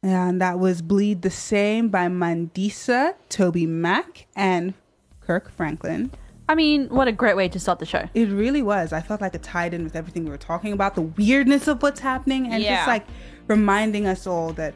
And 0.02 0.38
that 0.43 0.59
was 0.59 0.82
Bleed 0.82 1.23
the 1.23 1.30
Same 1.30 1.88
by 1.88 2.09
Mandisa, 2.09 3.14
TobyMac, 3.30 4.27
and 4.36 4.75
Kirk 5.23 5.50
Franklin. 5.50 6.11
I 6.48 6.54
mean, 6.54 6.88
what 6.88 7.08
a 7.08 7.12
great 7.12 7.36
way 7.36 7.48
to 7.48 7.58
start 7.58 7.79
the 7.80 7.86
show. 7.86 8.08
It 8.14 8.26
really 8.29 8.62
was. 8.62 8.92
I 8.92 9.00
felt 9.00 9.20
like 9.20 9.34
it 9.34 9.42
tied 9.42 9.74
in 9.74 9.82
with 9.84 9.96
everything 9.96 10.24
we 10.24 10.30
were 10.30 10.36
talking 10.38 10.72
about, 10.72 10.94
the 10.94 11.02
weirdness 11.02 11.66
of 11.66 11.82
what's 11.82 12.00
happening, 12.00 12.52
and 12.52 12.62
Yeah. 12.62 12.76
just 12.76 12.86
like 12.88 13.04
reminding 13.48 14.07
us 14.07 14.26
all 14.26 14.52
that, 14.52 14.74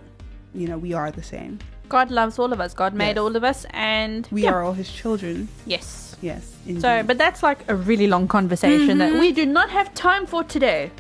you 0.55 0.67
know, 0.67 0.79
we 0.79 0.93
are 0.93 1.11
the 1.13 1.23
same. 1.23 1.59
God 1.89 2.11
loves 2.11 2.39
all 2.39 2.53
of 2.53 2.61
us. 2.61 2.75
God 2.75 2.95
made 2.95 3.11
Yes. 3.17 3.19
all 3.19 3.37
of 3.37 3.45
us, 3.45 3.67
and 3.71 4.27
We 4.33 4.43
yeah. 4.45 4.53
are 4.53 4.63
all 4.63 4.73
his 4.73 4.91
children. 4.91 5.49
Yes. 5.67 6.17
Yes. 6.21 6.53
Indeed. 6.67 6.83
So, 6.83 7.03
but 7.03 7.17
that's 7.19 7.43
like 7.43 7.59
a 7.69 7.75
really 7.75 8.07
long 8.07 8.29
conversation 8.29 8.99
that 8.99 9.13
we 9.15 9.33
do 9.33 9.47
not 9.47 9.71
have 9.71 9.93
time 9.95 10.27
for 10.27 10.45
today. 10.45 10.91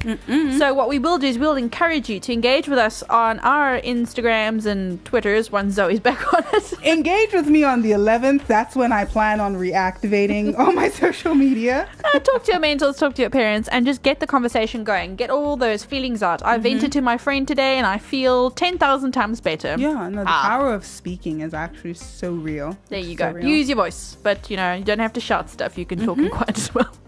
So, 0.58 0.72
what 0.74 0.88
we 0.88 0.98
will 0.98 1.18
do 1.18 1.26
is 1.26 1.38
we'll 1.38 1.56
encourage 1.56 2.08
you 2.08 2.18
to 2.20 2.32
engage 2.32 2.66
with 2.68 2.78
us 2.78 3.02
on 3.04 3.38
our 3.40 3.80
Instagrams 3.80 4.66
and 4.66 5.04
Twitters 5.04 5.50
once 5.52 5.74
Zoe's 5.74 6.00
back 6.08 6.32
on 6.34 6.42
us. 6.54 6.72
Engage 6.82 7.32
with 7.32 7.46
me 7.48 7.62
on 7.64 7.82
the 7.82 7.90
11th. 7.92 8.46
That's 8.46 8.74
when 8.74 8.90
I 8.92 9.04
plan 9.04 9.40
on 9.40 9.54
reactivating 9.56 10.58
all 10.58 10.72
my 10.72 10.88
social 10.88 11.34
media. 11.34 11.88
Uh, 12.04 12.18
talk 12.20 12.44
to 12.44 12.52
your 12.52 12.60
mentors, 12.60 12.96
talk 12.96 13.14
to 13.16 13.22
your 13.22 13.30
parents, 13.30 13.68
and 13.68 13.84
just 13.86 14.02
get 14.02 14.20
the 14.20 14.26
conversation 14.26 14.82
going. 14.84 15.16
Get 15.16 15.30
all 15.30 15.56
those 15.56 15.84
feelings 15.84 16.22
out. 16.22 16.42
I 16.42 16.58
vented 16.58 16.92
to 16.92 17.00
my 17.00 17.18
friend 17.18 17.46
today, 17.46 17.76
and 17.78 17.86
I 17.86 17.98
feel 17.98 18.50
ten 18.50 18.78
thousand 18.78 19.12
times 19.12 19.40
better. 19.40 19.76
Yeah, 19.78 20.08
no, 20.08 20.24
the 20.24 20.30
Ah. 20.30 20.42
power 20.48 20.72
of 20.72 20.84
speaking 20.84 21.40
is 21.40 21.52
actually 21.54 21.94
so 21.94 22.32
real. 22.32 22.76
There 22.88 22.98
you 22.98 23.16
So 23.16 23.26
go. 23.26 23.32
real. 23.32 23.46
Use 23.46 23.68
your 23.68 23.76
voice, 23.76 24.16
but 24.22 24.50
you 24.50 24.56
know 24.56 24.74
you 24.74 24.84
don't 24.84 24.98
have 25.00 25.12
to 25.14 25.20
shout 25.20 25.49
stuff. 25.50 25.76
You 25.76 25.86
can 25.86 26.04
talk 26.04 26.18
in 26.18 26.30
quiet 26.30 26.56
as 26.56 26.74
well. 26.74 26.90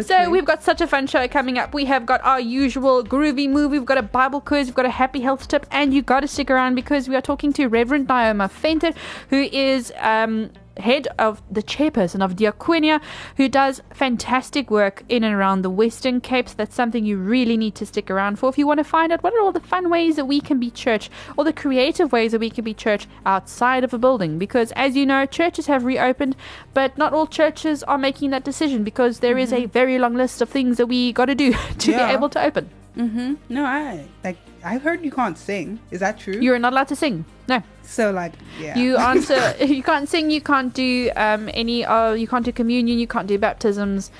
So 0.00 0.22
me. 0.22 0.28
we've 0.28 0.44
got 0.44 0.62
such 0.64 0.80
a 0.80 0.86
fun 0.86 1.06
show 1.06 1.28
coming 1.28 1.58
up. 1.58 1.74
We 1.74 1.84
have 1.84 2.06
got 2.06 2.24
our 2.24 2.40
usual 2.40 3.04
groovy 3.04 3.48
move. 3.48 3.70
We've 3.70 3.84
got 3.84 3.98
a 3.98 4.02
Bible 4.02 4.40
quiz. 4.40 4.66
We've 4.68 4.74
got 4.74 4.86
a 4.86 4.90
happy 4.90 5.20
health 5.20 5.46
tip, 5.46 5.66
and 5.70 5.94
you 5.94 6.02
got 6.02 6.20
to 6.20 6.28
stick 6.28 6.50
around 6.50 6.74
because 6.74 7.08
we 7.08 7.14
are 7.14 7.20
talking 7.20 7.52
to 7.54 7.66
Reverend 7.68 8.08
Dioma 8.08 8.50
Venter, 8.50 8.92
who 9.30 9.42
is 9.42 9.92
um, 9.98 10.50
head 10.78 11.06
of 11.18 11.40
the 11.50 11.62
chairperson 11.62 12.22
of 12.24 12.36
Diaconia, 12.36 13.00
who 13.36 13.48
does 13.48 13.80
fantastic 13.92 14.70
work 14.70 15.04
in 15.08 15.22
and 15.24 15.34
around 15.34 15.62
the 15.62 15.70
Western 15.70 16.20
Capes. 16.20 16.52
That's 16.54 16.74
something 16.74 17.04
you 17.04 17.16
really 17.16 17.56
need 17.56 17.74
to 17.76 17.86
stick 17.86 18.10
around 18.10 18.38
for 18.38 18.48
if 18.48 18.58
you 18.58 18.66
want 18.66 18.78
to 18.78 18.84
find 18.84 19.12
out 19.12 19.22
what 19.22 19.32
are 19.34 19.40
all 19.40 19.52
the 19.52 19.60
fun 19.60 19.88
ways 19.90 20.16
that 20.16 20.24
we 20.26 20.40
can 20.40 20.58
be 20.58 20.70
church, 20.70 21.10
or 21.36 21.44
the 21.44 21.52
creative 21.52 22.12
ways 22.12 22.32
that 22.32 22.40
we 22.40 22.50
can 22.50 22.64
be 22.64 22.74
church 22.74 23.06
outside 23.24 23.84
of 23.84 23.94
a 23.94 23.98
building. 23.98 24.38
Because 24.38 24.72
as 24.72 24.96
you 24.96 25.06
know, 25.06 25.26
churches 25.26 25.66
have 25.66 25.84
reopened, 25.84 26.36
but 26.72 26.96
not 26.98 27.12
all 27.12 27.26
churches 27.26 27.82
are 27.84 27.98
making 27.98 28.30
that 28.30 28.44
decision 28.44 28.84
because 28.84 29.20
there 29.20 29.38
is 29.38 29.52
a 29.52 29.66
very 29.66 29.98
long 29.98 30.14
list 30.14 30.42
of 30.42 30.48
things 30.48 30.76
that 30.78 30.86
we 30.86 31.12
got 31.12 31.26
to 31.32 31.34
do 31.34 31.52
to 31.78 31.90
Yeah. 31.90 32.08
be 32.08 32.12
able 32.14 32.28
to 32.30 32.42
open. 32.42 32.70
Mm-hmm. 32.96 33.34
No, 33.48 33.64
I 33.64 34.06
like. 34.22 34.36
I've 34.64 34.82
heard 34.82 35.04
you 35.04 35.10
can't 35.10 35.36
sing. 35.36 35.78
Is 35.90 36.00
that 36.00 36.18
true? 36.18 36.34
You're 36.40 36.58
not 36.58 36.72
allowed 36.72 36.88
to 36.88 36.96
sing. 36.96 37.24
No, 37.48 37.62
so 37.82 38.10
like, 38.10 38.32
yeah. 38.60 38.76
you 38.78 38.96
answer. 39.10 39.54
you 39.64 39.82
can't 39.82 40.08
sing. 40.08 40.30
You 40.30 40.40
can't 40.40 40.72
do 40.72 41.10
um, 41.16 41.50
any. 41.52 41.84
Uh, 41.84 42.12
you 42.12 42.26
can't 42.26 42.44
do 42.44 42.52
communion. 42.52 42.98
You 42.98 43.06
can't 43.06 43.26
do 43.28 43.38
baptisms. 43.38 44.10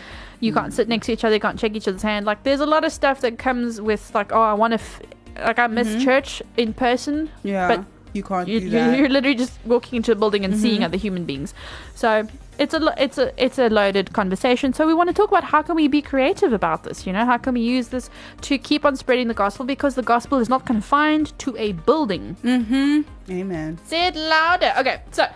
You 0.40 0.52
can't 0.52 0.72
sit 0.74 0.88
next 0.88 1.06
to 1.06 1.12
each 1.12 1.24
other. 1.24 1.34
You 1.34 1.40
can't 1.40 1.58
shake 1.58 1.74
each 1.74 1.88
other's 1.88 2.02
hand. 2.02 2.26
Like 2.26 2.42
there's 2.42 2.60
a 2.60 2.66
lot 2.66 2.84
of 2.84 2.92
stuff 2.92 3.20
that 3.22 3.38
comes 3.38 3.80
with 3.80 4.14
like, 4.14 4.32
oh, 4.32 4.42
I 4.42 4.52
want 4.52 4.72
to. 4.72 4.74
F- 4.74 5.00
like 5.36 5.58
I 5.58 5.66
miss 5.66 6.04
church 6.04 6.42
in 6.56 6.72
person. 6.74 7.28
yeah. 7.42 7.66
but 7.66 7.84
you 8.12 8.22
can't 8.22 8.46
You, 8.46 8.60
do 8.60 8.70
that. 8.70 8.96
You're 8.96 9.08
literally 9.08 9.34
just 9.34 9.58
walking 9.64 9.96
into 9.96 10.12
a 10.12 10.14
building 10.14 10.44
and 10.44 10.56
seeing 10.56 10.84
other 10.84 10.96
human 10.96 11.24
beings. 11.24 11.52
So 11.96 12.28
it's 12.58 12.74
a 12.74 12.94
it's 13.02 13.18
a 13.18 13.32
it's 13.42 13.58
a 13.58 13.68
loaded 13.68 14.12
conversation. 14.12 14.72
So 14.72 14.86
we 14.86 14.94
want 14.94 15.08
to 15.08 15.14
talk 15.14 15.28
about 15.28 15.44
how 15.44 15.62
can 15.62 15.74
we 15.74 15.88
be 15.88 16.02
creative 16.02 16.52
about 16.52 16.84
this. 16.84 17.06
You 17.06 17.12
know, 17.12 17.24
how 17.24 17.38
can 17.38 17.54
we 17.54 17.60
use 17.60 17.88
this 17.88 18.10
to 18.42 18.58
keep 18.58 18.84
on 18.84 18.96
spreading 18.96 19.28
the 19.28 19.34
gospel 19.34 19.64
because 19.64 19.94
the 19.94 20.02
gospel 20.02 20.38
is 20.38 20.48
not 20.48 20.66
confined 20.66 21.38
to 21.40 21.56
a 21.56 21.72
building. 21.72 22.36
mm-hmm. 22.42 23.00
Amen. 23.30 23.78
Say 23.86 24.08
it 24.08 24.16
louder. 24.16 24.72
Okay, 24.78 25.00
so 25.10 25.26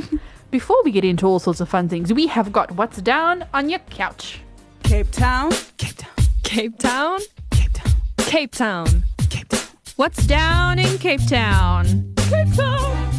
before 0.50 0.76
we 0.84 0.90
get 0.90 1.04
into 1.04 1.26
all 1.26 1.38
sorts 1.38 1.60
of 1.60 1.68
fun 1.68 1.88
things, 1.88 2.12
we 2.12 2.26
have 2.26 2.52
got 2.52 2.70
what's 2.72 3.00
down 3.00 3.44
on 3.54 3.68
your 3.68 3.80
couch. 3.90 4.40
Cape 4.82 5.10
Town. 5.10 5.52
Cape 5.76 5.96
Town. 5.96 6.26
Cape 6.42 6.78
Town? 6.78 7.20
Cape 7.50 7.72
Town. 7.72 7.92
Cape 8.18 8.52
Town. 8.52 8.86
Cape 9.28 9.48
Town. 9.48 9.60
What's 9.96 10.26
down 10.26 10.78
in 10.78 10.96
Cape 10.98 11.26
Town? 11.26 12.14
Cape 12.16 12.54
Town! 12.54 13.17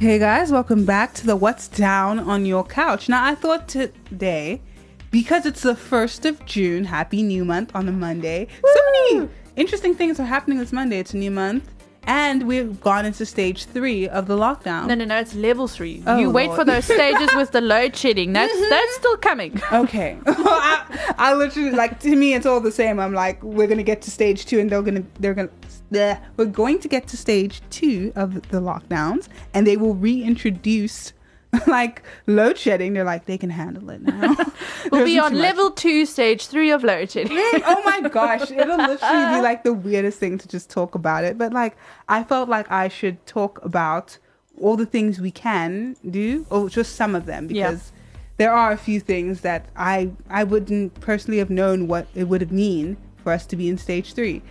Hey 0.00 0.18
guys, 0.18 0.50
welcome 0.50 0.86
back 0.86 1.12
to 1.12 1.26
the 1.26 1.36
What's 1.36 1.68
Down 1.68 2.18
on 2.20 2.46
Your 2.46 2.64
Couch. 2.64 3.06
Now, 3.10 3.22
I 3.22 3.34
thought 3.34 3.68
today, 3.68 4.62
because 5.10 5.44
it's 5.44 5.60
the 5.60 5.74
1st 5.74 6.24
of 6.24 6.46
June, 6.46 6.86
happy 6.86 7.22
new 7.22 7.44
month 7.44 7.70
on 7.76 7.86
a 7.86 7.92
Monday. 7.92 8.48
So 8.64 8.80
many 9.12 9.28
interesting 9.56 9.94
things 9.94 10.18
are 10.18 10.24
happening 10.24 10.56
this 10.56 10.72
Monday. 10.72 11.00
It's 11.00 11.12
a 11.12 11.18
new 11.18 11.30
month, 11.30 11.70
and 12.04 12.46
we've 12.46 12.80
gone 12.80 13.06
into 13.06 13.26
stage 13.26 13.64
three 13.64 14.08
of 14.08 14.26
the 14.26 14.36
lockdown. 14.36 14.86
No, 14.86 14.94
no, 14.94 15.04
no, 15.04 15.18
it's 15.18 15.34
level 15.34 15.68
three. 15.68 16.02
Oh, 16.06 16.18
you 16.18 16.30
wait 16.30 16.46
Lord. 16.46 16.58
for 16.58 16.64
those 16.64 16.84
stages 16.84 17.34
with 17.34 17.52
the 17.52 17.60
load 17.60 17.96
shedding. 17.96 18.32
That's 18.32 18.52
mm-hmm. 18.52 18.70
that's 18.70 18.94
still 18.94 19.16
coming. 19.16 19.60
Okay. 19.72 20.18
I, 20.26 21.14
I 21.16 21.34
literally 21.34 21.70
like 21.70 22.00
to 22.00 22.14
me 22.14 22.34
it's 22.34 22.44
all 22.44 22.60
the 22.60 22.72
same. 22.72 22.98
I'm 22.98 23.14
like 23.14 23.42
we're 23.42 23.66
gonna 23.66 23.82
get 23.82 24.02
to 24.02 24.10
stage 24.10 24.46
two 24.46 24.58
and 24.58 24.68
they're 24.68 24.82
gonna 24.82 25.04
they're 25.20 25.34
gonna 25.34 25.48
bleh. 25.92 26.20
we're 26.36 26.44
going 26.44 26.80
to 26.80 26.88
get 26.88 27.06
to 27.08 27.16
stage 27.16 27.62
two 27.70 28.12
of 28.16 28.34
the 28.48 28.60
lockdowns 28.60 29.28
and 29.54 29.66
they 29.66 29.76
will 29.76 29.94
reintroduce 29.94 31.12
like 31.66 32.02
load 32.26 32.56
shedding. 32.58 32.92
They're 32.92 33.04
like 33.04 33.26
they 33.26 33.38
can 33.38 33.50
handle 33.50 33.90
it 33.90 34.02
now. 34.02 34.36
We'll 34.90 35.04
be 35.04 35.18
on 35.18 35.34
level 35.34 35.70
two, 35.70 36.06
stage 36.06 36.46
three 36.46 36.70
of 36.70 36.82
load 36.82 37.10
shedding. 37.10 37.36
oh 37.36 37.82
my 37.84 38.08
gosh, 38.08 38.50
it'll 38.50 38.76
literally 38.76 39.36
be 39.36 39.40
like 39.42 39.62
the 39.62 39.72
weirdest 39.72 40.18
thing 40.18 40.38
to 40.38 40.48
just 40.48 40.70
talk 40.70 40.94
about 40.94 41.24
it. 41.24 41.36
But 41.38 41.52
like, 41.52 41.76
I 42.08 42.24
felt 42.24 42.48
like 42.48 42.70
I 42.70 42.88
should 42.88 43.24
talk 43.26 43.62
about 43.64 44.18
all 44.60 44.76
the 44.76 44.86
things 44.86 45.20
we 45.20 45.30
can 45.30 45.96
do, 46.08 46.46
or 46.50 46.68
just 46.68 46.96
some 46.96 47.14
of 47.14 47.26
them, 47.26 47.48
Yeah. 47.50 47.70
because 47.70 47.92
there 48.36 48.52
are 48.52 48.72
a 48.72 48.76
few 48.76 49.00
things 49.00 49.42
that 49.42 49.66
I 49.76 50.10
I 50.28 50.44
wouldn't 50.44 51.00
personally 51.00 51.38
have 51.38 51.50
known 51.50 51.88
what 51.88 52.06
it 52.14 52.24
would 52.24 52.40
have 52.40 52.52
mean 52.52 52.96
for 53.22 53.32
us 53.32 53.44
to 53.46 53.56
be 53.56 53.68
in 53.68 53.76
stage 53.78 54.14
three. 54.14 54.42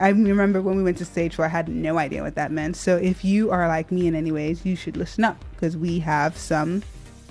I 0.00 0.08
remember 0.08 0.60
when 0.60 0.76
we 0.76 0.82
went 0.82 0.98
to 0.98 1.04
stage 1.04 1.34
four, 1.34 1.44
I 1.44 1.48
had 1.48 1.68
no 1.68 1.98
idea 1.98 2.22
what 2.22 2.34
that 2.36 2.52
meant. 2.52 2.76
So 2.76 2.96
if 2.96 3.24
you 3.24 3.50
are 3.50 3.66
like 3.66 3.90
me 3.90 4.06
in 4.06 4.14
any 4.14 4.30
ways, 4.30 4.64
you 4.64 4.76
should 4.76 4.96
listen 4.96 5.24
up 5.24 5.44
because 5.54 5.76
we 5.76 5.98
have 6.00 6.36
some 6.36 6.82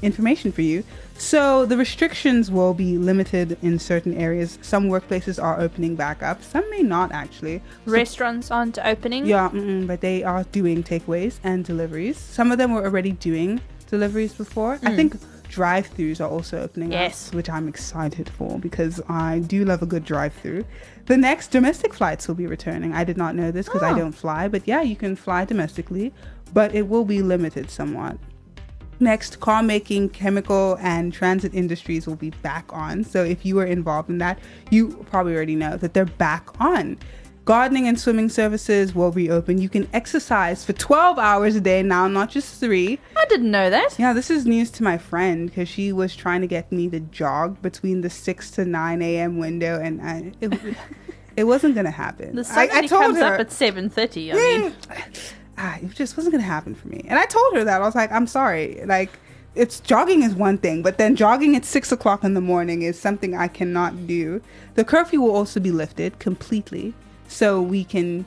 information 0.01 0.51
for 0.51 0.61
you. 0.61 0.83
So 1.17 1.65
the 1.65 1.77
restrictions 1.77 2.51
will 2.51 2.73
be 2.73 2.97
limited 2.97 3.57
in 3.61 3.79
certain 3.79 4.15
areas. 4.15 4.59
Some 4.61 4.89
workplaces 4.89 5.41
are 5.41 5.59
opening 5.59 5.95
back 5.95 6.21
up. 6.21 6.43
Some 6.43 6.69
may 6.69 6.83
not 6.83 7.11
actually. 7.11 7.61
So- 7.85 7.91
Restaurants 7.91 8.51
aren't 8.51 8.77
opening. 8.79 9.25
yeah, 9.25 9.49
but 9.49 10.01
they 10.01 10.23
are 10.23 10.43
doing 10.45 10.83
takeaways 10.83 11.39
and 11.43 11.65
deliveries. 11.65 12.17
Some 12.17 12.51
of 12.51 12.57
them 12.57 12.73
were 12.73 12.83
already 12.83 13.13
doing 13.13 13.61
deliveries 13.89 14.33
before. 14.33 14.79
I 14.83 14.91
hmm. 14.91 14.95
think 14.95 15.36
drive-throughs 15.49 16.19
are 16.21 16.29
also 16.29 16.61
opening 16.61 16.91
Yes. 16.91 17.29
up, 17.29 17.35
which 17.35 17.49
I'm 17.49 17.67
excited 17.67 18.29
for 18.29 18.59
because 18.59 19.01
I 19.09 19.39
do 19.39 19.65
love 19.65 19.81
a 19.81 19.85
good 19.85 20.03
drive-through. 20.03 20.65
The 21.05 21.17
next 21.17 21.47
domestic 21.51 21.93
flights 21.93 22.27
will 22.27 22.35
be 22.35 22.47
returning. 22.47 22.93
I 22.93 23.03
did 23.03 23.17
not 23.17 23.35
know 23.35 23.51
this 23.51 23.65
because 23.65 23.83
I 23.83 23.91
Oh. 23.91 23.97
don't 23.97 24.11
fly, 24.11 24.47
but 24.47 24.67
yeah, 24.67 24.81
you 24.81 24.95
can 24.95 25.15
fly 25.15 25.45
domestically, 25.45 26.13
but 26.53 26.73
it 26.75 26.87
will 26.87 27.05
be 27.05 27.21
limited 27.21 27.69
somewhat. 27.69 28.17
Next, 28.99 29.39
car 29.39 29.61
making, 29.61 30.09
chemical, 30.09 30.75
and 30.81 31.13
transit 31.13 31.53
industries 31.53 32.07
will 32.07 32.15
be 32.15 32.31
back 32.41 32.65
on. 32.73 33.03
So, 33.03 33.23
if 33.23 33.45
you 33.45 33.53
were 33.55 33.65
involved 33.65 34.09
in 34.09 34.17
that, 34.17 34.39
you 34.71 35.05
probably 35.11 35.35
already 35.35 35.55
know 35.55 35.77
that 35.77 35.93
they're 35.93 36.05
back 36.05 36.49
on. 36.59 36.97
Gardening 37.47 37.87
and 37.87 37.97
swimming 37.97 38.27
services 38.27 38.93
will 38.93 39.13
reopen. 39.13 39.57
You 39.57 39.69
can 39.69 39.87
exercise 39.93 40.65
for 40.65 40.73
12 40.73 41.17
hours 41.17 41.55
a 41.55 41.61
day 41.61 41.81
now, 41.81 42.05
not 42.09 42.29
just 42.29 42.59
three. 42.59 42.99
I 43.15 43.25
didn't 43.29 43.51
know 43.51 43.69
that. 43.69 43.97
Yeah, 43.97 44.11
this 44.11 44.29
is 44.29 44.45
news 44.45 44.69
to 44.71 44.83
my 44.83 44.97
friend 44.97 45.47
because 45.47 45.69
she 45.69 45.93
was 45.93 46.13
trying 46.13 46.41
to 46.41 46.47
get 46.47 46.69
me 46.73 46.89
to 46.89 46.99
jog 46.99 47.61
between 47.61 48.01
the 48.01 48.09
6 48.09 48.51
to 48.51 48.65
9 48.65 49.01
a.m. 49.01 49.37
window, 49.37 49.79
and 49.79 50.01
I, 50.01 50.33
it, 50.41 50.75
it 51.37 51.43
wasn't 51.45 51.75
going 51.75 51.85
to 51.85 51.91
happen. 51.91 52.35
The 52.35 52.43
sun 52.43 52.69
I, 52.69 52.79
I 52.79 52.85
told 52.85 53.03
comes 53.03 53.19
her, 53.19 53.35
up 53.35 53.39
at 53.39 53.49
seven 53.49 53.89
thirty. 53.89 54.33
I 54.33 54.35
mean, 54.35 54.73
ah, 55.57 55.77
it 55.81 55.91
just 55.91 56.17
wasn't 56.17 56.33
gonna 56.33 56.43
happen 56.43 56.75
for 56.75 56.89
me. 56.89 57.05
And 57.07 57.17
I 57.17 57.25
told 57.27 57.53
her 57.53 57.63
that 57.63 57.81
I 57.81 57.85
was 57.85 57.95
like, 57.95 58.11
I'm 58.11 58.27
sorry. 58.27 58.83
Like, 58.83 59.11
it's 59.55 59.79
jogging 59.79 60.21
is 60.21 60.35
one 60.35 60.57
thing, 60.57 60.81
but 60.81 60.97
then 60.97 61.15
jogging 61.15 61.55
at 61.55 61.63
six 61.63 61.93
o'clock 61.93 62.25
in 62.25 62.33
the 62.33 62.41
morning 62.41 62.81
is 62.81 62.99
something 62.99 63.37
I 63.37 63.47
cannot 63.47 64.05
do. 64.05 64.41
The 64.75 64.83
curfew 64.83 65.21
will 65.21 65.33
also 65.33 65.61
be 65.61 65.71
lifted 65.71 66.19
completely, 66.19 66.93
so 67.27 67.61
we 67.61 67.83
can 67.83 68.25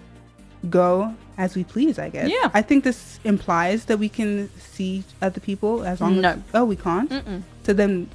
go 0.69 1.15
as 1.39 1.57
we 1.57 1.65
please. 1.65 1.99
I 1.99 2.09
guess. 2.11 2.31
Yeah. 2.31 2.51
I 2.55 2.63
think 2.63 2.85
this 2.85 3.19
implies 3.25 3.87
that 3.87 3.99
we 3.99 4.09
can 4.09 4.51
see 4.59 5.05
other 5.23 5.41
people 5.41 5.85
as 5.85 6.01
long 6.01 6.21
No. 6.21 6.31
as 6.31 6.39
oh 6.55 6.65
we 6.65 6.77
can't. 6.77 7.11
Mm-mm. 7.11 7.43
So 7.63 7.73
then, 7.73 8.09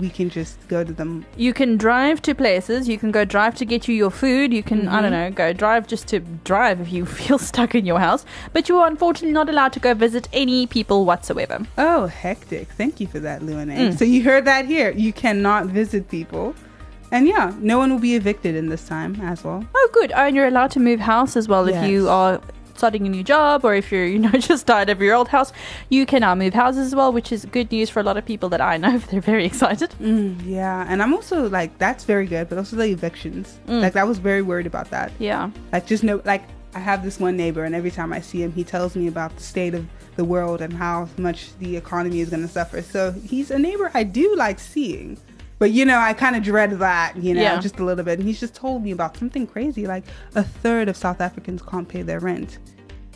we 0.00 0.10
can 0.10 0.28
just 0.28 0.56
go 0.66 0.82
to 0.82 0.92
them. 0.92 1.24
You 1.36 1.52
can 1.52 1.76
drive 1.76 2.20
to 2.22 2.34
places. 2.34 2.88
You 2.88 2.98
can 2.98 3.12
go 3.12 3.24
drive 3.24 3.54
to 3.56 3.64
get 3.64 3.86
you 3.86 3.94
your 3.94 4.10
food. 4.10 4.52
You 4.52 4.62
can, 4.62 4.88
I 4.88 5.00
don't 5.00 5.12
know, 5.12 5.30
go 5.30 5.52
drive 5.52 5.86
just 5.86 6.08
to 6.08 6.18
drive 6.18 6.80
if 6.80 6.92
you 6.92 7.06
feel 7.20 7.38
stuck 7.38 7.74
in 7.76 7.86
your 7.86 8.00
house. 8.00 8.24
But 8.52 8.68
you 8.68 8.78
are 8.78 8.88
unfortunately 8.88 9.32
not 9.32 9.48
allowed 9.48 9.72
to 9.74 9.80
go 9.80 9.94
visit 9.94 10.28
any 10.32 10.66
people 10.66 11.04
whatsoever. 11.04 11.64
Oh, 11.78 12.06
hectic! 12.06 12.68
Thank 12.72 13.00
you 13.00 13.06
for 13.06 13.20
that, 13.20 13.42
Luane. 13.42 13.76
Mm. 13.76 13.98
So 13.98 14.04
you 14.04 14.24
heard 14.24 14.44
that 14.46 14.66
here. 14.66 14.90
You 14.90 15.12
cannot 15.12 15.66
visit 15.66 16.08
people, 16.08 16.54
and 17.14 17.28
yeah, 17.28 17.54
no 17.60 17.78
one 17.78 17.92
will 17.92 18.00
be 18.00 18.16
evicted 18.16 18.56
in 18.56 18.68
this 18.68 18.88
time 18.88 19.14
as 19.20 19.44
well. 19.44 19.64
Oh, 19.72 19.88
good. 19.92 20.10
Oh, 20.10 20.26
and 20.26 20.34
you're 20.34 20.48
allowed 20.48 20.72
to 20.72 20.80
move 20.80 20.98
house 20.98 21.36
as 21.36 21.46
well 21.46 21.68
if 21.68 21.88
you 21.88 22.08
are 22.08 22.40
starting 22.74 23.06
a 23.06 23.08
new 23.08 23.22
job 23.22 23.64
or 23.64 23.72
if 23.72 23.92
you're, 23.92 24.04
you 24.04 24.18
know, 24.18 24.30
just 24.32 24.66
tired 24.66 24.88
of 24.88 25.00
your 25.00 25.14
old 25.14 25.28
house. 25.28 25.52
You 25.90 26.06
can 26.06 26.22
now 26.22 26.34
move 26.34 26.54
houses 26.54 26.88
as 26.88 26.94
well, 26.94 27.12
which 27.12 27.30
is 27.30 27.44
good 27.44 27.70
news 27.70 27.88
for 27.88 28.00
a 28.00 28.02
lot 28.02 28.16
of 28.16 28.26
people 28.26 28.48
that 28.48 28.60
I 28.60 28.78
know. 28.78 28.98
They're 29.10 29.20
very 29.20 29.46
excited. 29.46 29.94
Mm, 30.00 30.44
yeah, 30.44 30.84
and 30.88 31.00
I'm 31.00 31.14
also 31.14 31.48
like 31.48 31.78
that's 31.78 32.02
very 32.02 32.26
good, 32.26 32.48
but 32.48 32.58
also 32.58 32.74
the 32.74 32.86
evictions. 32.86 33.60
Mm. 33.68 33.80
Like 33.80 33.94
I 33.94 34.02
was 34.02 34.18
very 34.18 34.42
worried 34.42 34.66
about 34.66 34.90
that. 34.90 35.12
Yeah. 35.20 35.50
Like 35.72 35.86
just 35.86 36.02
know, 36.02 36.20
like 36.24 36.42
I 36.74 36.80
have 36.80 37.04
this 37.04 37.20
one 37.20 37.36
neighbor, 37.36 37.62
and 37.62 37.76
every 37.76 37.92
time 37.92 38.12
I 38.12 38.20
see 38.20 38.42
him, 38.42 38.50
he 38.50 38.64
tells 38.64 38.96
me 38.96 39.06
about 39.06 39.36
the 39.36 39.42
state 39.44 39.74
of 39.74 39.86
the 40.16 40.24
world 40.24 40.60
and 40.60 40.72
how 40.72 41.08
much 41.16 41.56
the 41.58 41.76
economy 41.76 42.18
is 42.20 42.30
going 42.30 42.42
to 42.42 42.48
suffer. 42.48 42.82
So 42.82 43.12
he's 43.12 43.52
a 43.52 43.58
neighbor 43.58 43.92
I 43.94 44.02
do 44.02 44.34
like 44.34 44.58
seeing. 44.58 45.16
But 45.64 45.70
you 45.70 45.86
know, 45.86 45.98
I 45.98 46.12
kind 46.12 46.36
of 46.36 46.42
dread 46.42 46.72
that, 46.72 47.16
you 47.16 47.32
know, 47.32 47.40
Yeah. 47.40 47.58
just 47.58 47.78
a 47.78 47.84
little 47.86 48.04
bit. 48.04 48.18
And 48.18 48.28
he's 48.28 48.38
just 48.38 48.54
told 48.54 48.82
me 48.84 48.90
about 48.90 49.16
something 49.16 49.46
crazy, 49.46 49.86
like 49.86 50.04
a 50.34 50.42
third 50.42 50.90
of 50.90 50.94
South 50.94 51.22
Africans 51.22 51.62
can't 51.62 51.88
pay 51.88 52.02
their 52.02 52.20
rent. 52.20 52.58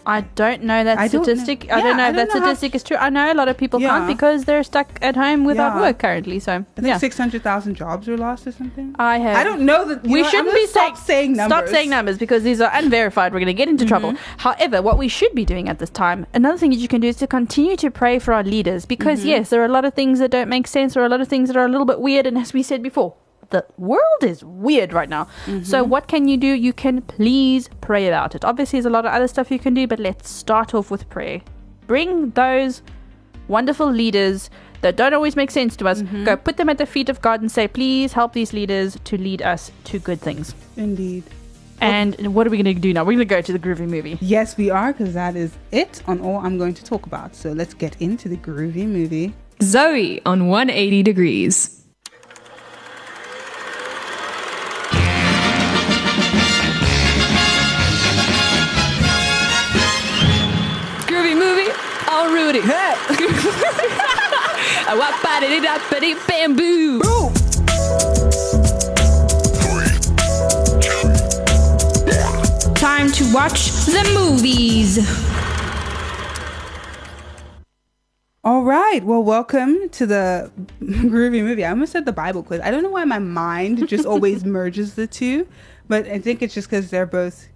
I 0.06 0.22
don't 0.22 0.62
know 0.62 0.84
that 0.84 0.98
I 0.98 1.08
don't 1.08 1.20
know- 1.26 1.34
statistic. 1.34 1.70
I 1.72 1.80
don't 1.80 1.96
know 1.96 2.04
I 2.04 2.08
if 2.10 2.16
that 2.16 2.28
know 2.28 2.40
statistic 2.40 2.74
is 2.74 2.82
true. 2.82 2.96
I 2.96 3.10
know 3.10 3.32
a 3.32 3.34
lot 3.34 3.48
of 3.48 3.56
people 3.58 3.78
can't 3.80 4.06
because 4.06 4.44
they're 4.44 4.62
stuck 4.62 4.98
at 5.02 5.16
home 5.16 5.44
without 5.44 5.74
Yeah. 5.74 5.80
work 5.82 5.98
currently. 5.98 6.38
So 6.40 6.52
I 6.52 6.56
think 6.76 6.86
yeah, 6.86 6.98
six 6.98 7.16
hundred 7.18 7.42
thousand 7.42 7.74
jobs 7.74 8.08
were 8.08 8.16
lost 8.16 8.46
or 8.46 8.52
something. 8.52 8.94
I 8.98 9.18
have. 9.18 9.36
I 9.36 9.44
don't 9.44 9.62
know 9.62 9.84
that 9.86 10.02
we 10.04 10.22
know, 10.22 10.28
shouldn't 10.28 10.54
be 10.54 10.66
stop 10.66 10.96
saying, 10.96 11.06
saying 11.06 11.32
numbers. 11.36 11.56
Mm-hmm. 11.58 11.66
Stop 11.66 11.74
saying 11.74 11.90
numbers 11.90 12.18
because 12.18 12.42
these 12.42 12.60
are 12.60 12.70
unverified. 12.72 13.32
We're 13.32 13.40
going 13.40 13.46
to 13.48 13.54
get 13.54 13.68
into 13.68 13.84
trouble. 13.84 14.14
However, 14.38 14.80
what 14.82 14.98
we 14.98 15.08
should 15.08 15.34
be 15.34 15.44
doing 15.44 15.68
at 15.68 15.78
this 15.78 15.90
time, 15.90 16.26
another 16.34 16.58
thing 16.58 16.70
that 16.70 16.76
you 16.76 16.88
can 16.88 17.00
do 17.00 17.08
is 17.08 17.16
to 17.16 17.26
continue 17.26 17.76
to 17.76 17.90
pray 17.90 18.18
for 18.18 18.32
our 18.34 18.42
leaders 18.44 18.86
because 18.86 19.20
Mm-hmm. 19.20 19.28
yes, 19.28 19.50
there 19.50 19.60
are 19.62 19.64
a 19.64 19.68
lot 19.68 19.84
of 19.84 19.94
things 19.94 20.18
that 20.20 20.30
don't 20.30 20.48
make 20.48 20.66
sense 20.66 20.96
or 20.96 21.04
a 21.04 21.08
lot 21.08 21.20
of 21.20 21.28
things 21.28 21.48
that 21.48 21.56
are 21.56 21.64
a 21.64 21.68
little 21.68 21.86
bit 21.86 22.00
weird. 22.00 22.26
And 22.26 22.38
as 22.38 22.52
we 22.52 22.62
said 22.62 22.82
before. 22.82 23.14
The 23.50 23.64
world 23.78 24.22
is 24.22 24.44
weird 24.44 24.92
right 24.92 25.08
now. 25.08 25.26
So, 25.46 25.52
Mm-hmm. 25.52 25.88
what 25.90 26.06
can 26.08 26.28
you 26.28 26.36
do? 26.36 26.46
You 26.48 26.72
can 26.72 27.00
please 27.02 27.68
pray 27.80 28.06
about 28.08 28.34
it. 28.34 28.44
Obviously, 28.44 28.76
there's 28.78 28.86
a 28.86 28.90
lot 28.90 29.06
of 29.06 29.12
other 29.12 29.26
stuff 29.28 29.50
you 29.50 29.58
can 29.58 29.72
do, 29.74 29.86
but 29.86 29.98
let's 29.98 30.28
start 30.30 30.74
off 30.74 30.90
with 30.90 31.08
prayer. 31.08 31.40
Bring 31.86 32.30
those 32.30 32.82
wonderful 33.48 33.90
leaders 33.90 34.50
that 34.82 34.96
don't 34.96 35.14
always 35.14 35.34
make 35.34 35.50
sense 35.50 35.76
to 35.76 35.88
us, 35.88 36.02
Mm-hmm. 36.02 36.24
go 36.24 36.36
put 36.36 36.56
them 36.58 36.68
at 36.68 36.78
the 36.78 36.86
feet 36.86 37.08
of 37.08 37.20
God 37.22 37.40
and 37.40 37.50
say, 37.50 37.66
please 37.66 38.12
help 38.12 38.32
these 38.34 38.52
leaders 38.52 38.96
to 39.04 39.16
lead 39.16 39.40
us 39.42 39.72
to 39.84 39.98
good 39.98 40.20
things. 40.20 40.54
Indeed. 40.76 41.24
And 41.80 42.34
what 42.34 42.46
are 42.46 42.50
we 42.50 42.60
going 42.60 42.74
to 42.74 42.80
do 42.80 42.92
now? 42.92 43.02
We're 43.04 43.12
going 43.16 43.18
to 43.20 43.24
go 43.24 43.40
to 43.40 43.52
the 43.52 43.58
groovy 43.58 43.88
movie. 43.88 44.18
Yes, 44.20 44.56
we 44.56 44.68
are, 44.68 44.92
because 44.92 45.14
that 45.14 45.36
is 45.36 45.52
it 45.72 46.02
on 46.06 46.20
all 46.20 46.36
I'm 46.38 46.58
going 46.58 46.74
to 46.74 46.84
talk 46.84 47.06
about. 47.06 47.34
So 47.36 47.52
let's 47.52 47.72
get 47.72 47.96
into 48.02 48.28
the 48.28 48.36
groovy 48.36 48.86
movie. 48.86 49.32
Zoe 49.62 50.20
on 50.26 50.48
180 50.48 51.02
Degrees. 51.04 51.84
Rudy. 62.26 62.60
Hey. 62.60 62.94
Wap 64.98 65.22
ba 65.22 65.40
da 65.40 65.60
da 65.60 65.78
bamboo. 66.26 67.00
Time 72.74 73.12
to 73.12 73.32
watch 73.32 73.70
the 73.86 74.10
movies. 74.14 74.98
All 78.42 78.64
right. 78.64 79.04
Well, 79.04 79.22
welcome 79.22 79.88
to 79.90 80.06
the 80.06 80.50
groovy 80.80 81.42
movie. 81.44 81.64
I 81.64 81.70
almost 81.70 81.92
said 81.92 82.04
the 82.04 82.12
Bible 82.12 82.42
quiz. 82.42 82.60
I 82.64 82.70
don't 82.70 82.82
know 82.82 82.90
why 82.90 83.04
my 83.04 83.18
mind 83.18 83.86
just 83.88 84.06
always 84.06 84.44
merges 84.58 84.94
the 84.94 85.06
two, 85.06 85.46
but 85.86 86.06
I 86.08 86.18
think 86.18 86.42
it's 86.42 86.54
just 86.54 86.68
because 86.68 86.90
they're 86.90 87.06
both 87.06 87.48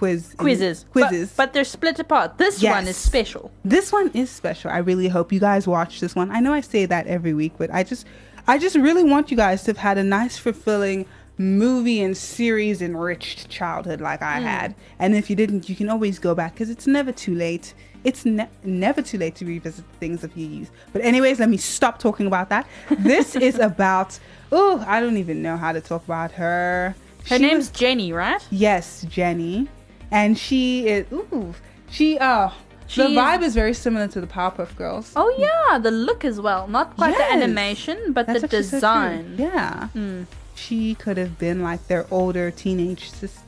quiz 0.00 0.34
Quizzes. 0.38 0.86
Quizzes. 0.92 1.28
But, 1.28 1.36
but 1.36 1.52
they're 1.52 1.72
split 1.76 1.98
apart. 1.98 2.38
This 2.38 2.62
Yes. 2.62 2.72
one 2.76 2.86
is 2.88 2.96
special. 2.96 3.50
this 3.76 3.92
one 3.92 4.10
is 4.14 4.30
special. 4.30 4.70
I 4.70 4.78
really 4.78 5.08
hope 5.08 5.30
you 5.30 5.40
guys 5.40 5.66
watch 5.66 6.00
this 6.00 6.14
one. 6.20 6.30
I 6.30 6.40
know 6.40 6.54
I 6.54 6.62
say 6.62 6.86
that 6.86 7.06
every 7.06 7.34
week, 7.34 7.52
but 7.58 7.68
I 7.78 7.82
just 7.82 8.06
I 8.48 8.56
just 8.56 8.76
really 8.76 9.04
want 9.04 9.30
you 9.30 9.36
guys 9.36 9.62
to 9.64 9.70
have 9.72 9.76
had 9.88 9.98
a 9.98 10.02
nice 10.02 10.38
fulfilling 10.38 11.04
movie 11.36 12.00
and 12.00 12.16
series 12.16 12.80
enriched 12.80 13.50
childhood 13.50 14.00
like 14.00 14.22
I 14.22 14.38
mm. 14.40 14.42
had. 14.42 14.74
And 14.98 15.14
if 15.14 15.28
you 15.28 15.36
didn't, 15.36 15.68
you 15.68 15.76
can 15.76 15.88
always 15.90 16.18
go 16.18 16.34
back 16.34 16.56
cuz 16.56 16.70
it's 16.70 16.86
never 16.86 17.12
too 17.12 17.34
late. 17.34 17.74
It's 18.02 18.24
ne- 18.24 18.54
never 18.64 19.02
too 19.02 19.18
late 19.18 19.34
to 19.40 19.44
revisit 19.44 19.84
things 20.02 20.24
of 20.24 20.34
your 20.34 20.48
youth. 20.48 20.70
But 20.94 21.02
anyways, 21.10 21.38
let 21.40 21.50
me 21.50 21.58
stop 21.58 21.98
talking 21.98 22.26
about 22.26 22.48
that. 22.48 22.64
This 23.10 23.36
is 23.36 23.58
about 23.70 24.18
oh, 24.50 24.82
I 24.94 24.96
don't 25.02 25.18
even 25.18 25.42
know 25.42 25.56
how 25.58 25.72
to 25.72 25.82
talk 25.82 26.02
about 26.04 26.32
her. 26.32 26.94
Her 27.28 27.36
She 27.36 27.42
name's 27.42 27.68
was- 27.70 27.80
Jenny, 27.80 28.12
right? 28.14 28.42
Yes, 28.50 29.04
Jenny. 29.16 29.68
And 30.10 30.36
she 30.38 30.86
is 30.88 31.06
ooh, 31.12 31.54
she 31.90 32.18
uh 32.18 32.50
She 32.86 33.02
the 33.02 33.08
vibe 33.20 33.42
is 33.42 33.54
very 33.54 33.74
similar 33.74 34.08
to 34.08 34.20
the 34.20 34.26
Powerpuff 34.26 34.74
Girls. 34.76 35.12
Oh, 35.14 35.32
yeah. 35.38 35.78
The 35.78 35.90
look 35.92 36.24
as 36.24 36.40
well. 36.40 36.66
Not 36.66 36.96
quite 36.96 37.16
the 37.16 37.32
animation, 37.32 38.12
but 38.12 38.26
That's 38.26 38.40
the 38.40 38.46
actually 38.46 38.62
so 38.64 38.76
design. 38.76 39.34
yeah. 39.38 39.88
She 40.56 40.94
could 40.96 41.16
have 41.16 41.38
been 41.38 41.62
like 41.62 41.86
their 41.86 42.06
older 42.10 42.50
teenage 42.50 43.10
sister. 43.10 43.40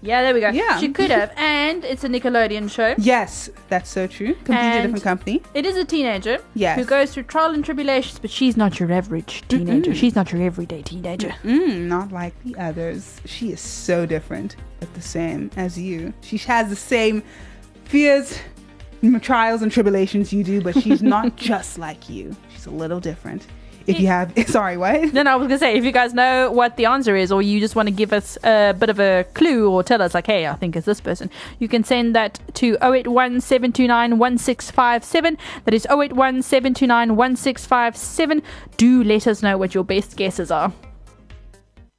Yeah, 0.00 0.22
there 0.22 0.32
we 0.32 0.40
go. 0.40 0.48
Yeah. 0.50 0.78
She 0.78 0.88
could 0.90 1.10
have. 1.10 1.32
And 1.36 1.84
it's 1.84 2.04
a 2.04 2.08
Nickelodeon 2.08 2.70
show. 2.70 2.94
Yes, 2.98 3.50
that's 3.68 3.90
so 3.90 4.06
true. 4.06 4.34
Completely 4.34 4.56
And- 4.56 4.82
different 4.84 5.02
company. 5.04 5.42
It 5.54 5.66
is 5.66 5.76
a 5.76 5.84
teenager 5.84 6.38
Yes. 6.54 6.78
who 6.78 6.84
goes 6.84 7.12
through 7.12 7.24
trial 7.24 7.50
and 7.52 7.64
tribulations, 7.64 8.18
but 8.20 8.30
she's 8.30 8.56
not 8.56 8.78
your 8.80 8.90
average 8.92 9.42
teenager. 9.48 9.94
She's 9.94 10.14
not 10.14 10.30
your 10.32 10.40
everyday 10.42 10.82
teenager. 10.82 11.34
Mm, 11.44 11.86
not 11.88 12.12
like 12.12 12.32
the 12.44 12.56
others. 12.56 13.20
She 13.24 13.50
is 13.52 13.60
so 13.60 14.06
different, 14.06 14.54
but 14.80 14.92
the 14.94 15.02
same 15.02 15.50
as 15.56 15.78
you. 15.78 16.12
She 16.22 16.38
has 16.38 16.68
the 16.68 16.76
same 16.76 17.22
fears, 17.84 18.38
trials, 19.20 19.62
and 19.62 19.72
tribulations 19.72 20.32
you 20.32 20.44
do, 20.44 20.60
but 20.60 20.74
she's 20.80 21.02
not 21.02 21.36
just 21.50 21.78
like 21.78 22.08
you. 22.08 22.36
She's 22.52 22.66
a 22.66 22.70
little 22.70 23.00
different. 23.00 23.46
If 23.86 23.98
you 24.00 24.06
have, 24.08 24.32
sorry, 24.48 24.76
what? 24.76 25.12
Then 25.12 25.26
I 25.26 25.36
was 25.36 25.48
gonna 25.48 25.58
say, 25.58 25.76
if 25.76 25.82
you 25.82 25.92
guys 25.92 26.12
know 26.12 26.50
what 26.50 26.76
the 26.76 26.84
answer 26.84 27.16
is, 27.16 27.32
or 27.32 27.40
you 27.40 27.58
just 27.58 27.74
want 27.74 27.88
to 27.88 27.94
give 27.94 28.12
us 28.12 28.36
a 28.44 28.74
bit 28.78 28.90
of 28.90 29.00
a 29.00 29.24
clue, 29.32 29.70
or 29.70 29.82
tell 29.82 30.02
us 30.02 30.14
like, 30.14 30.26
hey, 30.26 30.46
I 30.46 30.54
think 30.54 30.76
it's 30.76 30.84
this 30.84 31.00
person, 31.00 31.30
you 31.58 31.68
can 31.68 31.84
send 31.84 32.14
that 32.14 32.38
to 32.54 32.76
081 32.82 33.40
729 33.40 34.18
1657. 34.18 35.38
That 35.64 35.74
is 35.74 35.86
081 35.86 36.42
729 36.42 37.16
1657. 37.16 38.42
Do 38.76 39.02
let 39.04 39.26
us 39.26 39.42
know 39.42 39.56
what 39.56 39.74
your 39.74 39.84
best 39.84 40.16
guesses 40.16 40.50
are. 40.50 40.72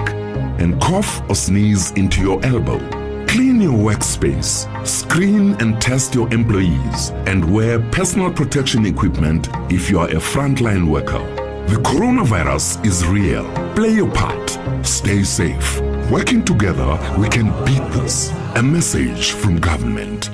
and 0.61 0.79
cough 0.83 1.23
or 1.31 1.35
sneeze 1.35 1.93
into 1.93 2.21
your 2.21 2.45
elbow. 2.45 2.79
Clean 3.27 3.59
your 3.59 3.73
workspace, 3.73 4.67
screen 4.87 5.53
and 5.55 5.81
test 5.81 6.15
your 6.15 6.31
employees, 6.33 7.11
and 7.27 7.51
wear 7.51 7.81
personal 7.91 8.31
protection 8.31 8.85
equipment 8.85 9.49
if 9.71 9.89
you 9.89 9.99
are 9.99 10.09
a 10.09 10.21
frontline 10.21 10.87
worker. 10.87 11.25
The 11.69 11.77
coronavirus 11.77 12.85
is 12.85 13.07
real. 13.07 13.51
Play 13.75 13.95
your 13.95 14.11
part. 14.11 14.59
Stay 14.87 15.23
safe. 15.23 15.81
Working 16.11 16.45
together, 16.45 16.99
we 17.19 17.31
can 17.31 17.47
beat 17.65 17.83
this. 17.93 18.31
A 18.57 18.63
message 18.63 19.33
from 19.33 19.59
government. 19.59 20.31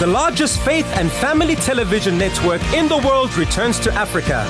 The 0.00 0.06
largest 0.06 0.60
faith 0.60 0.86
and 0.96 1.12
family 1.12 1.56
television 1.56 2.16
network 2.16 2.62
in 2.72 2.88
the 2.88 2.96
world 3.06 3.36
returns 3.36 3.78
to 3.80 3.92
Africa. 3.92 4.46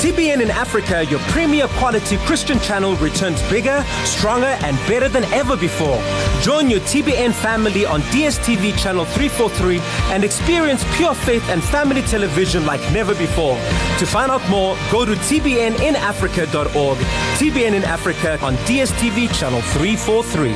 TBN 0.00 0.40
in 0.40 0.50
Africa, 0.50 1.04
your 1.04 1.20
premier 1.28 1.68
quality 1.68 2.16
Christian 2.24 2.58
channel, 2.60 2.96
returns 2.96 3.42
bigger, 3.50 3.84
stronger, 4.04 4.56
and 4.64 4.74
better 4.88 5.10
than 5.10 5.24
ever 5.34 5.54
before. 5.54 6.02
Join 6.40 6.70
your 6.70 6.80
TBN 6.80 7.34
family 7.34 7.84
on 7.84 8.00
DSTV 8.04 8.78
channel 8.78 9.04
343 9.04 9.80
and 10.14 10.24
experience 10.24 10.82
pure 10.96 11.14
faith 11.14 11.46
and 11.50 11.62
family 11.62 12.00
television 12.00 12.64
like 12.64 12.80
never 12.90 13.14
before. 13.16 13.58
To 13.98 14.06
find 14.06 14.30
out 14.30 14.48
more, 14.48 14.78
go 14.90 15.04
to 15.04 15.12
tbninafrica.org. 15.12 16.98
TBN 17.36 17.74
in 17.74 17.84
Africa 17.84 18.38
on 18.40 18.56
DSTV 18.64 19.38
channel 19.38 19.60
343. 19.60 20.54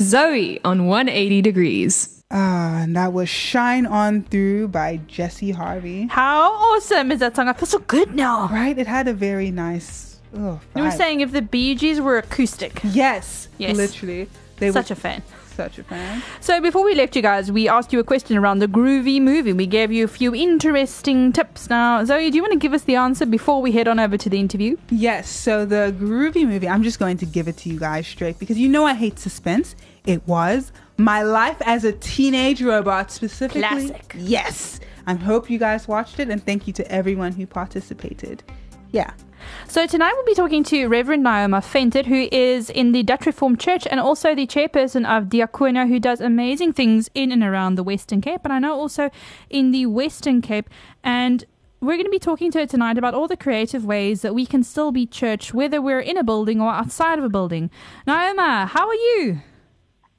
Zoe 0.00 0.58
on 0.64 0.86
180 0.86 1.42
Degrees. 1.42 2.19
Ah, 2.32 2.82
and 2.82 2.94
that 2.96 3.12
was 3.12 3.28
Shine 3.28 3.86
On 3.86 4.22
Through 4.22 4.68
by 4.68 5.00
Jesse 5.08 5.50
Harvey. 5.50 6.06
How 6.06 6.52
awesome 6.52 7.10
is 7.10 7.18
that 7.20 7.34
song? 7.34 7.48
I 7.48 7.52
feel 7.54 7.66
so 7.66 7.80
good 7.80 8.14
now. 8.14 8.48
Right? 8.48 8.78
It 8.78 8.86
had 8.86 9.08
a 9.08 9.12
very 9.12 9.50
nice. 9.50 10.20
Oh, 10.36 10.60
You 10.76 10.84
were 10.84 10.92
saying 10.92 11.20
if 11.22 11.32
the 11.32 11.42
Bee 11.42 11.74
Gees 11.74 12.00
were 12.00 12.18
acoustic. 12.18 12.80
Yes. 12.84 13.48
Yes. 13.58 13.76
Literally. 13.76 14.28
They 14.58 14.70
Such 14.70 14.90
were 14.90 14.92
a 14.92 14.96
fan. 14.96 15.22
such 15.56 15.78
a 15.80 15.82
fan. 15.82 16.22
So 16.40 16.60
before 16.60 16.84
we 16.84 16.94
left 16.94 17.16
you 17.16 17.22
guys, 17.22 17.50
we 17.50 17.68
asked 17.68 17.92
you 17.92 17.98
a 17.98 18.04
question 18.04 18.36
around 18.36 18.60
the 18.60 18.68
groovy 18.68 19.20
movie. 19.20 19.52
We 19.52 19.66
gave 19.66 19.90
you 19.90 20.04
a 20.04 20.08
few 20.08 20.32
interesting 20.32 21.32
tips. 21.32 21.68
Now, 21.68 22.04
Zoe, 22.04 22.30
do 22.30 22.36
you 22.36 22.42
want 22.42 22.52
to 22.52 22.58
give 22.60 22.72
us 22.74 22.82
the 22.82 22.94
answer 22.94 23.26
before 23.26 23.60
we 23.60 23.72
head 23.72 23.88
on 23.88 23.98
over 23.98 24.16
to 24.16 24.28
the 24.28 24.38
interview? 24.38 24.76
Yes, 24.90 25.28
so 25.28 25.66
the 25.66 25.92
groovy 25.98 26.46
movie, 26.46 26.68
I'm 26.68 26.84
just 26.84 27.00
going 27.00 27.16
to 27.18 27.26
give 27.26 27.48
it 27.48 27.56
to 27.58 27.68
you 27.70 27.80
guys 27.80 28.06
straight 28.06 28.38
because 28.38 28.56
you 28.56 28.68
know 28.68 28.84
I 28.86 28.94
hate 28.94 29.18
suspense. 29.18 29.74
It 30.06 30.22
was 30.28 30.70
My 31.00 31.22
Life 31.22 31.56
as 31.62 31.84
a 31.84 31.92
Teenage 31.92 32.62
Robot, 32.62 33.10
specifically. 33.10 33.62
Classic. 33.62 34.14
Yes. 34.18 34.80
I 35.06 35.14
hope 35.14 35.48
you 35.48 35.58
guys 35.58 35.88
watched 35.88 36.20
it 36.20 36.28
and 36.28 36.44
thank 36.44 36.66
you 36.66 36.72
to 36.74 36.92
everyone 36.92 37.32
who 37.32 37.46
participated. 37.46 38.42
Yeah. 38.90 39.12
So 39.66 39.86
tonight 39.86 40.12
we'll 40.14 40.26
be 40.26 40.34
talking 40.34 40.62
to 40.64 40.86
Reverend 40.86 41.24
Naoma 41.24 41.64
Venter, 41.64 42.02
who 42.02 42.28
is 42.30 42.68
in 42.68 42.92
the 42.92 43.02
Dutch 43.02 43.24
Reformed 43.24 43.58
Church 43.58 43.86
and 43.90 43.98
also 43.98 44.34
the 44.34 44.46
chairperson 44.46 45.06
of 45.08 45.24
Diaconia, 45.30 45.88
who 45.88 45.98
does 45.98 46.20
amazing 46.20 46.74
things 46.74 47.08
in 47.14 47.32
and 47.32 47.42
around 47.42 47.76
the 47.76 47.82
Western 47.82 48.20
Cape, 48.20 48.42
and 48.44 48.52
I 48.52 48.58
know 48.58 48.74
also 48.74 49.10
in 49.48 49.70
the 49.70 49.86
Western 49.86 50.42
Cape. 50.42 50.68
And 51.02 51.44
we're 51.80 51.94
going 51.94 52.04
to 52.04 52.10
be 52.10 52.18
talking 52.18 52.50
to 52.50 52.58
her 52.58 52.66
tonight 52.66 52.98
about 52.98 53.14
all 53.14 53.26
the 53.26 53.38
creative 53.38 53.86
ways 53.86 54.20
that 54.20 54.34
we 54.34 54.44
can 54.44 54.62
still 54.62 54.92
be 54.92 55.06
church, 55.06 55.54
whether 55.54 55.80
we're 55.80 56.00
in 56.00 56.18
a 56.18 56.22
building 56.22 56.60
or 56.60 56.70
outside 56.70 57.18
of 57.18 57.24
a 57.24 57.30
building. 57.30 57.70
Naoma, 58.06 58.68
how 58.68 58.86
are 58.86 58.94
you? 58.94 59.40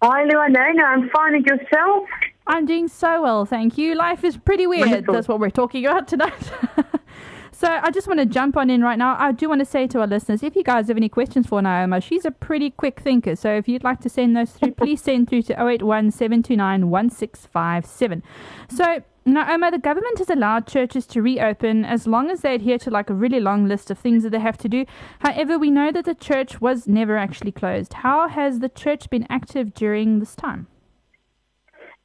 Hi, 0.04 0.26
Luanona. 0.26 0.84
I'm 0.84 1.10
fine. 1.12 1.36
And 1.36 1.46
yourself? 1.46 2.10
I'm 2.48 2.66
doing 2.66 2.88
so 2.88 3.22
well, 3.22 3.46
thank 3.46 3.78
you. 3.78 3.94
Life 3.94 4.24
is 4.24 4.36
pretty 4.36 4.66
weird. 4.66 4.90
Wonderful. 4.90 5.14
That's 5.14 5.28
what 5.28 5.40
we're 5.40 5.52
talking 5.52 5.86
about 5.86 6.08
tonight. 6.08 6.52
so 7.62 7.68
I 7.68 7.92
just 7.92 8.08
want 8.08 8.20
to 8.20 8.26
jump 8.26 8.58
on 8.58 8.72
in 8.72 8.82
right 8.82 8.98
now. 8.98 9.16
I 9.20 9.32
do 9.32 9.48
want 9.48 9.60
to 9.60 9.66
say 9.66 9.86
to 9.86 10.00
our 10.00 10.08
listeners, 10.08 10.42
if 10.42 10.56
you 10.56 10.64
guys 10.64 10.88
have 10.88 10.98
any 10.98 11.10
questions 11.10 11.46
for 11.46 11.62
Naoma, 11.62 12.02
she's 12.02 12.26
a 12.26 12.32
pretty 12.32 12.72
quick 12.72 13.00
thinker. 13.00 13.36
So 13.36 13.54
if 13.54 13.68
you'd 13.68 13.84
like 13.84 14.00
to 14.00 14.10
send 14.10 14.36
those 14.36 14.50
through, 14.50 14.72
please 14.72 15.04
send 15.04 15.30
through 15.30 15.44
to 15.44 15.54
081 15.54 16.06
1657. 16.06 18.24
So 18.68 19.04
Naoma, 19.28 19.70
the 19.70 19.78
government 19.78 20.18
has 20.18 20.32
allowed 20.32 20.66
churches 20.66 21.06
to 21.06 21.22
reopen 21.22 21.86
as 21.86 22.08
long 22.08 22.32
as 22.32 22.42
they 22.42 22.56
adhere 22.56 22.80
to 22.80 22.90
like 22.90 23.12
a 23.12 23.14
really 23.14 23.40
long 23.40 23.68
list 23.68 23.92
of 23.92 24.00
things 24.00 24.24
that 24.24 24.32
they 24.32 24.40
have 24.40 24.58
to 24.58 24.68
do. 24.68 24.88
However, 25.20 25.60
we 25.60 25.70
know 25.70 25.92
that 25.92 26.06
the 26.06 26.16
church 26.16 26.62
was 26.62 26.88
never 26.88 27.16
actually 27.16 27.52
closed. 27.52 27.94
How 27.94 28.28
has 28.28 28.58
the 28.58 28.70
church 28.70 29.08
been 29.12 29.28
active 29.30 29.76
during 29.76 30.18
this 30.18 30.36
time? 30.36 30.66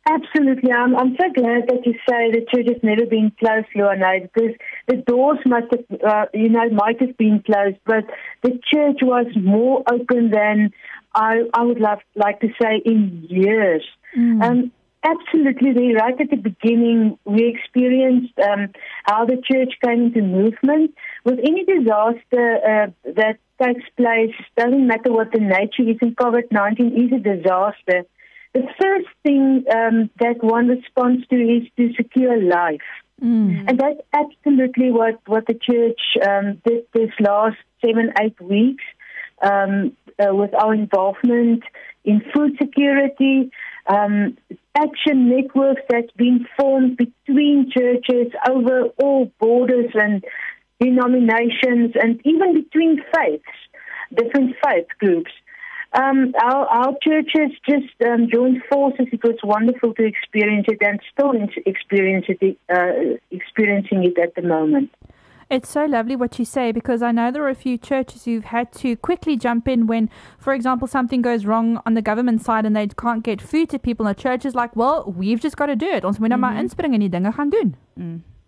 Absolutely. 0.09 0.71
I'm, 0.71 0.95
I'm 0.95 1.17
so 1.21 1.33
glad 1.35 1.67
that 1.67 1.85
you 1.85 1.95
say 2.09 2.31
the 2.31 2.47
church 2.55 2.67
has 2.69 2.81
never 2.83 3.07
been 3.07 3.33
closed, 3.41 3.67
Luana, 3.75 4.23
because 4.23 4.55
the 4.87 4.97
doors 4.97 5.39
must 5.45 5.67
have, 5.73 6.01
uh, 6.01 6.27
you 6.33 6.49
know, 6.49 6.69
might 6.71 7.01
have 7.01 7.17
been 7.17 7.43
closed, 7.45 7.79
but 7.85 8.05
the 8.43 8.59
church 8.73 8.99
was 9.03 9.27
more 9.37 9.83
open 9.91 10.31
than 10.31 10.73
I, 11.15 11.43
I 11.53 11.63
would 11.63 11.81
love, 11.81 11.99
like 12.15 12.41
to 12.41 12.49
say 12.61 12.83
in 12.85 13.27
years. 13.29 13.83
Um, 14.43 14.73
absolutely, 15.03 15.95
right 15.95 16.21
at 16.21 16.31
the 16.31 16.37
beginning, 16.37 17.19
we 17.25 17.49
experienced 17.49 18.39
um, 18.39 18.69
how 19.05 19.25
the 19.25 19.43
church 19.43 19.75
came 19.85 20.07
into 20.07 20.23
movement. 20.23 20.95
With 21.25 21.39
any 21.41 21.65
disaster 21.65 22.57
uh, 22.57 23.11
that 23.17 23.39
takes 23.61 23.89
place, 23.97 24.35
doesn't 24.57 24.87
matter 24.87 25.13
what 25.13 25.33
the 25.33 25.41
nature 25.41 25.89
is, 25.91 25.97
and 26.01 26.17
COVID 26.17 26.53
19 26.53 26.87
is 27.07 27.13
a 27.13 27.19
disaster. 27.19 28.05
The 28.55 28.63
first 28.81 29.09
thing 29.23 29.65
um, 29.75 30.11
that 30.21 30.43
one 30.43 30.69
responds 30.69 31.27
to 31.29 31.37
is 31.37 31.65
to 31.77 31.93
secure 31.95 32.41
life. 32.41 32.81
And 33.69 33.79
that's 33.79 34.01
absolutely 34.13 34.91
what, 34.91 35.21
what 35.27 35.47
the 35.47 35.55
church 35.55 36.01
um, 36.27 36.61
did 36.65 36.85
this 36.93 37.11
last 37.21 37.57
seven, 37.85 38.13
eight 38.21 38.41
weeks 38.41 38.85
um, 39.43 39.97
uh, 40.19 40.35
with 40.35 40.55
our 40.55 40.75
involvement 40.75 41.63
in 42.05 42.23
food 42.35 42.57
security, 42.61 43.51
um, 43.87 44.37
action 44.77 45.29
networks 45.29 45.83
that's 45.89 46.13
been 46.13 46.47
formed 46.59 46.97
between 46.97 47.71
churches 47.71 48.33
over 48.49 48.85
all 48.99 49.31
borders 49.39 49.91
and 49.95 50.25
denominations 50.81 51.93
and 51.95 52.21
even 52.25 52.55
between 52.55 53.03
faiths, 53.15 53.45
different 54.15 54.55
faith 54.65 54.87
groups. 54.99 55.31
Um, 55.93 56.35
our, 56.43 56.67
our 56.67 56.93
churches 57.01 57.57
just 57.69 57.95
um, 58.07 58.29
joined 58.33 58.63
forces. 58.71 59.07
It 59.13 59.23
was 59.23 59.37
wonderful 59.43 59.95
to 59.95 60.05
experience 60.05 60.67
it 60.69 60.79
and 60.81 61.01
still 61.13 61.33
experience 61.65 62.27
it, 62.29 62.59
uh, 62.69 63.17
experiencing 63.31 64.05
it 64.05 64.19
at 64.19 64.35
the 64.35 64.43
moment. 64.43 64.91
It's 65.49 65.69
so 65.69 65.85
lovely 65.85 66.17
what 66.17 66.41
you 66.41 66.45
say 66.45 66.73
because 66.73 67.03
I 67.03 67.13
know 67.13 67.31
there 67.31 67.45
are 67.45 67.49
a 67.49 67.55
few 67.55 67.79
churches 67.79 68.25
who've 68.25 68.45
had 68.45 68.73
to 68.75 68.97
quickly 68.97 69.37
jump 69.37 69.69
in 69.69 69.87
when, 69.87 70.11
for 70.39 70.53
example, 70.53 70.89
something 70.89 71.23
goes 71.23 71.47
wrong 71.47 71.81
on 71.87 71.95
the 71.95 72.03
government 72.03 72.43
side 72.43 72.67
and 72.67 72.75
they 72.75 72.89
can't 72.89 73.23
get 73.23 73.41
food 73.41 73.69
to 73.71 73.79
people. 73.79 74.07
And 74.07 74.17
the 74.17 74.21
church 74.21 74.45
is 74.45 74.57
like, 74.57 74.75
well, 74.75 75.15
we've 75.17 75.41
just 75.41 75.57
got 75.57 75.67
to 75.67 75.77
do 75.77 75.87
it. 75.87 76.05
Ons 76.05 76.19
moet 76.19 76.29
nou 76.35 76.39
maar 76.39 76.59
inspring 76.59 76.95
en 76.95 77.01
die 77.01 77.09
dinge 77.09 77.33
gaan 77.33 77.51
doen. 77.51 77.77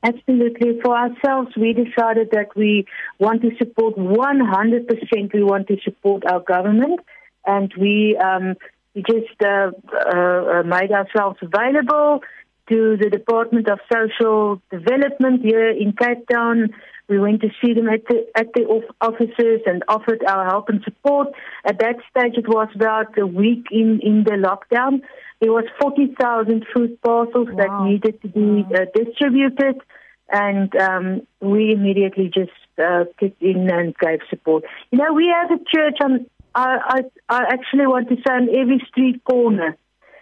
Absolutely. 0.01 0.79
For 0.83 0.97
ourselves, 0.97 1.57
we 1.57 1.73
decided 1.73 2.31
that 2.31 2.55
we 2.57 2.85
want 3.19 3.43
to 3.43 3.51
support 3.59 3.97
100%. 3.97 5.33
We 5.33 5.43
want 5.45 5.67
to 5.69 5.77
support 5.83 6.25
our 6.27 6.41
government, 6.41 7.01
and 7.49 7.73
we 7.81 8.17
um, 8.17 8.55
we 8.95 9.03
just 9.03 9.41
uh, 9.43 9.71
uh, 9.93 10.61
uh, 10.61 10.63
made 10.65 10.93
ourselves 10.93 11.39
available 11.43 12.21
to 12.69 12.97
the 13.01 13.09
Department 13.09 13.69
of 13.69 13.79
Social 13.93 14.61
Development 14.71 15.41
here 15.43 15.71
in 15.71 15.93
Cape 15.93 16.29
Town. 16.29 16.69
We 17.09 17.19
went 17.19 17.41
to 17.41 17.49
see 17.61 17.73
them 17.73 17.89
at 17.89 18.05
the 18.07 18.27
at 18.37 18.53
the 18.53 18.65
offices 19.01 19.61
and 19.65 19.83
offered 19.89 20.23
our 20.25 20.45
help 20.45 20.69
and 20.69 20.83
support. 20.85 21.29
At 21.65 21.79
that 21.79 21.97
stage, 22.11 22.35
it 22.37 22.47
was 22.47 22.69
about 22.75 23.19
a 23.19 23.27
week 23.27 23.67
in 23.71 24.01
in 24.03 24.25
the 24.25 24.37
lockdown. 24.49 25.01
There 25.41 25.53
was 25.53 25.65
40,000 25.81 26.67
food 26.75 27.01
parcels 27.01 27.49
that 27.57 27.85
needed 27.85 28.21
to 28.23 28.29
be 28.29 28.67
uh, 28.75 28.87
distributed, 28.93 29.81
and 30.29 30.75
um, 30.77 31.27
we 31.41 31.73
immediately 31.73 32.29
just 32.35 32.51
uh, 32.77 33.05
kicked 33.21 33.41
in 33.41 33.71
and 33.71 33.97
gave 33.99 34.19
support. 34.29 34.65
You 34.91 34.99
know, 34.99 35.13
we 35.15 35.33
have 35.33 35.51
a 35.51 35.63
church 35.75 35.99
on. 36.03 36.27
I, 36.55 37.03
I, 37.29 37.37
I 37.41 37.43
actually 37.53 37.87
want 37.87 38.09
to 38.09 38.17
say 38.17 38.33
on 38.33 38.49
every 38.49 38.85
street 38.89 39.23
corner 39.25 39.77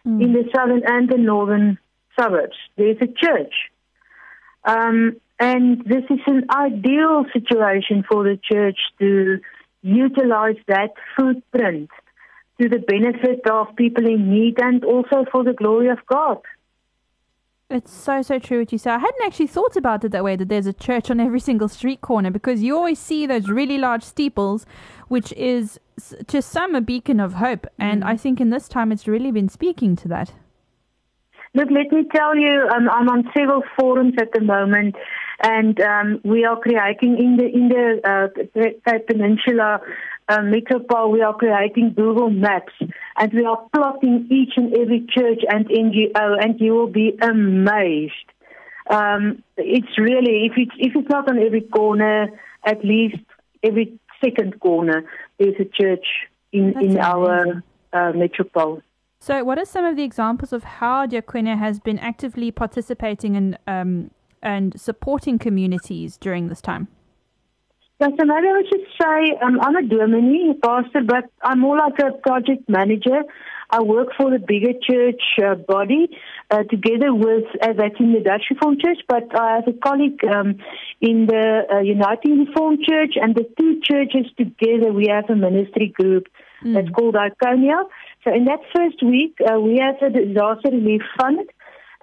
in 0.04 0.33
the 0.33 0.49
southern 0.54 0.83
and 0.87 1.09
the 1.09 1.18
northern 1.18 1.78
suburbs. 2.18 2.56
There's 2.76 2.99
a 3.00 3.06
church. 3.06 3.54
Um, 4.64 5.16
and 5.38 5.85
this 5.85 6.04
is 6.11 6.21
an 6.26 6.47
ideal 6.50 7.25
situation 7.33 8.04
for 8.09 8.25
the 8.25 8.38
church 8.42 8.78
to 8.99 9.40
utilize 9.83 10.56
that 10.66 10.95
footprint 11.16 11.90
to 12.61 12.68
the 12.68 12.78
benefit 12.78 13.47
of 13.50 13.76
people 13.76 14.06
in 14.06 14.30
need 14.30 14.59
and 14.61 14.85
also 14.85 15.25
for 15.30 15.45
the 15.45 15.52
glory 15.52 15.88
of 15.88 15.99
God. 16.06 16.38
It's 17.68 17.92
so, 17.92 18.23
so 18.23 18.38
true 18.38 18.61
what 18.61 18.71
you 18.71 18.78
say. 18.78 18.92
I 18.92 18.99
hadn't 18.99 19.25
actually 19.25 19.49
thought 19.49 19.76
about 19.76 20.04
it 20.04 20.12
that 20.12 20.23
way 20.23 20.37
that 20.37 20.49
there's 20.49 20.66
a 20.66 20.73
church 20.73 21.11
on 21.11 21.18
every 21.18 21.40
single 21.40 21.68
street 21.68 22.00
corner 22.00 22.30
because 22.30 22.62
you 22.62 22.76
always 22.76 23.00
see 23.00 23.26
those 23.26 23.49
really 23.49 23.76
large 23.76 24.04
steeples, 24.04 24.64
which 25.09 25.33
is 25.33 25.80
to 26.26 26.43
some 26.43 26.75
a 26.75 26.81
beacon 26.81 27.21
of 27.21 27.35
hope. 27.35 27.67
And 27.79 28.05
I 28.05 28.17
think 28.17 28.41
in 28.41 28.50
this 28.50 28.69
time 28.69 28.93
it's 28.93 29.09
really 29.09 29.31
been 29.31 29.49
speaking 29.49 29.97
to 29.97 30.09
that. 30.09 30.33
Look, 31.55 31.69
let 31.71 31.91
me 31.91 32.05
tell 32.15 32.37
you, 32.37 32.69
um, 32.75 32.88
I'm 32.91 33.09
on 33.09 33.31
several 33.37 33.62
forums 33.79 34.15
at 34.21 34.33
the 34.33 34.43
moment, 34.43 34.95
and 35.43 35.81
um, 35.81 36.21
we 36.23 36.45
are 36.45 36.61
creating 36.61 37.17
in 37.19 37.38
the 37.38 37.47
in 37.47 37.69
the 37.69 38.00
uh, 38.87 38.99
Peninsula 39.07 39.81
uh, 40.29 40.43
metropole. 40.43 41.11
We 41.11 41.23
are 41.23 41.33
creating 41.33 41.95
Google 41.97 42.29
Maps, 42.29 42.75
and 43.17 43.33
we 43.33 43.47
are 43.47 43.59
plotting 43.75 44.29
each 44.31 44.53
and 44.57 44.76
every 44.76 45.07
church 45.09 45.41
and 45.49 45.67
NGO, 45.67 46.45
and 46.45 46.61
you 46.61 46.75
will 46.75 46.93
be 46.93 47.17
amazed. 47.23 48.12
Um, 48.91 49.43
it's 49.57 49.99
really 49.99 50.50
if 50.50 50.53
it's 50.59 50.76
if 50.79 50.93
it's 50.95 51.09
not 51.09 51.26
on 51.31 51.38
every 51.38 51.62
corner, 51.62 52.29
at 52.67 52.85
least 52.85 53.23
every 53.62 53.99
second 54.23 54.61
corner, 54.61 55.05
there's 55.38 55.55
a 55.61 55.64
church 55.64 56.07
in 56.52 56.73
That's 56.73 56.87
in 56.87 56.99
our 56.99 57.62
uh, 57.93 58.12
metropole. 58.14 58.83
So, 59.21 59.43
what 59.45 59.59
are 59.59 59.64
some 59.64 59.85
of 59.85 59.97
the 59.97 60.05
examples 60.05 60.52
of 60.52 60.62
how 60.64 61.07
Diaconia 61.07 61.59
has 61.59 61.81
been 61.81 61.99
actively 61.99 62.50
participating 62.50 63.35
in 63.35 63.59
um, 63.66 64.11
and 64.43 64.78
supporting 64.81 65.38
communities 65.38 66.16
during 66.16 66.49
this 66.49 66.61
time? 66.61 66.88
Yeah, 68.00 68.09
so 68.09 68.25
maybe 68.26 68.47
I 68.47 68.62
should 68.71 68.87
say 69.00 69.38
um, 69.43 69.59
I'm 69.61 69.75
a 69.76 69.83
dominee, 69.83 70.55
pastor, 70.62 71.00
but 71.05 71.25
I'm 71.43 71.61
more 71.61 71.78
like 71.78 71.99
a 71.99 72.12
project 72.19 72.69
manager. 72.69 73.23
I 73.71 73.81
work 73.83 74.09
for 74.16 74.31
the 74.31 74.38
bigger 74.38 74.73
church 74.81 75.23
uh, 75.43 75.55
body 75.55 76.09
uh, 76.50 76.62
together 76.65 77.12
with, 77.12 77.45
uh, 77.62 77.73
that's 77.76 77.99
in 77.99 78.12
the 78.12 78.21
Dutch 78.21 78.43
Reformed 78.50 78.81
Church, 78.81 78.99
but 79.09 79.25
I 79.38 79.57
have 79.57 79.69
a 79.69 79.73
colleague 79.73 80.21
um, 80.25 80.59
in 81.00 81.26
the 81.26 81.62
uh, 81.73 81.81
Uniting 81.81 82.47
Reformed 82.47 82.85
Church, 82.88 83.15
and 83.21 83.35
the 83.35 83.49
two 83.59 83.81
churches 83.83 84.31
together, 84.37 84.93
we 84.93 85.09
have 85.09 85.29
a 85.29 85.37
ministry 85.37 85.88
group 85.88 86.29
that's 86.65 86.88
called 86.91 87.15
Diaconia. 87.15 87.85
So 88.25 88.35
in 88.35 88.45
that 88.47 88.61
first 88.75 89.03
week, 89.03 89.37
uh, 89.41 89.61
we 89.61 89.79
have 89.79 89.97
a 90.03 90.11
disaster 90.11 90.71
relief 90.71 91.03
fund. 91.19 91.49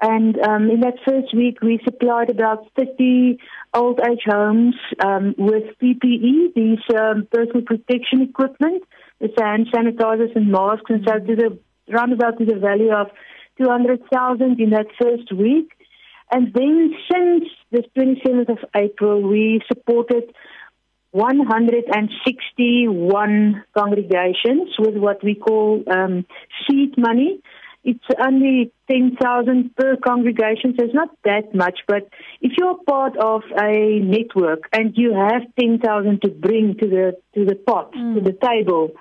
And 0.02 0.38
um, 0.40 0.70
in 0.70 0.82
that 0.82 0.96
first 1.08 1.34
week, 1.34 1.62
we 1.62 1.80
supplied 1.84 2.30
about 2.30 2.68
30 2.78 3.40
old 3.74 4.00
age 4.00 4.24
homes 4.26 4.76
um, 5.04 5.34
with 5.38 5.64
PPE, 5.82 6.54
these 6.56 6.80
um, 6.94 7.28
personal 7.32 7.62
protection 7.62 8.22
equipment, 8.22 8.84
the 9.22 9.30
hand 9.38 9.68
sanitizers 9.74 10.36
and 10.36 10.52
masks, 10.52 10.90
and 10.90 11.06
so 11.08 11.20
to 11.20 11.36
the 11.36 11.58
roundabout 11.90 12.38
to 12.38 12.46
the 12.46 12.56
value 12.56 12.92
of 12.92 13.08
200,000 13.58 14.60
in 14.60 14.72
that 14.72 14.88
first 15.02 15.32
week. 15.34 15.72
And 16.32 16.54
then 16.54 16.94
since 17.12 17.46
the 17.72 17.84
27th 17.96 18.50
of 18.50 18.58
April, 18.76 19.22
we 19.22 19.62
supported 19.68 20.34
161 21.12 23.64
congregations 23.78 24.70
with 24.80 24.98
what 24.98 25.24
we 25.24 25.36
call 25.36 25.84
um, 25.92 26.26
seed 26.68 26.98
money. 26.98 27.40
It's 27.84 28.04
only 28.20 28.72
10,000 28.90 29.76
per 29.76 29.98
congregation, 29.98 30.74
so 30.78 30.86
it's 30.86 30.94
not 30.94 31.10
that 31.26 31.54
much. 31.54 31.80
But 31.88 32.08
if 32.42 32.54
you're 32.58 32.78
part 32.88 33.18
of 33.18 33.42
a 33.56 34.00
network 34.00 34.70
and 34.72 34.94
you 34.96 35.14
have 35.14 35.44
10,000 35.60 36.22
to 36.24 36.30
bring 36.30 36.78
to 36.80 36.88
the, 36.88 37.18
to 37.36 37.46
the 37.46 37.56
pot, 37.56 37.92
to 37.94 38.22
the 38.24 38.36
table, 38.42 38.94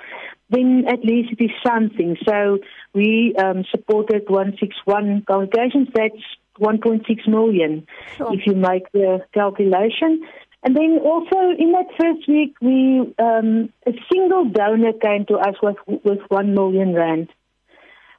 then 0.51 0.85
at 0.89 1.05
least 1.05 1.33
it 1.33 1.43
is 1.43 1.51
something. 1.67 2.17
So 2.29 2.59
we 2.95 3.35
um, 3.39 3.65
supported 3.71 4.29
161 4.29 5.25
congregations. 5.27 5.89
That's 5.95 6.15
1.6 6.61 7.29
million 7.29 7.87
if 8.21 8.47
you 8.47 8.55
make 8.55 8.91
the 8.93 9.25
calculation. 9.33 10.23
And 10.63 10.77
then 10.77 10.99
also 11.03 11.37
in 11.59 11.73
that 11.73 11.87
first 12.01 12.29
week, 12.29 12.55
we 12.61 13.15
um, 13.19 13.73
a 13.87 13.93
single 14.13 14.45
donor 14.45 14.93
came 14.93 15.27
to 15.27 15.35
us 15.35 15.57
with 15.63 15.77
with 16.05 16.21
one 16.29 16.55
million 16.55 16.95
rand. 16.95 17.31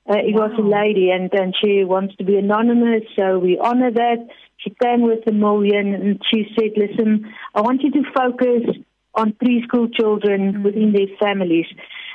Uh, 0.09 0.17
it 0.17 0.35
was 0.35 0.51
a 0.59 0.61
lady, 0.61 1.09
and 1.09 1.33
and 1.33 1.55
she 1.63 1.85
wants 1.85 2.15
to 2.17 2.25
be 2.25 2.35
anonymous, 2.35 3.03
so 3.17 3.39
we 3.39 3.57
honor 3.57 3.91
that. 3.91 4.27
She 4.57 4.71
came 4.71 5.01
with 5.01 5.25
a 5.25 5.31
million, 5.31 5.93
and 5.93 6.21
she 6.29 6.45
said, 6.55 6.71
"Listen, 6.75 7.33
I 7.55 7.61
want 7.61 7.81
you 7.81 7.91
to 7.91 8.03
focus 8.13 8.75
on 9.15 9.31
preschool 9.33 9.93
children 9.93 10.63
within 10.63 10.91
their 10.91 11.15
families." 11.21 11.67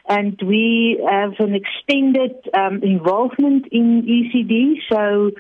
And 0.09 0.41
we 0.43 1.01
have 1.09 1.35
an 1.39 1.55
extended 1.55 2.35
um, 2.55 2.83
involvement 2.83 3.69
in 3.71 4.03
ECD, 4.03 4.81
so 4.91 5.31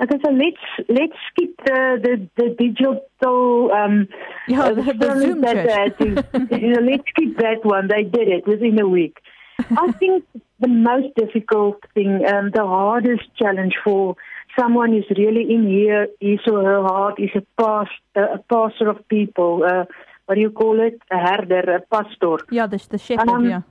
Okay, 0.03 0.17
so 0.25 0.31
let's 0.31 0.89
let's 0.89 1.13
skip 1.31 1.55
the 1.67 1.81
the, 2.05 2.29
the 2.39 2.49
digital 2.59 3.71
um, 3.73 4.09
Yeah, 4.49 4.63
uh, 4.63 4.75
the- 4.75 4.95
the 4.95 5.21
Zoom 5.21 5.41
that 5.43 5.99
to- 5.99 6.59
you 6.61 6.69
know, 6.73 6.81
let's 6.81 7.05
skip 7.11 7.37
that 7.39 7.65
one. 7.65 7.89
They 7.89 8.05
did 8.05 8.29
it 8.29 8.47
within 8.47 8.81
a 8.81 8.89
week. 8.89 9.19
I 9.59 9.93
think 10.01 10.25
the 10.59 10.69
most 10.69 11.15
difficult 11.17 11.79
thing, 11.95 12.25
um, 12.27 12.51
the 12.55 12.65
hardest 12.65 13.25
challenge 13.37 13.75
for 13.85 14.17
someone 14.59 14.91
who's 14.93 15.11
really 15.19 15.53
in 15.55 15.67
here, 15.69 16.09
his 16.19 16.41
or 16.51 16.63
her 16.65 16.83
heart 16.83 17.21
is 17.21 17.31
a 17.35 17.43
past, 17.63 17.91
uh, 18.17 18.37
a 18.37 18.39
pastor 18.39 18.89
of 18.89 19.07
people. 19.09 19.63
Uh, 19.65 19.85
what 20.27 20.37
do 20.37 20.41
you 20.41 20.51
call 20.51 20.81
it? 20.81 20.99
A 21.11 21.19
herder, 21.19 21.77
a 21.77 21.81
pastor. 21.95 22.37
Yeah, 22.51 22.67
the 22.67 22.79
the 22.89 22.99
shepherd. 22.99 23.29
Um, 23.29 23.45
yeah. 23.51 23.63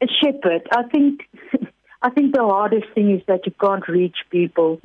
a 0.00 0.06
shepherd. 0.20 0.62
I 0.72 0.82
think 0.84 1.28
I 2.00 2.10
think 2.10 2.32
the 2.32 2.44
hardest 2.44 2.86
thing 2.94 3.10
is 3.10 3.22
that 3.26 3.44
you 3.44 3.52
can't 3.60 3.86
reach 3.88 4.16
people. 4.30 4.78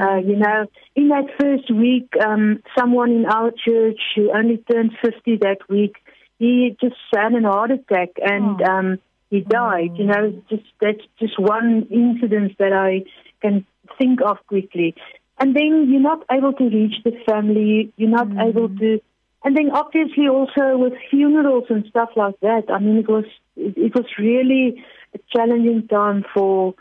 Uh, 0.00 0.16
you 0.16 0.36
know, 0.36 0.66
in 0.96 1.08
that 1.08 1.26
first 1.40 1.70
week, 1.72 2.12
um, 2.24 2.62
someone 2.76 3.12
in 3.12 3.26
our 3.26 3.52
church 3.52 4.00
who 4.16 4.32
only 4.36 4.58
turned 4.70 4.92
fifty 5.00 5.36
that 5.36 5.58
week, 5.68 5.94
he 6.38 6.76
just 6.80 6.96
had 7.14 7.32
an 7.32 7.44
heart 7.44 7.70
attack 7.70 8.10
and 8.20 8.60
um, 8.62 8.98
he 9.30 9.40
died. 9.40 9.90
You 9.96 10.06
know, 10.06 10.42
just 10.50 10.64
that's 10.80 11.04
just 11.20 11.38
one 11.38 11.86
incident 11.90 12.58
that 12.58 12.72
I 12.72 13.04
can 13.40 13.64
think 13.96 14.20
of 14.20 14.38
quickly. 14.48 14.96
And 15.38 15.54
then 15.54 15.86
you're 15.88 16.00
not 16.00 16.24
able 16.30 16.52
to 16.54 16.64
reach 16.64 16.96
the 17.04 17.12
family. 17.28 17.92
You're 17.96 18.10
not 18.10 18.28
able 18.48 18.68
to. 18.68 19.00
And 19.44 19.56
then 19.56 19.70
obviously 19.70 20.26
also 20.26 20.76
with 20.76 20.94
funerals 21.10 21.66
and 21.70 21.84
stuff 21.88 22.10
like 22.16 22.40
that. 22.40 22.64
I 22.68 22.80
mean, 22.80 22.96
it 22.96 23.08
was 23.08 23.24
it, 23.54 23.76
it 23.76 23.94
was 23.94 24.06
really 24.18 24.84
a 25.14 25.18
challenging 25.34 25.86
time 25.88 26.24
for 26.34 26.74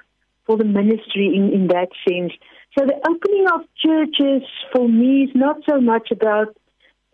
for 0.46 0.58
the 0.58 0.66
ministry 0.66 1.32
in 1.36 1.52
in 1.54 1.68
that 1.68 1.90
sense. 2.08 2.34
So 2.78 2.86
the 2.86 2.96
opening 3.10 3.48
of 3.54 3.62
churches 3.86 4.48
for 4.74 4.88
me 4.88 5.24
is 5.24 5.32
not 5.36 5.58
so 5.70 5.82
much 5.82 6.12
about 6.12 6.56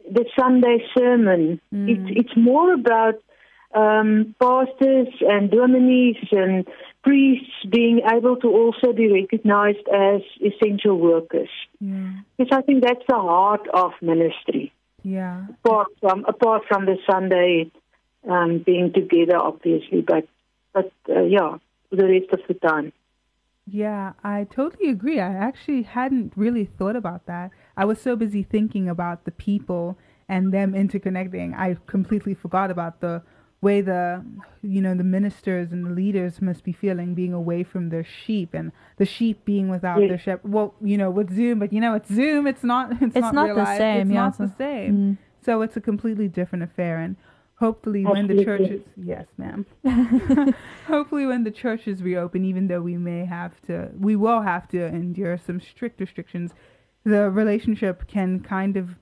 the 0.09 0.25
Sunday 0.37 0.83
sermon. 0.97 1.61
It's 1.71 2.09
it's 2.19 2.35
more 2.37 2.73
about 2.73 3.15
um, 3.73 4.35
pastors 4.39 5.07
and 5.21 5.49
dominies 5.49 6.17
and 6.31 6.67
priests 7.03 7.51
being 7.69 8.01
able 8.15 8.35
to 8.37 8.47
also 8.47 8.93
be 8.93 9.11
recognized 9.11 9.87
as 9.93 10.21
essential 10.41 10.97
workers. 10.99 11.49
Yeah. 11.79 12.11
Because 12.37 12.55
I 12.57 12.61
think 12.61 12.83
that's 12.83 13.05
the 13.07 13.15
heart 13.15 13.67
of 13.73 13.91
ministry 14.01 14.71
Yeah. 15.03 15.45
apart 15.65 15.87
from 16.01 16.25
apart 16.25 16.63
from 16.67 16.85
the 16.85 16.97
Sunday 17.09 17.71
um, 18.29 18.59
being 18.59 18.93
together, 18.93 19.37
obviously, 19.37 20.01
but 20.01 20.27
but 20.73 20.91
uh, 21.09 21.21
yeah, 21.21 21.57
the 21.91 22.05
rest 22.05 22.31
of 22.31 22.39
the 22.47 22.53
time. 22.55 22.91
Yeah, 23.65 24.13
I 24.23 24.43
totally 24.43 24.89
agree. 24.89 25.19
I 25.21 25.33
actually 25.33 25.83
hadn't 25.83 26.33
really 26.35 26.65
thought 26.65 26.97
about 26.97 27.25
that. 27.27 27.51
I 27.77 27.85
was 27.85 28.01
so 28.01 28.15
busy 28.15 28.43
thinking 28.43 28.89
about 28.89 29.23
the 29.23 29.31
people 29.31 29.97
and 30.27 30.53
them 30.53 30.73
interconnecting. 30.73 31.55
I 31.57 31.77
completely 31.87 32.33
forgot 32.33 32.71
about 32.71 32.99
the 32.99 33.21
way 33.61 33.79
the 33.79 34.21
you 34.61 34.81
know 34.81 34.93
the 34.93 35.05
ministers 35.05 35.71
and 35.71 35.85
the 35.85 35.89
leaders 35.91 36.41
must 36.41 36.65
be 36.65 36.73
feeling 36.73 37.13
being 37.15 37.31
away 37.31 37.63
from 37.63 37.87
their 37.87 38.03
sheep 38.03 38.53
and 38.53 38.73
the 38.97 39.05
sheep 39.05 39.45
being 39.45 39.69
without 39.69 40.01
Yes. 40.01 40.09
their 40.09 40.17
shepherd. 40.17 40.51
Well, 40.51 40.73
you 40.81 40.97
know, 40.97 41.09
with 41.09 41.33
Zoom, 41.33 41.59
but 41.59 41.71
you 41.71 41.79
know, 41.79 41.93
it's 41.95 42.11
Zoom. 42.11 42.47
It's 42.47 42.63
not. 42.65 42.91
It's, 43.01 43.15
It's 43.15 43.15
not, 43.15 43.33
not 43.33 43.55
the 43.55 43.77
same, 43.77 44.01
It's 44.01 44.11
yeah, 44.11 44.23
not 44.23 44.37
the 44.37 44.51
same. 44.57 44.93
Mm. 44.93 45.17
So 45.45 45.61
it's 45.61 45.77
a 45.77 45.81
completely 45.81 46.27
different 46.27 46.63
affair, 46.63 46.97
and 46.99 47.15
hopefully, 47.63 48.05
when 48.05 48.27
the 48.27 48.43
churches, 48.43 48.81
yes, 48.97 49.25
ma'am. 49.37 49.65
hopefully, 50.87 51.25
when 51.25 51.43
the 51.45 51.51
churches 51.51 52.03
reopen, 52.03 52.43
even 52.43 52.67
though 52.67 52.81
we 52.81 52.97
may 52.97 53.25
have 53.25 53.59
to, 53.61 53.89
we 53.97 54.15
will 54.17 54.41
have 54.41 54.67
to 54.69 54.85
endure 54.85 55.37
some 55.37 55.61
strict 55.61 56.01
restrictions. 56.01 56.51
The 57.05 57.29
relationship 57.29 58.05
can 58.07 58.41
kind 58.41 58.75
of, 58.75 58.95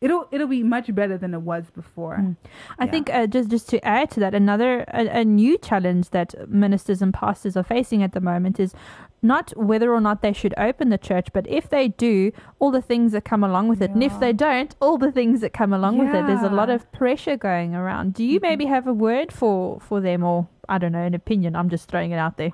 it'll 0.00 0.28
it'll 0.30 0.46
be 0.46 0.62
much 0.62 0.94
better 0.94 1.18
than 1.18 1.34
it 1.34 1.42
was 1.42 1.64
before. 1.74 2.36
I 2.78 2.84
Yeah. 2.84 2.90
think 2.90 3.10
uh, 3.12 3.26
just 3.26 3.50
just 3.50 3.68
to 3.70 3.84
add 3.84 4.10
to 4.12 4.20
that, 4.20 4.34
another 4.34 4.84
a, 4.88 5.20
a 5.20 5.24
new 5.24 5.58
challenge 5.58 6.10
that 6.10 6.34
ministers 6.48 7.02
and 7.02 7.12
pastors 7.12 7.56
are 7.56 7.62
facing 7.64 8.02
at 8.02 8.12
the 8.12 8.20
moment 8.20 8.60
is 8.60 8.74
not 9.20 9.50
whether 9.56 9.92
or 9.92 10.00
not 10.00 10.22
they 10.22 10.32
should 10.32 10.54
open 10.56 10.90
the 10.90 10.98
church, 10.98 11.28
but 11.32 11.44
if 11.48 11.68
they 11.68 11.88
do, 11.88 12.30
all 12.60 12.70
the 12.70 12.80
things 12.80 13.10
that 13.12 13.24
come 13.24 13.42
along 13.42 13.66
with 13.66 13.82
it, 13.82 13.90
and 13.90 14.02
if 14.04 14.20
they 14.20 14.32
don't, 14.32 14.76
all 14.80 14.96
the 14.96 15.10
things 15.10 15.40
that 15.40 15.52
come 15.52 15.72
along 15.72 15.98
with 15.98 16.14
it. 16.14 16.24
There's 16.28 16.42
a 16.42 16.48
lot 16.50 16.70
of 16.70 16.90
pressure 16.92 17.36
going 17.36 17.74
around. 17.74 18.14
Do 18.14 18.22
you 18.24 18.38
maybe 18.40 18.66
have 18.66 18.86
a 18.86 18.92
word 18.92 19.32
for 19.32 19.80
for 19.80 20.00
them, 20.00 20.22
or 20.22 20.46
I 20.68 20.78
don't 20.78 20.92
know, 20.92 21.02
an 21.02 21.14
opinion? 21.14 21.56
I'm 21.56 21.68
just 21.68 21.88
throwing 21.88 22.12
it 22.12 22.18
out 22.18 22.36
there. 22.36 22.52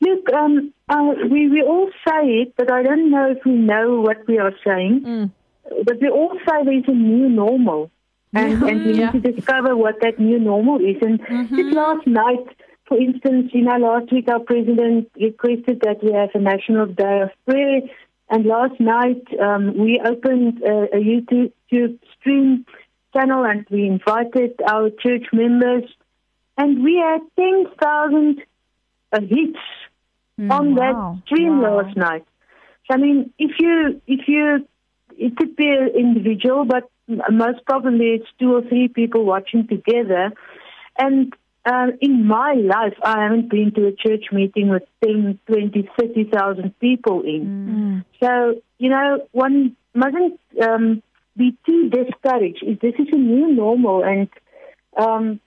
Look, 0.00 0.32
um, 0.32 0.72
uh, 0.88 1.14
we, 1.28 1.48
we 1.48 1.60
all 1.60 1.90
say 2.06 2.22
it, 2.42 2.54
but 2.56 2.70
I 2.70 2.84
don't 2.84 3.10
know 3.10 3.32
if 3.32 3.38
we 3.44 3.50
know 3.52 4.00
what 4.00 4.18
we 4.28 4.38
are 4.38 4.52
saying. 4.64 5.02
Mm. 5.04 5.30
But 5.84 6.00
we 6.00 6.08
all 6.08 6.36
say 6.48 6.64
there's 6.64 6.84
a 6.88 6.92
new 6.92 7.28
normal. 7.28 7.90
And, 8.34 8.62
and 8.62 8.84
we 8.84 8.92
Yeah. 8.92 9.10
need 9.12 9.22
to 9.24 9.32
discover 9.32 9.74
what 9.76 10.00
that 10.02 10.18
new 10.18 10.38
normal 10.38 10.80
is. 10.80 10.96
And 11.00 11.18
just 11.56 11.72
last 11.74 12.06
night, 12.06 12.46
for 12.86 12.98
instance, 12.98 13.50
you 13.54 13.62
know, 13.62 13.76
last 13.76 14.12
week 14.12 14.28
our 14.30 14.40
president 14.40 15.10
requested 15.20 15.80
that 15.82 16.02
we 16.02 16.12
have 16.12 16.30
a 16.34 16.38
national 16.38 16.86
day 16.86 17.20
of 17.22 17.30
prayer. 17.46 17.80
And 18.30 18.44
last 18.44 18.78
night 18.80 19.22
um, 19.40 19.76
we 19.78 20.00
opened 20.04 20.62
a, 20.62 20.96
a 20.96 21.00
YouTube 21.00 21.98
stream 22.20 22.66
channel 23.14 23.44
and 23.44 23.66
we 23.70 23.86
invited 23.86 24.60
our 24.66 24.90
church 24.90 25.26
members. 25.32 25.84
And 26.58 26.82
we 26.84 26.96
had 26.96 27.20
10,000 27.36 28.42
uh, 29.12 29.20
hits 29.20 29.58
on 30.38 30.74
wow. 30.74 30.76
that 30.76 31.22
stream 31.26 31.60
Wow. 31.62 31.80
last 31.82 31.96
night. 31.96 32.24
So 32.86 32.94
I 32.94 32.96
mean, 32.98 33.32
if 33.38 33.52
you 33.58 34.00
if 34.06 34.28
you 34.28 34.66
it 35.18 35.36
could 35.36 35.56
be 35.56 35.68
an 35.68 35.88
individual, 35.94 36.64
but 36.64 36.88
most 37.30 37.64
probably 37.66 38.14
it's 38.14 38.28
two 38.38 38.54
or 38.54 38.62
three 38.62 38.88
people 38.88 39.24
watching 39.24 39.66
together. 39.66 40.32
And 40.96 41.34
uh, 41.64 41.88
in 42.00 42.26
my 42.26 42.54
life, 42.54 42.94
I 43.02 43.22
haven't 43.22 43.50
been 43.50 43.72
to 43.72 43.86
a 43.86 43.92
church 43.92 44.26
meeting 44.32 44.68
with 44.68 44.84
10, 45.04 45.38
20, 45.46 45.90
30,000 45.98 46.78
people 46.78 47.22
in. 47.22 48.04
So, 48.22 48.62
you 48.78 48.90
know, 48.90 49.26
one 49.32 49.76
mustn't 49.94 50.40
um, 50.62 51.02
be 51.36 51.56
too 51.66 51.90
discouraged. 51.90 52.64
This 52.80 52.94
is 52.98 53.08
a 53.12 53.16
new 53.16 53.52
normal. 53.54 54.04
And 54.04 54.28
um, 54.96 55.40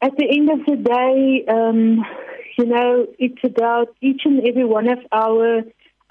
at 0.00 0.16
the 0.16 0.26
end 0.28 0.50
of 0.50 0.66
the 0.66 0.76
day, 0.76 1.44
um, 1.48 2.04
you 2.58 2.66
know, 2.66 3.06
it's 3.18 3.42
about 3.44 3.94
each 4.00 4.22
and 4.24 4.46
every 4.46 4.64
one 4.64 4.90
of 4.90 4.98
our 5.12 5.62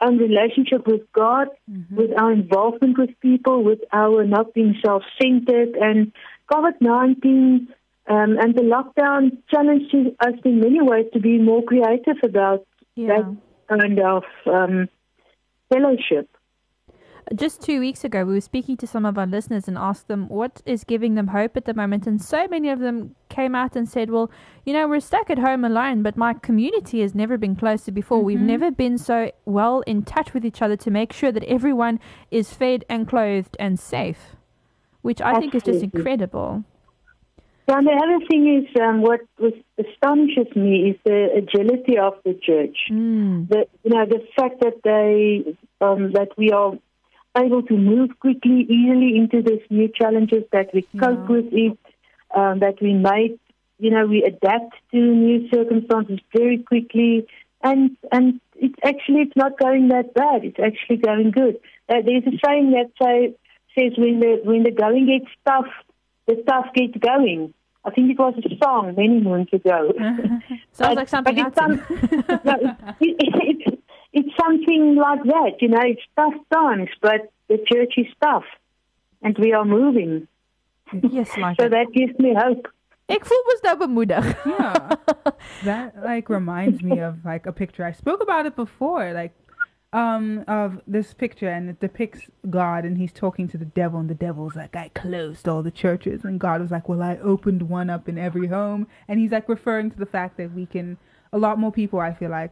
own 0.02 0.18
relationship 0.18 0.88
with 0.88 1.02
God, 1.14 1.48
with 1.92 2.12
our 2.18 2.32
involvement 2.32 2.98
with 2.98 3.10
people, 3.22 3.64
with 3.64 3.80
our 3.92 4.24
not 4.26 4.54
being 4.54 4.76
self-centered, 4.84 5.76
and 5.76 6.12
COVID-19 6.52 7.68
um, 8.08 8.38
and 8.40 8.56
the 8.56 8.62
lockdown 8.64 9.38
challenges 9.52 10.14
us 10.20 10.34
in 10.44 10.60
many 10.60 10.82
ways 10.82 11.06
to 11.14 11.20
be 11.20 11.38
more 11.38 11.62
creative 11.64 12.18
about 12.24 12.66
Yeah. 12.96 13.08
that 13.08 13.38
kind 13.70 14.00
of 14.00 14.24
um, 14.48 14.90
fellowship. 15.72 16.28
Just 17.36 17.62
two 17.62 17.80
weeks 17.80 18.04
ago, 18.04 18.26
we 18.26 18.34
were 18.34 18.42
speaking 18.42 18.76
to 18.78 18.88
some 18.88 19.06
of 19.06 19.18
our 19.18 19.28
listeners 19.28 19.68
and 19.68 19.78
asked 19.78 20.08
them 20.08 20.28
what 20.30 20.64
is 20.66 20.84
giving 20.84 21.14
them 21.14 21.28
hope 21.28 21.56
at 21.56 21.66
the 21.66 21.76
moment. 21.76 22.08
And 22.08 22.20
so 22.20 22.48
many 22.48 22.70
of 22.70 22.80
them 22.80 23.16
came 23.30 23.54
out 23.54 23.76
and 23.76 23.88
said, 23.88 24.10
Well, 24.10 24.32
you 24.66 24.74
know, 24.74 24.88
we're 24.88 25.00
stuck 25.00 25.30
at 25.30 25.38
home 25.38 25.64
alone, 25.64 26.02
but 26.02 26.18
my 26.18 26.34
community 26.34 27.02
has 27.02 27.14
never 27.14 27.38
been 27.38 27.56
closer 27.56 27.92
before. 27.92 28.24
We've 28.24 28.40
never 28.40 28.72
been 28.72 28.98
so 28.98 29.32
well 29.46 29.82
in 29.82 30.04
touch 30.04 30.34
with 30.34 30.44
each 30.44 30.62
other 30.64 30.76
to 30.78 30.90
make 30.90 31.14
sure 31.14 31.32
that 31.32 31.44
everyone 31.44 32.00
is 32.32 32.52
fed 32.52 32.84
and 32.90 33.08
clothed 33.08 33.56
and 33.60 33.80
safe, 33.80 34.36
which 35.04 35.22
I 35.22 35.40
think 35.40 35.54
is 35.54 35.62
just 35.62 35.84
incredible. 35.84 36.64
Yeah, 37.68 37.78
and 37.78 37.86
the 37.86 37.92
other 37.92 38.26
thing 38.28 38.66
is 38.66 38.82
um, 38.82 39.04
what 39.04 39.22
was, 39.38 39.54
astonishes 39.78 40.56
me 40.56 40.90
is 40.90 40.96
the 41.06 41.30
agility 41.38 42.00
of 42.00 42.14
the 42.26 42.34
church. 42.34 42.76
Mm. 42.90 43.48
The 43.48 43.68
you 43.84 43.92
know 43.94 44.08
the 44.08 44.26
fact 44.36 44.62
that 44.62 44.82
they 44.84 45.56
um, 45.80 46.14
that 46.14 46.30
we 46.36 46.52
are 46.52 46.74
able 47.44 47.64
to 47.64 47.78
move 47.78 48.12
quickly, 48.20 48.66
easily 48.70 49.18
into 49.18 49.42
these 49.42 49.66
new 49.70 49.88
challenges, 49.88 50.44
that 50.52 50.74
we 50.74 50.84
cope 51.00 51.28
with 51.30 51.48
it, 51.52 51.78
um, 52.36 52.60
that 52.60 52.82
we 52.82 52.94
make 52.94 53.40
you 53.80 53.90
know 53.90 54.06
we 54.06 54.24
adapt 54.24 54.76
to 54.92 54.98
new 54.98 55.50
circumstances 55.50 56.20
very 56.36 56.60
quickly, 56.60 57.26
and 57.64 57.98
and 58.12 58.40
it's 58.56 58.76
actually 58.84 59.22
it's 59.22 59.36
not 59.36 59.58
going 59.58 59.88
that 59.88 60.14
bad. 60.14 60.44
It's 60.44 60.60
actually 60.60 60.98
going 60.98 61.32
good. 61.32 61.60
Uh, 61.88 62.02
there's 62.06 62.24
a 62.28 62.38
saying 62.46 62.72
that 62.72 62.92
say, 63.02 63.34
says 63.78 63.98
when 63.98 64.20
the 64.20 64.42
when 64.44 64.64
the 64.64 64.72
going 64.72 65.08
gets 65.08 65.32
tough, 65.46 65.72
the 66.28 66.36
tough 66.48 66.68
gets 66.76 66.98
going. 66.98 67.54
I 67.86 67.92
think 67.92 68.12
it 68.12 68.20
was 68.20 68.36
a 68.38 68.64
song 68.64 68.94
many 68.98 69.22
moons 69.22 69.48
ago. 69.54 69.94
Sounds 70.74 70.98
like 70.98 71.08
something 71.08 71.36
but 71.36 71.58
I'd 71.58 71.74
it's, 71.74 71.88
some, 72.28 72.42
no, 72.44 72.76
it, 73.00 73.16
it, 73.20 73.79
it's 74.14 74.30
something 74.42 74.96
like 74.96 75.24
that, 75.24 75.62
you 75.62 75.68
know. 75.68 75.82
It's 75.82 76.02
tough 76.16 76.34
times, 76.54 76.90
but 77.02 77.32
the 77.48 77.58
church 77.72 77.94
is 77.98 78.08
tough, 78.22 78.46
and 79.22 79.38
we 79.38 79.54
are 79.54 79.66
moving. 79.66 80.28
Yes, 81.04 81.38
like 81.38 81.58
So 81.60 81.66
it. 81.68 81.70
that 81.72 81.88
gives 81.94 82.18
me 82.20 82.34
hope. 82.34 82.68
Ek 83.10 83.26
voel 83.26 83.44
mos 83.48 83.62
nou 83.64 83.76
bemoedig. 83.76 84.26
Yeah. 84.46 84.96
that 85.64 85.96
like 86.04 86.30
reminds 86.30 86.84
me 86.84 87.00
of 87.00 87.26
like 87.26 87.48
a 87.48 87.52
picture 87.52 87.84
I 87.84 87.92
spoke 87.92 88.22
about 88.22 88.46
it 88.46 88.56
before, 88.56 89.14
like 89.14 89.34
um 89.92 90.44
of 90.48 90.80
this 90.86 91.16
picture 91.16 91.50
and 91.50 91.68
it 91.72 91.80
depicts 91.80 92.30
God 92.48 92.86
and 92.86 93.00
he's 93.00 93.12
talking 93.12 93.48
to 93.48 93.58
the 93.58 93.66
devil 93.66 94.00
and 94.00 94.08
the 94.08 94.14
devil's 94.14 94.56
like 94.56 94.76
I 94.76 94.90
closed 94.94 95.48
all 95.48 95.64
the 95.64 95.72
churches 95.72 96.24
and 96.24 96.40
God 96.40 96.62
was 96.62 96.70
like, 96.70 96.88
Well 96.88 97.02
I 97.02 97.18
opened 97.18 97.64
one 97.64 97.90
up 97.90 98.08
in 98.08 98.20
every 98.20 98.48
home 98.48 98.86
and 99.08 99.20
he's 99.20 99.32
like 99.32 99.50
referring 99.50 99.90
to 99.90 99.98
the 99.98 100.06
fact 100.06 100.38
that 100.38 100.54
we 100.54 100.68
can 100.68 100.98
a 101.34 101.40
lot 101.40 101.58
more 101.58 101.72
people 101.72 102.00
I 102.00 102.14
feel 102.14 102.30
like 102.30 102.52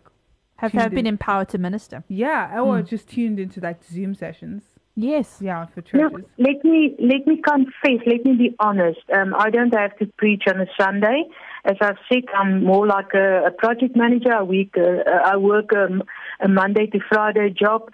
Have, 0.57 0.71
tuned 0.71 0.81
have 0.83 0.91
been 0.91 0.99
in- 1.07 1.13
empowered 1.15 1.49
to 1.49 1.57
minister. 1.57 2.03
yeah, 2.07 2.59
or 2.61 2.81
just 2.81 3.09
tuned 3.09 3.39
into 3.39 3.59
like 3.61 3.83
Zoom 3.83 4.13
sessions. 4.15 4.63
Yes. 4.99 5.37
Yeah, 5.39 5.67
for 5.67 5.81
Look, 5.93 6.11
churches. 6.13 6.25
let 6.39 6.63
me 6.65 6.95
let 6.99 7.27
me 7.27 7.39
confess. 7.39 8.01
Let 8.07 8.25
me 8.25 8.33
be 8.33 8.55
honest. 8.59 9.01
Um, 9.13 9.35
I 9.37 9.51
don't 9.51 9.71
have 9.75 9.95
to 9.99 10.07
preach 10.17 10.43
on 10.47 10.59
a 10.59 10.65
Sunday. 10.79 11.25
As 11.65 11.75
I've 11.81 11.97
said, 12.11 12.23
I'm 12.35 12.63
more 12.63 12.87
like 12.87 13.13
a, 13.13 13.43
a 13.45 13.51
project 13.51 13.95
manager. 13.95 14.31
A 14.31 14.43
week, 14.43 14.73
uh, 14.75 15.03
I 15.23 15.37
work 15.37 15.69
um, 15.75 16.01
a 16.41 16.47
Monday 16.47 16.87
to 16.87 16.99
Friday 17.09 17.49
job, 17.51 17.91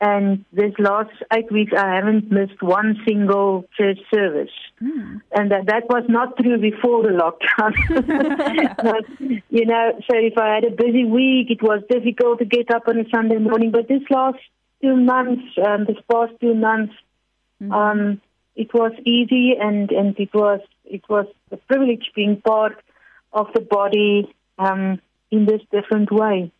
and 0.00 0.44
this 0.52 0.72
last 0.78 1.10
eight 1.32 1.50
weeks 1.50 1.72
I 1.76 1.94
haven't 1.94 2.30
missed 2.30 2.62
one 2.62 3.00
single 3.06 3.64
church 3.78 3.98
service. 4.12 4.50
And 5.32 5.50
that, 5.50 5.66
that 5.66 5.84
was 5.88 6.04
not 6.08 6.36
true 6.36 6.58
before 6.58 7.02
the 7.02 7.16
lockdown. 7.16 7.72
But, 8.76 9.04
you 9.48 9.64
know, 9.64 9.92
so 10.10 10.16
if 10.16 10.36
I 10.36 10.56
had 10.56 10.64
a 10.64 10.70
busy 10.70 11.04
week, 11.04 11.50
it 11.50 11.62
was 11.62 11.82
difficult 11.88 12.40
to 12.40 12.44
get 12.44 12.70
up 12.70 12.88
on 12.88 12.98
a 12.98 13.08
Sunday 13.08 13.38
morning. 13.38 13.70
But 13.70 13.88
this 13.88 14.02
last 14.10 14.38
two 14.82 14.96
months, 14.96 15.42
um, 15.66 15.86
this 15.86 15.96
past 16.10 16.32
two 16.40 16.54
months, 16.54 16.92
um, 17.70 18.20
it 18.54 18.72
was 18.74 18.92
easy 19.04 19.54
and, 19.58 19.90
and 19.90 20.18
it 20.18 20.32
was 20.34 20.60
it 20.84 21.02
was 21.08 21.26
a 21.50 21.56
privilege 21.56 22.10
being 22.14 22.40
part 22.40 22.80
of 23.32 23.48
the 23.54 23.60
body 23.60 24.32
um, 24.58 25.00
in 25.30 25.46
this 25.46 25.60
different 25.70 26.10
way. 26.12 26.52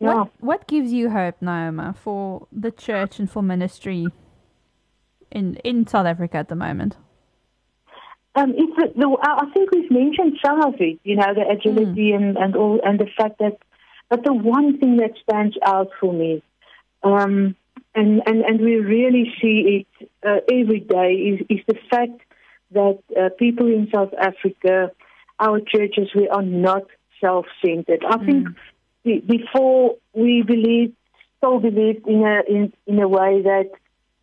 Yeah. 0.00 0.14
What 0.14 0.30
what 0.40 0.66
gives 0.66 0.92
you 0.92 1.10
hope, 1.10 1.40
Naoma, 1.40 1.94
for 1.94 2.48
the 2.50 2.70
church 2.70 3.18
and 3.18 3.30
for 3.30 3.42
ministry 3.42 4.08
in 5.30 5.56
in 5.56 5.86
South 5.86 6.06
Africa 6.06 6.38
at 6.38 6.48
the 6.48 6.56
moment? 6.56 6.96
Um, 8.36 8.54
it's 8.56 8.76
the, 8.76 8.92
the, 8.96 9.16
I 9.20 9.50
think 9.52 9.72
we've 9.72 9.90
mentioned 9.90 10.38
some 10.44 10.62
of 10.62 10.74
it, 10.78 11.00
you 11.02 11.16
know, 11.16 11.34
the 11.34 11.48
agility 11.50 12.12
and, 12.12 12.36
and 12.36 12.54
all, 12.54 12.80
and 12.84 12.96
the 12.98 13.08
fact 13.18 13.38
that, 13.40 13.58
but 14.08 14.24
the 14.24 14.32
one 14.32 14.78
thing 14.78 14.98
that 14.98 15.14
stands 15.20 15.56
out 15.66 15.88
for 15.98 16.12
me, 16.12 16.40
um, 17.02 17.56
and, 17.92 18.22
and, 18.26 18.42
and 18.42 18.60
we 18.60 18.76
really 18.76 19.32
see 19.42 19.84
it 20.00 20.08
uh, 20.24 20.40
every 20.48 20.78
day, 20.78 21.14
is, 21.14 21.40
is 21.48 21.58
the 21.66 21.74
fact 21.90 22.20
that 22.70 23.00
uh, 23.20 23.30
people 23.36 23.66
in 23.66 23.88
South 23.92 24.14
Africa, 24.16 24.92
our 25.40 25.60
churches, 25.60 26.08
we 26.14 26.28
are 26.28 26.42
not 26.42 26.84
self-centered. 27.20 28.04
I 28.08 28.24
think 28.24 28.46
be- 28.46 28.54
before 29.04 29.96
we 30.12 30.42
believed, 30.42 30.94
still 31.38 31.58
believed 31.58 32.06
in 32.06 32.24
a 32.24 32.42
in, 32.48 32.72
in 32.86 33.00
a 33.00 33.08
way 33.08 33.42
that 33.42 33.70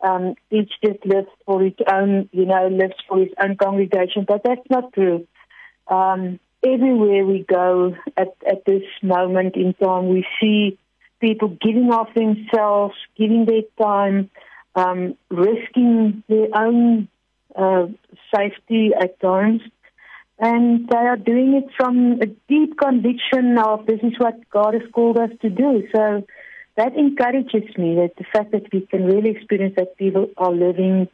um, 0.02 0.36
each 0.52 0.72
just 0.84 1.06
lives 1.06 1.30
for 1.46 1.64
its 1.64 1.80
own, 1.92 2.30
you 2.32 2.46
know, 2.46 2.68
lives 2.68 2.96
for 3.08 3.22
its 3.22 3.34
own 3.42 3.56
congregation. 3.58 4.26
But 4.28 4.42
that's 4.44 4.70
not 4.70 4.94
true. 4.94 5.28
Um, 5.88 6.40
everywhere 6.64 7.26
we 7.26 7.46
go 7.48 7.96
at, 8.16 8.36
at 8.48 8.66
this 8.66 8.84
moment 9.02 9.56
in 9.56 9.74
time, 9.74 10.10
we 10.10 10.26
see 10.40 10.78
people 11.20 11.58
giving 11.62 11.92
of 11.92 12.08
themselves, 12.14 12.96
giving 13.18 13.46
their 13.46 13.64
time, 13.82 14.30
um, 14.76 15.16
risking 15.30 16.24
their 16.28 16.48
own 16.54 17.08
uh, 17.56 17.88
safety 18.36 18.92
at 19.00 19.20
times. 19.20 19.62
And 20.40 20.88
they 20.88 20.98
are 20.98 21.18
doing 21.18 21.56
it 21.56 21.74
from 21.76 22.22
a 22.22 22.28
deep 22.48 22.78
conviction 22.78 23.58
of 23.58 23.86
this 23.88 24.00
is 24.04 24.14
what 24.20 24.38
God 24.52 24.76
has 24.76 24.84
called 24.94 25.18
us 25.18 25.32
to 25.42 25.50
do. 25.50 25.84
So 25.94 26.26
that 26.76 26.96
encourages 26.96 27.76
me 27.78 27.96
that 27.96 28.12
the 28.18 28.26
fact 28.32 28.52
that 28.52 28.72
we 28.72 28.82
can 28.82 29.06
really 29.06 29.32
experience 29.32 29.74
that 29.78 29.98
people 29.98 30.30
are 30.38 30.52
living 30.52 31.08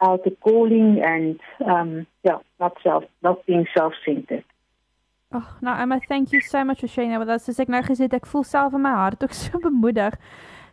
out 0.00 0.24
the 0.24 0.30
calling 0.40 1.02
and 1.04 1.40
um, 1.66 2.06
yeah, 2.22 2.38
not 2.60 2.76
self, 2.82 3.04
not 3.22 3.44
being 3.46 3.66
self-centered. 3.76 4.44
Oh, 5.32 5.46
nou 5.62 5.76
Emma, 5.78 6.00
thank 6.08 6.32
you 6.32 6.40
so 6.40 6.64
much 6.64 6.80
for 6.80 6.88
sharing 6.88 7.10
that 7.10 7.20
with 7.20 7.28
us. 7.28 7.44
Soos 7.46 7.60
ek 7.62 7.68
nou 7.70 7.82
gesê 7.86 8.08
het, 8.08 8.16
ek 8.18 8.26
voel 8.26 8.42
self 8.46 8.74
in 8.74 8.82
my 8.82 8.94
hart 8.96 9.22
ook 9.22 9.34
so 9.42 9.60
bemoedig. 9.62 10.16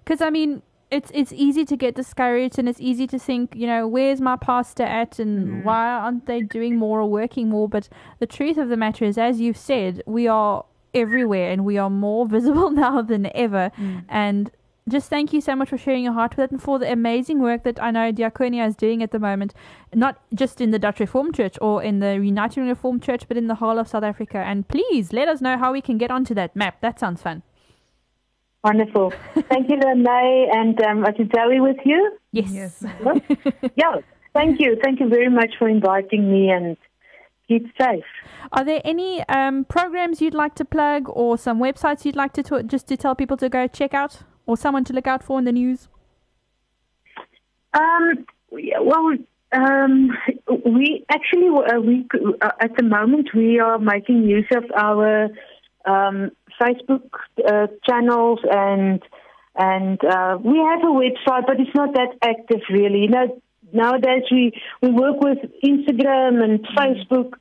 Cuz 0.06 0.22
I 0.22 0.32
mean, 0.34 0.62
it's 0.90 1.12
it's 1.14 1.34
easy 1.34 1.66
to 1.66 1.76
get 1.76 1.96
discouraged 1.96 2.58
and 2.58 2.70
it's 2.70 2.80
easy 2.80 3.08
to 3.08 3.20
think, 3.20 3.56
you 3.56 3.68
know, 3.68 3.88
where's 3.88 4.22
my 4.22 4.38
pastor 4.38 4.84
at 4.84 5.20
and 5.20 5.48
mm. 5.48 5.64
why 5.64 5.86
aren't 5.86 6.26
they 6.26 6.42
doing 6.42 6.78
more 6.78 7.02
or 7.02 7.10
working 7.10 7.50
more? 7.50 7.68
But 7.68 7.90
the 8.20 8.28
truth 8.28 8.58
of 8.58 8.70
the 8.70 8.78
matter 8.78 9.04
is 9.04 9.18
as 9.18 9.40
you've 9.42 9.58
said, 9.58 10.02
we 10.06 10.28
are 10.28 10.66
everywhere 10.94 11.52
and 11.52 11.66
we 11.66 11.78
are 11.78 11.90
more 11.90 12.26
visible 12.38 12.72
now 12.72 13.02
than 13.02 13.30
ever. 13.36 13.72
Mm. 13.78 14.06
And 14.08 14.52
just 14.88 15.10
thank 15.10 15.34
you 15.34 15.42
so 15.42 15.54
much 15.54 15.70
for 15.70 15.78
sharing 15.78 16.06
your 16.06 16.14
heart 16.14 16.38
with 16.38 16.46
it 16.46 16.52
and 16.52 16.64
for 16.64 16.80
the 16.80 16.90
amazing 16.90 17.42
work 17.42 17.64
that 17.64 17.82
I 17.84 17.92
know 17.92 18.14
Diaconia 18.14 18.66
is 18.66 18.76
doing 18.76 19.04
at 19.04 19.12
the 19.12 19.20
moment, 19.20 19.54
not 19.94 20.22
just 20.34 20.62
in 20.62 20.72
the 20.72 20.80
Dutch 20.80 21.02
Reformed 21.02 21.36
Church 21.36 21.58
or 21.60 21.84
in 21.84 22.00
the 22.00 22.14
United 22.14 22.62
Reformed 22.62 23.04
Church, 23.04 23.28
but 23.28 23.36
in 23.36 23.48
the 23.48 23.56
whole 23.56 23.80
of 23.80 23.90
South 23.90 24.04
Africa. 24.04 24.38
And 24.38 24.66
please 24.66 25.12
let 25.12 25.28
us 25.28 25.42
know 25.42 25.58
how 25.58 25.74
we 25.74 25.82
can 25.82 25.98
get 25.98 26.10
onto 26.10 26.34
that 26.36 26.56
map. 26.56 26.80
That 26.80 27.00
sounds 27.02 27.22
fun. 27.22 27.44
Wonderful. 28.68 29.14
Thank 29.50 29.70
you, 29.70 29.78
Renee, 29.78 30.50
and 30.54 30.82
um, 30.82 31.06
I 31.06 31.14
can 31.14 31.30
Zoe 31.34 31.62
with 31.62 31.78
you. 31.86 32.18
Yes. 32.34 32.52
yes. 32.52 32.84
yeah, 33.78 33.96
thank 34.34 34.60
you. 34.60 34.78
Thank 34.84 35.00
you 35.00 35.08
very 35.08 35.30
much 35.30 35.52
for 35.58 35.70
inviting 35.70 36.30
me 36.30 36.50
and 36.50 36.76
keep 37.48 37.66
safe. 37.80 38.04
Are 38.52 38.66
there 38.66 38.82
any 38.84 39.24
um, 39.30 39.64
programs 39.64 40.22
you'd 40.22 40.34
like 40.34 40.54
to 40.56 40.66
plug 40.66 41.08
or 41.08 41.38
some 41.38 41.60
websites 41.60 42.04
you'd 42.04 42.18
like 42.18 42.34
to 42.34 42.44
talk, 42.44 42.66
just 42.66 42.90
to 42.90 42.98
tell 42.98 43.16
people 43.16 43.38
to 43.38 43.48
go 43.48 43.68
check 43.68 43.94
out 43.94 44.24
or 44.46 44.58
someone 44.58 44.84
to 44.84 44.92
look 44.92 45.08
out 45.08 45.24
for 45.24 45.40
in 45.40 45.46
the 45.46 45.54
news? 45.54 45.88
Um, 47.74 48.26
yeah, 48.52 48.80
well, 48.82 49.14
um, 49.54 50.12
we 50.66 51.06
actually 51.10 51.48
uh, 51.48 51.80
we 51.80 52.06
uh, 52.42 52.50
at 52.60 52.76
the 52.76 52.84
moment 52.84 53.30
we 53.34 53.60
are 53.60 53.80
making 53.80 54.24
use 54.24 54.48
of 54.54 54.66
our 54.76 55.30
um, 55.86 56.32
Facebook 56.60 57.10
uh, 57.48 57.68
channels 57.88 58.40
and 58.50 59.02
and 59.56 60.00
uh, 60.04 60.38
we 60.44 60.58
have 60.60 60.82
a 60.82 60.94
website, 60.94 61.48
but 61.48 61.60
it's 61.60 61.74
not 61.74 61.94
that 61.94 62.16
active 62.22 62.62
really. 62.70 63.02
You 63.02 63.10
know, 63.10 63.42
nowadays 63.74 64.24
we 64.32 64.52
we 64.82 64.92
work 64.92 65.20
with 65.20 65.40
Instagram 65.64 66.44
and 66.44 66.66
Facebook. 66.78 67.34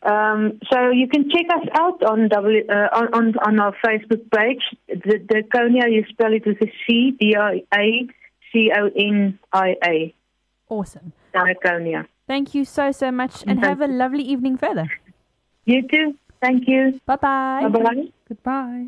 Um, 0.00 0.60
so 0.70 0.90
you 0.90 1.08
can 1.08 1.28
check 1.28 1.46
us 1.52 1.66
out 1.74 2.02
on 2.04 2.28
w, 2.28 2.64
uh, 2.68 2.88
on, 3.12 3.34
on 3.38 3.58
our 3.58 3.74
Facebook 3.84 4.30
page. 4.30 4.62
The, 4.86 5.18
the 5.28 5.42
Konia, 5.52 5.92
you 5.92 6.04
spell 6.08 6.32
it 6.32 6.46
with 6.46 6.62
a 6.62 6.72
C, 6.86 7.16
D 7.18 7.34
I 7.36 7.64
A 7.74 8.06
C 8.52 8.70
O 8.76 8.90
N 8.96 9.38
I 9.52 9.74
A. 9.84 10.14
Awesome. 10.68 11.12
Diaconia. 11.34 12.06
Thank 12.28 12.54
you 12.54 12.64
so, 12.64 12.92
so 12.92 13.10
much 13.10 13.42
and 13.42 13.60
Thank 13.60 13.64
have 13.64 13.80
a 13.80 13.88
lovely 13.88 14.22
evening 14.22 14.56
further. 14.56 14.88
You 15.64 15.82
too. 15.88 16.14
Thank 16.40 16.68
you. 16.68 17.00
Bye 17.06 17.16
bye. 17.16 17.68
Bye 17.68 17.82
bye. 17.82 18.12
Goodbye. 18.28 18.86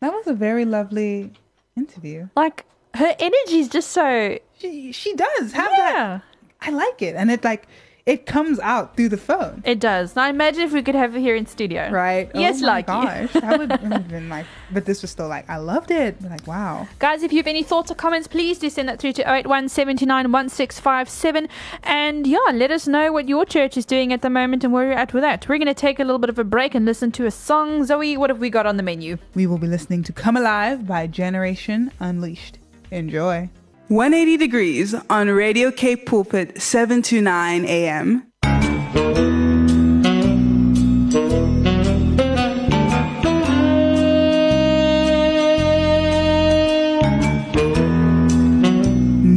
That 0.00 0.12
was 0.12 0.26
a 0.26 0.34
very 0.34 0.64
lovely 0.64 1.32
interview. 1.76 2.28
Like, 2.34 2.64
her 2.94 3.14
energy 3.18 3.58
is 3.60 3.68
just 3.68 3.90
so. 3.90 4.38
She 4.58 4.92
she 4.92 5.14
does 5.14 5.52
have 5.52 5.70
that. 5.70 6.22
I 6.60 6.70
like 6.70 7.02
it, 7.02 7.14
and 7.16 7.30
it 7.30 7.44
like 7.44 7.66
it 8.04 8.26
comes 8.26 8.58
out 8.60 8.96
through 8.96 9.10
the 9.10 9.16
phone. 9.16 9.62
It 9.64 9.78
does. 9.78 10.16
Now 10.16 10.28
imagine 10.28 10.62
if 10.62 10.72
we 10.72 10.82
could 10.82 10.94
have 10.94 11.14
it 11.14 11.20
here 11.20 11.36
in 11.36 11.46
studio. 11.46 11.88
Right? 11.90 12.30
Oh 12.34 12.40
yes, 12.40 12.58
oh 12.58 12.66
my 12.66 12.66
like 12.66 12.86
gosh, 12.86 13.32
that 13.32 13.58
would 13.58 13.70
have 13.70 14.08
been 14.08 14.28
like. 14.28 14.46
But 14.72 14.86
this 14.86 15.02
was 15.02 15.10
still 15.10 15.28
like 15.28 15.48
I 15.48 15.58
loved 15.58 15.90
it. 15.90 16.20
Like 16.22 16.46
wow. 16.46 16.88
Guys, 16.98 17.22
if 17.22 17.32
you 17.32 17.38
have 17.38 17.46
any 17.46 17.62
thoughts 17.62 17.90
or 17.90 17.94
comments, 17.94 18.26
please 18.26 18.58
do 18.58 18.68
send 18.70 18.88
that 18.88 18.98
through 18.98 19.12
to 19.14 19.32
081 19.32 19.68
79 19.68 20.32
1657. 20.32 21.48
And 21.84 22.26
yeah, 22.26 22.38
let 22.52 22.70
us 22.70 22.88
know 22.88 23.12
what 23.12 23.28
your 23.28 23.44
church 23.44 23.76
is 23.76 23.86
doing 23.86 24.12
at 24.12 24.22
the 24.22 24.30
moment 24.30 24.64
and 24.64 24.72
where 24.72 24.84
you're 24.86 24.98
at 24.98 25.14
with 25.14 25.22
that. 25.22 25.48
We're 25.48 25.58
going 25.58 25.66
to 25.66 25.74
take 25.74 26.00
a 26.00 26.04
little 26.04 26.18
bit 26.18 26.30
of 26.30 26.38
a 26.38 26.44
break 26.44 26.74
and 26.74 26.84
listen 26.84 27.12
to 27.12 27.26
a 27.26 27.30
song. 27.30 27.84
Zoe, 27.84 28.16
what 28.16 28.30
have 28.30 28.40
we 28.40 28.50
got 28.50 28.66
on 28.66 28.76
the 28.76 28.82
menu? 28.82 29.18
We 29.34 29.46
will 29.46 29.58
be 29.58 29.68
listening 29.68 30.02
to 30.04 30.12
Come 30.12 30.36
Alive 30.36 30.86
by 30.86 31.06
Generation 31.06 31.92
Unleashed. 32.00 32.58
Enjoy. 32.90 33.48
180 33.88 34.36
degrees 34.36 34.94
on 35.10 35.28
Radio 35.28 35.70
Cape 35.70 36.06
Pulpit 36.06 36.60
7 36.60 37.02
to 37.02 37.20
9 37.20 37.64
a.m. 37.64 38.32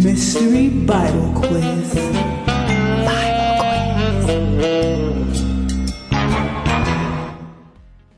Mystery 0.03 0.69
Bible 0.69 1.33
Quiz. 1.41 1.95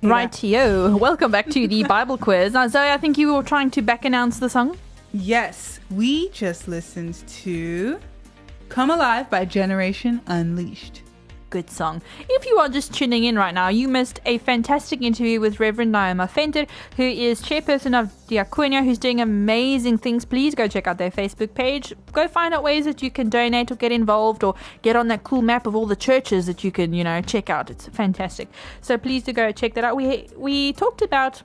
Rightio. 0.04 1.00
Welcome 1.00 1.32
back 1.32 1.50
to 1.50 1.68
the 1.68 1.84
Bible 1.84 2.18
quiz. 2.18 2.54
Now, 2.54 2.68
Zoe, 2.68 2.90
I 2.90 2.98
think 2.98 3.18
you 3.18 3.34
were 3.34 3.44
trying 3.44 3.72
to 3.72 3.82
back 3.82 4.06
announce 4.06 4.40
the 4.40 4.50
song. 4.50 4.78
Yes, 5.14 5.80
we 5.90 6.30
just 6.30 6.68
listened 6.68 7.16
to 7.28 8.00
Come 8.68 8.92
Alive 8.92 9.30
by 9.30 9.46
Generation 9.46 10.22
Unleashed. 10.28 11.02
Good 11.50 11.70
song. 11.70 12.02
If 12.28 12.46
you 12.46 12.58
are 12.58 12.68
just 12.68 12.94
tuning 12.94 13.24
in 13.24 13.38
right 13.38 13.54
now, 13.54 13.70
you 13.70 13.88
missed 13.88 14.20
a 14.26 14.38
fantastic 14.40 15.02
interview 15.02 15.40
with 15.40 15.62
Reverend 15.62 15.96
Naima 15.96 16.30
Venter, 16.30 16.66
who 16.98 17.04
is 17.04 17.42
chairperson 17.42 17.98
of 17.98 18.12
Diaconia, 18.28 18.84
who's 18.84 18.98
doing 18.98 19.22
amazing 19.22 19.98
things. 19.98 20.26
Please 20.26 20.54
go 20.54 20.68
check 20.68 20.88
out 20.88 20.98
their 20.98 21.10
Facebook 21.10 21.54
page. 21.54 21.94
Go 22.12 22.28
find 22.28 22.54
out 22.54 22.64
ways 22.64 22.84
that 22.84 23.02
you 23.02 23.10
can 23.10 23.30
donate 23.30 23.72
or 23.72 23.76
get 23.76 23.94
involved 23.94 24.44
or 24.44 24.56
get 24.82 24.98
on 24.98 25.08
that 25.08 25.24
cool 25.24 25.42
map 25.42 25.66
of 25.66 25.74
all 25.74 25.86
the 25.86 25.96
churches 25.96 26.48
that 26.48 26.66
you 26.66 26.72
can, 26.72 26.92
you 26.92 27.06
know, 27.06 27.22
check 27.22 27.50
out. 27.50 27.70
It's 27.70 27.88
fantastic. 27.88 28.50
So 28.82 28.98
please 28.98 29.24
do 29.24 29.32
go 29.32 29.54
check 29.54 29.74
that 29.76 29.86
out. 29.86 29.96
We 29.96 30.28
we 30.36 30.74
talked 30.74 31.02
about 31.02 31.42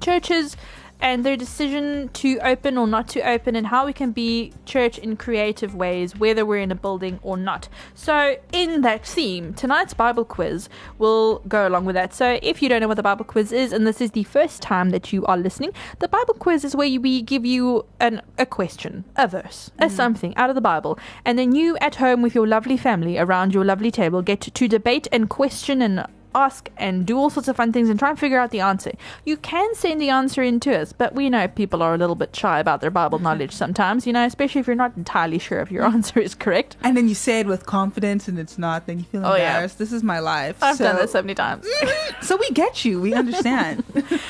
churches 0.00 0.56
and 1.04 1.22
their 1.22 1.36
decision 1.36 2.08
to 2.14 2.38
open 2.38 2.78
or 2.78 2.86
not 2.86 3.06
to 3.06 3.20
open 3.20 3.54
and 3.54 3.66
how 3.66 3.84
we 3.84 3.92
can 3.92 4.10
be 4.10 4.50
church 4.64 4.96
in 4.96 5.18
creative 5.18 5.74
ways 5.74 6.16
whether 6.16 6.46
we're 6.46 6.56
in 6.56 6.72
a 6.72 6.74
building 6.74 7.20
or 7.22 7.36
not. 7.36 7.68
So 7.94 8.36
in 8.52 8.80
that 8.80 9.04
theme 9.06 9.52
tonight's 9.52 9.92
bible 9.92 10.24
quiz 10.24 10.70
will 10.96 11.40
go 11.46 11.68
along 11.68 11.84
with 11.84 11.94
that. 11.94 12.14
So 12.14 12.38
if 12.42 12.62
you 12.62 12.70
don't 12.70 12.80
know 12.80 12.88
what 12.88 12.96
the 12.96 13.02
bible 13.02 13.26
quiz 13.26 13.52
is 13.52 13.70
and 13.70 13.86
this 13.86 14.00
is 14.00 14.12
the 14.12 14.24
first 14.24 14.62
time 14.62 14.90
that 14.90 15.12
you 15.12 15.26
are 15.26 15.36
listening 15.36 15.72
the 15.98 16.08
bible 16.08 16.34
quiz 16.34 16.64
is 16.64 16.74
where 16.74 16.88
we 16.98 17.20
give 17.20 17.44
you 17.44 17.84
an, 18.00 18.22
a 18.38 18.46
question 18.46 19.04
a 19.16 19.28
verse 19.28 19.70
a 19.78 19.84
mm-hmm. 19.84 19.94
something 19.94 20.34
out 20.36 20.48
of 20.48 20.54
the 20.54 20.62
bible. 20.62 20.98
And 21.26 21.38
then 21.38 21.54
you 21.54 21.76
at 21.82 21.96
home 21.96 22.22
with 22.22 22.34
your 22.34 22.46
lovely 22.46 22.78
family 22.78 23.18
around 23.18 23.52
your 23.52 23.64
lovely 23.64 23.90
table 23.90 24.22
get 24.22 24.40
to, 24.40 24.50
to 24.52 24.66
debate 24.66 25.06
and 25.12 25.28
question 25.28 25.82
and 25.82 26.06
ask 26.34 26.70
and 26.76 27.06
do 27.06 27.16
all 27.16 27.30
sorts 27.30 27.48
of 27.48 27.56
fun 27.56 27.72
things 27.72 27.88
and 27.88 27.98
try 27.98 28.10
and 28.10 28.18
figure 28.18 28.38
out 28.38 28.50
the 28.50 28.60
answer. 28.60 28.92
You 29.24 29.36
can 29.36 29.74
send 29.74 30.00
the 30.00 30.10
answer 30.10 30.42
in 30.42 30.60
to 30.60 30.78
us, 30.78 30.92
but 30.92 31.14
we 31.14 31.30
know 31.30 31.48
people 31.48 31.82
are 31.82 31.94
a 31.94 31.98
little 31.98 32.16
bit 32.16 32.34
shy 32.34 32.58
about 32.58 32.80
their 32.80 32.90
Bible 32.90 33.18
mm-hmm. 33.18 33.24
knowledge 33.24 33.52
sometimes, 33.52 34.06
you 34.06 34.12
know, 34.12 34.24
especially 34.24 34.60
if 34.60 34.66
you're 34.66 34.76
not 34.76 34.96
entirely 34.96 35.38
sure 35.38 35.60
if 35.60 35.70
your 35.70 35.84
mm-hmm. 35.84 35.96
answer 35.96 36.20
is 36.20 36.34
correct. 36.34 36.76
And 36.82 36.96
then 36.96 37.08
you 37.08 37.14
say 37.14 37.40
it 37.40 37.46
with 37.46 37.66
confidence 37.66 38.28
and 38.28 38.38
it's 38.38 38.58
not, 38.58 38.86
then 38.86 38.98
you 38.98 39.04
feel 39.04 39.24
Oh, 39.24 39.34
yeah. 39.36 39.54
embarrassed. 39.54 39.78
This 39.78 39.92
is 39.92 40.02
my 40.02 40.18
life. 40.18 40.62
I've 40.62 40.76
so, 40.76 40.84
done 40.84 40.96
this 40.96 41.12
so 41.12 41.22
many 41.22 41.34
times. 41.34 41.66
Mm-hmm. 41.66 42.24
So 42.24 42.36
we 42.36 42.50
get 42.50 42.84
you. 42.84 43.00
We 43.00 43.14
understand. 43.14 43.84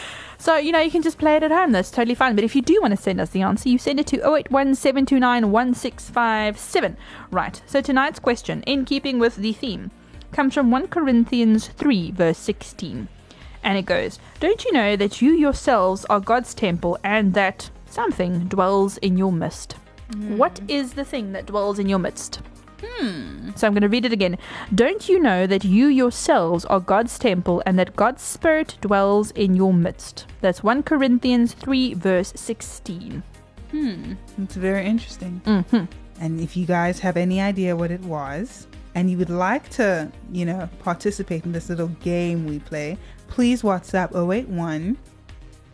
So, 0.45 0.59
you 0.59 0.73
know, 0.73 0.81
you 0.81 0.91
can 0.91 1.01
just 1.01 1.17
play 1.17 1.37
it 1.37 1.43
at 1.43 1.51
home. 1.51 1.73
That's 1.73 1.91
totally 1.91 2.15
fine. 2.15 2.35
But 2.35 2.45
if 2.45 2.55
you 2.55 2.61
do 2.61 2.79
want 2.83 2.91
to 2.91 3.03
send 3.03 3.19
us 3.19 3.31
the 3.31 3.41
answer, 3.41 3.67
you 3.67 3.79
send 3.79 3.99
it 3.99 4.07
to 4.09 4.17
081 4.17 4.75
729 4.75 5.51
1657. 5.51 6.97
Right. 7.31 7.63
So 7.65 7.81
tonight's 7.81 8.19
question, 8.19 8.63
in 8.65 8.85
keeping 8.85 9.19
with 9.19 9.37
the 9.37 9.55
theme, 9.55 9.91
comes 10.35 10.53
from 10.53 10.71
1 10.71 10.89
Corinthians 10.89 11.69
3, 11.69 12.11
verse 12.11 12.39
16. 12.39 13.09
And 13.63 13.79
it 13.79 13.87
goes, 13.87 14.19
Don't 14.41 14.65
you 14.65 14.73
know 14.73 14.97
that 14.97 15.23
you 15.23 15.33
yourselves 15.33 16.05
are 16.11 16.21
God's 16.21 16.53
temple 16.53 16.99
and 17.03 17.33
that 17.35 17.71
something 17.87 18.41
dwells 18.49 18.99
in 18.99 19.17
your 19.17 19.33
midst? 19.33 19.77
What 20.37 20.61
is 20.69 20.93
the 20.93 21.05
thing 21.05 21.33
that 21.33 21.47
dwells 21.47 21.79
in 21.79 21.89
your 21.89 21.99
midst? 21.99 22.43
So 23.57 23.67
I'm 23.67 23.73
going 23.73 23.83
to 23.83 23.89
read 23.89 24.05
it 24.05 24.13
again. 24.13 24.37
Don't 24.75 25.09
you 25.09 25.19
know 25.19 25.47
that 25.47 25.65
you 25.65 25.87
yourselves 25.87 26.65
are 26.67 26.81
God's 26.81 27.19
temple 27.19 27.63
and 27.65 27.79
that 27.79 27.97
God's 27.97 28.23
Spirit 28.23 28.77
dwells 28.81 29.31
in 29.31 29.55
your 29.55 29.73
midst? 29.73 30.27
That's 30.41 30.63
1 30.63 30.83
Corinthians 30.83 31.55
3, 31.55 31.95
verse 31.95 32.33
16. 32.37 33.23
Hmm. 33.71 34.13
It's 34.43 34.57
very 34.57 34.85
interesting. 34.85 35.41
Mm-hmm. 35.47 35.85
And 36.21 36.41
if 36.41 36.57
you 36.57 36.67
guys 36.67 36.99
have 37.01 37.17
any 37.17 37.41
idea 37.41 37.75
what 37.75 37.91
it 37.91 38.03
was, 38.03 38.67
and 38.95 39.11
you 39.11 39.19
would 39.19 39.31
like 39.31 39.69
to, 39.71 40.11
you 40.33 40.45
know, 40.45 40.69
participate 40.81 41.45
in 41.45 41.53
this 41.53 41.69
little 41.69 41.89
game 41.89 42.47
we 42.47 42.59
play, 42.61 42.99
please 43.29 43.63
WhatsApp 43.63 44.15
081 44.15 44.97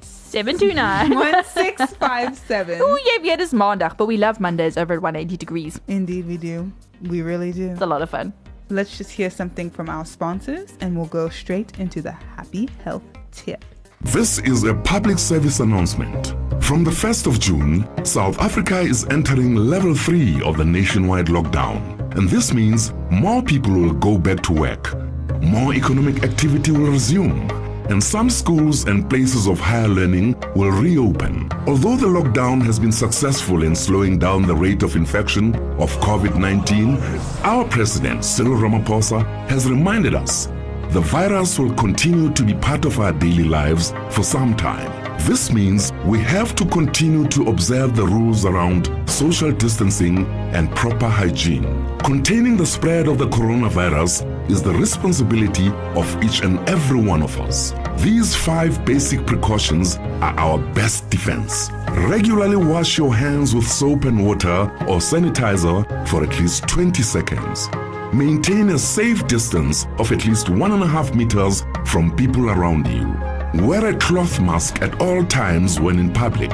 729. 0.01 1.11
1657. 1.11 2.79
Oh, 2.81 2.99
yeah, 3.05 3.25
yeah, 3.25 3.33
it 3.35 3.41
is 3.41 3.53
Monday, 3.53 3.89
but 3.97 4.07
we 4.07 4.17
love 4.17 4.39
Mondays 4.39 4.77
over 4.77 4.95
at 4.95 5.03
180 5.03 5.37
degrees. 5.37 5.81
Indeed, 5.89 6.27
we 6.27 6.37
do. 6.37 6.71
We 7.03 7.23
really 7.23 7.53
do. 7.53 7.71
It's 7.71 7.81
a 7.81 7.87
lot 7.87 8.03
of 8.03 8.11
fun. 8.11 8.33
Let's 8.69 8.97
just 8.97 9.11
hear 9.11 9.31
something 9.31 9.71
from 9.71 9.89
our 9.89 10.05
sponsors, 10.05 10.73
and 10.81 10.97
we'll 10.97 11.07
go 11.07 11.29
straight 11.29 11.79
into 11.81 12.01
the 12.01 12.13
happy 12.13 12.69
health 12.85 13.03
tip. 13.33 13.65
This 14.03 14.39
is 14.39 14.63
a 14.65 14.75
public 14.75 15.19
service 15.19 15.59
announcement. 15.61 16.35
From 16.63 16.85
the 16.85 16.91
1st 16.91 17.27
of 17.27 17.41
June, 17.41 17.89
South 18.05 18.39
Africa 18.39 18.79
is 18.79 19.05
entering 19.07 19.57
level 19.57 19.95
3 19.95 20.43
of 20.43 20.57
the 20.57 20.65
nationwide 20.65 21.27
lockdown. 21.27 22.00
And 22.17 22.29
this 22.29 22.53
means 22.53 22.93
more 23.11 23.43
people 23.43 23.73
will 23.73 23.93
go 23.93 24.19
back 24.19 24.43
to 24.45 24.53
work, 24.53 24.95
more 25.41 25.73
economic 25.75 26.25
activity 26.25 26.73
will 26.73 26.91
resume, 26.91 27.49
and 27.89 28.03
some 28.03 28.29
schools 28.29 28.85
and 28.87 29.09
places 29.09 29.47
of 29.47 29.59
higher 29.61 29.89
learning 29.89 30.35
will 30.55 30.71
reopen. 30.71 31.49
Although 31.67 31.97
the 31.97 32.07
lockdown 32.07 32.63
has 32.63 32.79
been 32.79 32.93
successful 32.93 33.63
in 33.63 33.75
slowing 33.75 34.19
down 34.19 34.43
the 34.47 34.55
rate 34.55 34.83
of 34.83 34.97
infection 34.97 35.55
of 35.79 35.91
COVID 35.99 36.37
19, 36.37 36.97
our 37.45 37.65
president, 37.65 38.25
Cyril 38.25 38.59
Ramaphosa, 38.59 39.25
has 39.49 39.71
reminded 39.71 40.15
us 40.15 40.49
the 40.91 41.01
virus 41.01 41.59
will 41.59 41.73
continue 41.75 42.33
to 42.33 42.43
be 42.43 42.55
part 42.55 42.85
of 42.85 42.99
our 42.99 43.13
daily 43.13 43.45
lives 43.45 43.93
for 44.11 44.25
some 44.25 44.57
time. 44.57 45.00
This 45.27 45.53
means 45.53 45.93
we 46.05 46.19
have 46.21 46.55
to 46.57 46.65
continue 46.65 47.29
to 47.29 47.45
observe 47.51 47.95
the 47.95 48.07
rules 48.07 48.45
around 48.45 48.91
social 49.09 49.53
distancing 49.53 50.27
and 50.55 50.75
proper 50.75 51.09
hygiene. 51.09 51.65
Containing 51.99 52.57
the 52.57 52.67
spread 52.67 53.07
of 53.07 53.19
the 53.19 53.29
coronavirus 53.29 54.51
is 54.51 54.63
the 54.63 54.73
responsibility 54.73 55.69
of 55.95 56.25
each 56.25 56.43
and 56.43 56.59
every 56.69 57.01
one 57.01 57.23
of 57.23 57.39
us. 57.41 57.73
These 57.99 58.35
five 58.35 58.85
basic 58.85 59.25
precautions 59.27 59.97
are 60.21 60.35
our 60.39 60.59
best 60.73 61.11
defense. 61.11 61.71
Regularly 62.09 62.57
wash 62.57 62.97
your 62.97 63.15
hands 63.15 63.55
with 63.55 63.69
soap 63.69 64.07
and 64.07 64.27
water 64.27 64.63
or 64.89 64.99
sanitizer 64.99 66.09
for 66.09 66.25
at 66.25 66.41
least 66.41 66.67
20 66.67 67.03
seconds. 67.03 67.69
Maintain 68.13 68.71
a 68.71 68.79
safe 68.79 69.25
distance 69.29 69.87
of 69.99 70.11
at 70.11 70.25
least 70.27 70.49
one 70.49 70.73
and 70.73 70.83
a 70.83 70.87
half 70.87 71.15
meters 71.15 71.63
from 71.85 72.17
people 72.17 72.51
around 72.51 72.89
you. 72.89 73.40
Wear 73.55 73.87
a 73.87 73.99
cloth 73.99 74.39
mask 74.41 74.81
at 74.81 75.01
all 75.01 75.25
times 75.25 75.81
when 75.81 75.99
in 75.99 76.13
public 76.13 76.53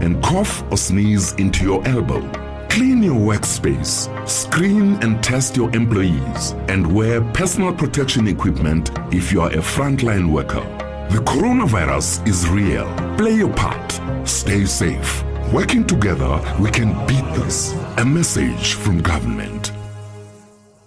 and 0.00 0.22
cough 0.22 0.64
or 0.72 0.78
sneeze 0.78 1.34
into 1.34 1.64
your 1.64 1.86
elbow. 1.86 2.22
Clean 2.70 3.02
your 3.02 3.20
workspace, 3.20 4.08
screen 4.26 4.94
and 5.02 5.22
test 5.22 5.54
your 5.54 5.70
employees, 5.74 6.52
and 6.68 6.94
wear 6.94 7.20
personal 7.20 7.74
protection 7.74 8.26
equipment 8.26 8.90
if 9.12 9.30
you 9.32 9.42
are 9.42 9.50
a 9.50 9.58
frontline 9.58 10.32
worker. 10.32 10.62
The 11.10 11.18
coronavirus 11.18 12.26
is 12.26 12.48
real. 12.48 12.86
Play 13.18 13.34
your 13.34 13.52
part. 13.52 14.00
Stay 14.26 14.64
safe. 14.64 15.22
Working 15.52 15.86
together, 15.86 16.40
we 16.58 16.70
can 16.70 16.94
beat 17.06 17.24
this. 17.34 17.74
A 17.98 18.04
message 18.04 18.74
from 18.74 19.02
government. 19.02 19.72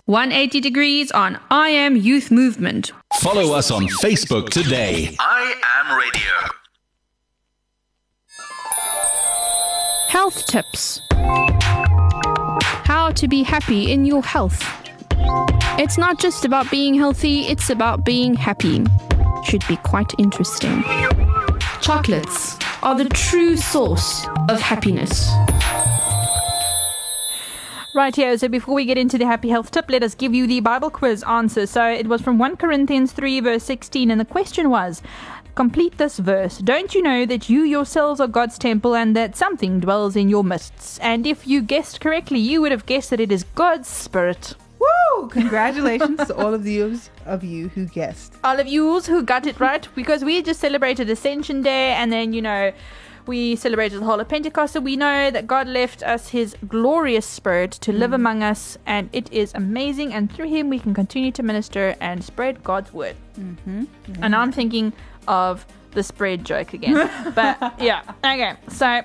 180 0.06 0.60
degrees 0.60 1.12
on 1.12 1.40
I 1.50 1.70
Am 1.70 1.96
Youth 1.96 2.30
Movement. 2.30 2.92
Follow 3.22 3.54
us 3.54 3.72
on 3.72 3.84
Facebook 4.02 4.50
today. 4.50 5.16
I 5.18 5.56
am 5.78 5.98
radio. 5.98 6.34
Health 10.10 10.46
tips. 10.48 11.00
How 12.86 13.12
to 13.16 13.30
be 13.30 13.44
happy 13.44 13.94
in 13.94 14.04
your 14.04 14.22
health. 14.22 14.62
It's 15.80 15.98
not 15.98 16.20
just 16.20 16.44
about 16.44 16.70
being 16.70 16.96
healthy, 16.96 17.44
it's 17.44 17.70
about 17.70 18.04
being 18.04 18.34
happy. 18.34 18.84
Should 19.46 19.66
be 19.70 19.78
quite 19.78 20.12
interesting. 20.20 20.84
Chocolates 21.80 22.58
are 22.82 22.98
the 22.98 23.08
true 23.08 23.56
source 23.56 24.28
of 24.50 24.60
happiness. 24.60 25.30
Right 27.96 28.16
here. 28.16 28.36
So 28.40 28.48
before 28.48 28.74
we 28.74 28.86
get 28.86 28.98
into 28.98 29.20
the 29.20 29.28
happy 29.28 29.50
health 29.50 29.70
tip, 29.70 29.86
let 29.88 30.02
us 30.02 30.16
give 30.16 30.34
you 30.34 30.48
the 30.48 30.62
Bible 30.62 30.90
quiz 30.90 31.22
answer. 31.24 31.68
So 31.68 31.86
it 31.88 32.08
was 32.08 32.22
from 32.22 32.40
1 32.40 32.58
Corinthians 32.58 33.12
3, 33.12 33.40
verse 33.42 33.64
16, 33.64 34.10
and 34.10 34.20
the 34.20 34.26
question 34.26 34.72
was 34.72 35.04
Complete 35.54 36.00
this 36.00 36.18
verse. 36.18 36.58
Don't 36.58 36.96
you 36.96 37.04
know 37.04 37.28
that 37.28 37.50
you 37.50 37.62
yourselves 37.62 38.20
are 38.20 38.28
God's 38.28 38.58
temple 38.58 38.96
and 38.96 39.16
that 39.16 39.36
something 39.36 39.80
dwells 39.80 40.16
in 40.16 40.28
your 40.28 40.44
midst? 40.44 40.98
And 41.04 41.28
if 41.28 41.46
you 41.46 41.62
guessed 41.62 42.02
correctly, 42.02 42.40
you 42.40 42.62
would 42.62 42.72
have 42.72 42.88
guessed 42.88 43.12
that 43.12 43.20
it 43.20 43.32
is 43.32 43.44
God's 43.54 43.88
Spirit. 43.88 44.56
Woo! 44.80 45.28
Congratulations 45.28 46.26
to 46.26 46.36
all 46.36 46.56
of 46.56 46.66
you 46.66 47.00
of 47.28 47.44
you 47.44 47.68
who 47.70 47.86
guessed. 47.86 48.34
All 48.44 48.60
of 48.60 48.66
yous 48.66 49.06
who 49.06 49.22
got 49.22 49.46
it 49.46 49.60
right, 49.60 49.88
because 49.94 50.24
we 50.24 50.42
just 50.42 50.60
celebrated 50.60 51.12
Ascension 51.12 51.62
Day 51.62 51.92
and 51.92 52.12
then, 52.12 52.34
you 52.34 52.42
know, 52.42 52.74
we 53.28 53.56
celebrated 53.56 54.02
the 54.02 54.06
whole 54.06 54.20
of 54.20 54.28
Pentecost, 54.28 54.74
so 54.74 54.80
we 54.80 54.96
know 54.96 55.32
that 55.32 55.48
God 55.48 55.68
left 55.68 56.04
us 56.04 56.30
His 56.30 56.56
glorious 56.68 57.26
Spirit 57.26 57.72
to 57.72 57.92
live 57.92 58.14
among 58.14 58.44
us, 58.44 58.78
and 58.86 59.10
it 59.14 59.32
is 59.32 59.54
amazing. 59.56 60.14
And 60.14 60.32
through 60.32 60.50
Him, 60.50 60.70
we 60.70 60.80
can 60.80 60.94
continue 60.94 61.32
to 61.32 61.44
minister 61.44 61.96
and 62.00 62.24
spread 62.24 62.64
God's 62.64 62.94
word. 62.94 63.16
Mm-hmm. 63.40 63.86
And 64.22 64.36
I'm 64.36 64.52
thinking 64.52 64.94
of 65.28 65.66
the 65.92 66.04
spread 66.04 66.44
joke 66.44 66.74
again, 66.74 67.10
but 67.36 67.80
yeah, 67.80 68.02
okay. 68.24 68.56
So 68.70 69.02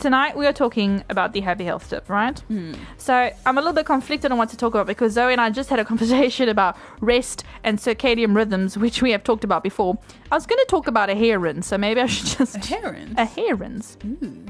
tonight 0.00 0.36
we 0.36 0.46
are 0.46 0.52
talking 0.52 1.04
about 1.08 1.32
the 1.32 1.40
happy 1.40 1.64
health 1.64 1.90
tip, 1.90 2.08
right? 2.08 2.38
Hmm. 2.40 2.72
So 2.96 3.30
I'm 3.46 3.58
a 3.58 3.60
little 3.60 3.72
bit 3.74 3.86
conflicted 3.86 4.32
on 4.32 4.38
what 4.38 4.48
to 4.50 4.56
talk 4.56 4.74
about 4.74 4.86
because 4.86 5.12
Zoe 5.12 5.32
and 5.32 5.40
I 5.40 5.50
just 5.50 5.70
had 5.70 5.78
a 5.78 5.84
conversation 5.92 6.48
about 6.48 6.76
rest 7.00 7.44
and 7.62 7.78
circadian 7.78 8.34
rhythms, 8.34 8.76
which 8.78 9.02
we 9.02 9.10
have 9.12 9.22
talked 9.22 9.44
about 9.44 9.62
before. 9.62 9.98
I 10.32 10.34
was 10.34 10.46
going 10.46 10.58
to 10.58 10.66
talk 10.68 10.86
about 10.86 11.10
a 11.10 11.14
hair 11.14 11.38
rinse, 11.38 11.66
so 11.66 11.78
maybe 11.78 12.00
I 12.00 12.06
should 12.06 12.26
just 12.38 12.56
A 12.56 12.58
hair 12.60 12.92
rinse? 12.92 13.14
A 13.18 13.24
hair 13.24 13.54
rinse. 13.54 13.96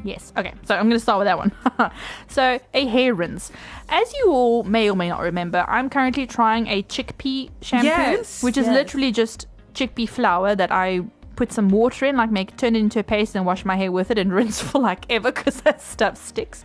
Yes. 0.04 0.32
Okay. 0.36 0.54
So 0.64 0.74
I'm 0.74 0.84
going 0.88 0.96
to 0.96 1.00
start 1.00 1.18
with 1.18 1.26
that 1.26 1.38
one. 1.38 1.52
so 2.28 2.58
a 2.72 2.86
hair 2.86 3.14
rinse. 3.14 3.50
As 3.88 4.12
you 4.14 4.30
all 4.30 4.62
may 4.62 4.88
or 4.88 4.96
may 4.96 5.08
not 5.08 5.20
remember, 5.20 5.64
I'm 5.68 5.90
currently 5.90 6.26
trying 6.26 6.68
a 6.68 6.82
chickpea 6.84 7.50
shampoo, 7.60 7.86
Yes, 7.86 8.42
which 8.42 8.56
is 8.56 8.66
yes. 8.66 8.74
literally 8.74 9.10
just 9.12 9.46
chickpea 9.74 10.08
flour 10.08 10.54
that 10.54 10.70
I 10.72 11.00
put 11.40 11.52
some 11.52 11.70
water 11.70 12.04
in, 12.04 12.18
like 12.18 12.30
make 12.30 12.54
turn 12.58 12.76
it 12.76 12.80
into 12.80 13.00
a 13.00 13.02
paste 13.02 13.34
and 13.34 13.46
wash 13.46 13.64
my 13.64 13.74
hair 13.74 13.90
with 13.90 14.10
it 14.10 14.18
and 14.18 14.30
rinse 14.38 14.60
for 14.60 14.78
like 14.78 15.06
ever 15.08 15.32
because 15.32 15.62
that 15.62 15.80
stuff 15.80 16.18
sticks. 16.18 16.64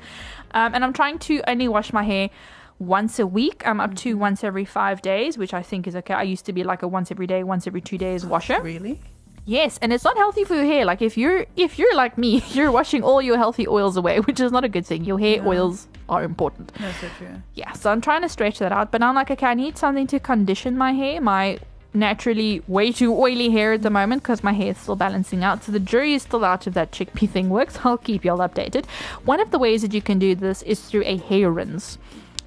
Um, 0.51 0.75
and 0.75 0.83
I'm 0.83 0.91
trying 0.91 1.17
to 1.19 1.41
only 1.49 1.69
wash 1.69 1.93
my 1.93 2.03
hair 2.03 2.29
once 2.77 3.17
a 3.17 3.25
week. 3.25 3.65
I'm 3.65 3.79
up 3.79 3.95
to 4.03 4.15
once 4.15 4.43
every 4.43 4.65
five 4.65 5.01
days, 5.01 5.37
which 5.37 5.53
I 5.53 5.63
think 5.63 5.87
is 5.87 5.95
okay. 5.95 6.13
I 6.13 6.23
used 6.23 6.45
to 6.47 6.51
be 6.51 6.65
like 6.65 6.83
a 6.83 6.89
once 6.89 7.09
every 7.09 7.25
day, 7.25 7.41
once 7.41 7.67
every 7.67 7.79
two 7.79 7.97
days 7.97 8.25
washer. 8.25 8.61
Really? 8.61 8.99
Yes, 9.45 9.79
and 9.81 9.93
it's 9.93 10.03
not 10.03 10.17
healthy 10.17 10.43
for 10.43 10.55
your 10.55 10.65
hair. 10.65 10.83
Like 10.83 11.01
if 11.01 11.17
you're 11.17 11.45
if 11.55 11.79
you're 11.79 11.95
like 11.95 12.17
me, 12.17 12.43
you're 12.49 12.71
washing 12.71 13.01
all 13.01 13.21
your 13.21 13.37
healthy 13.37 13.69
oils 13.69 13.95
away, 13.95 14.19
which 14.19 14.41
is 14.41 14.51
not 14.51 14.65
a 14.65 14.69
good 14.69 14.85
thing. 14.85 15.05
Your 15.05 15.19
hair 15.19 15.47
oils 15.47 15.87
are 16.09 16.23
important. 16.23 16.73
That's 16.73 16.99
so 16.99 17.07
true. 17.17 17.41
Yeah, 17.53 17.71
so 17.71 17.91
I'm 17.91 18.01
trying 18.01 18.23
to 18.23 18.29
stretch 18.29 18.59
that 18.59 18.73
out, 18.73 18.91
but 18.91 19.01
I'm 19.01 19.15
like, 19.15 19.31
okay, 19.31 19.47
I 19.47 19.53
need 19.53 19.77
something 19.77 20.07
to 20.07 20.19
condition 20.19 20.77
my 20.77 20.91
hair. 20.91 21.21
My 21.21 21.59
naturally 21.95 22.61
way 22.67 22.91
too 22.91 23.13
oily 23.13 23.49
hair 23.49 23.73
at 23.73 23.81
the 23.81 23.89
moment 23.89 24.23
because 24.23 24.43
my 24.43 24.53
hair 24.53 24.71
is 24.71 24.77
still 24.77 24.95
balancing 24.95 25.43
out. 25.43 25.63
So 25.63 25.71
the 25.71 25.79
jury 25.79 26.13
is 26.13 26.23
still 26.23 26.45
out 26.45 26.67
if 26.67 26.73
that 26.73 26.91
chickpea 26.91 27.29
thing 27.29 27.49
works. 27.49 27.79
I'll 27.83 27.97
keep 27.97 28.25
y'all 28.25 28.39
updated. 28.39 28.85
One 29.23 29.39
of 29.39 29.51
the 29.51 29.59
ways 29.59 29.81
that 29.81 29.93
you 29.93 30.01
can 30.01 30.19
do 30.19 30.35
this 30.35 30.61
is 30.63 30.79
through 30.81 31.03
a 31.05 31.17
hair 31.17 31.51
rinse. 31.51 31.97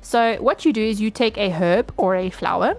So 0.01 0.37
what 0.41 0.65
you 0.65 0.73
do 0.73 0.83
is 0.83 1.01
you 1.01 1.11
take 1.11 1.37
a 1.37 1.51
herb 1.51 1.93
or 1.97 2.17
a 2.17 2.31
flower, 2.31 2.77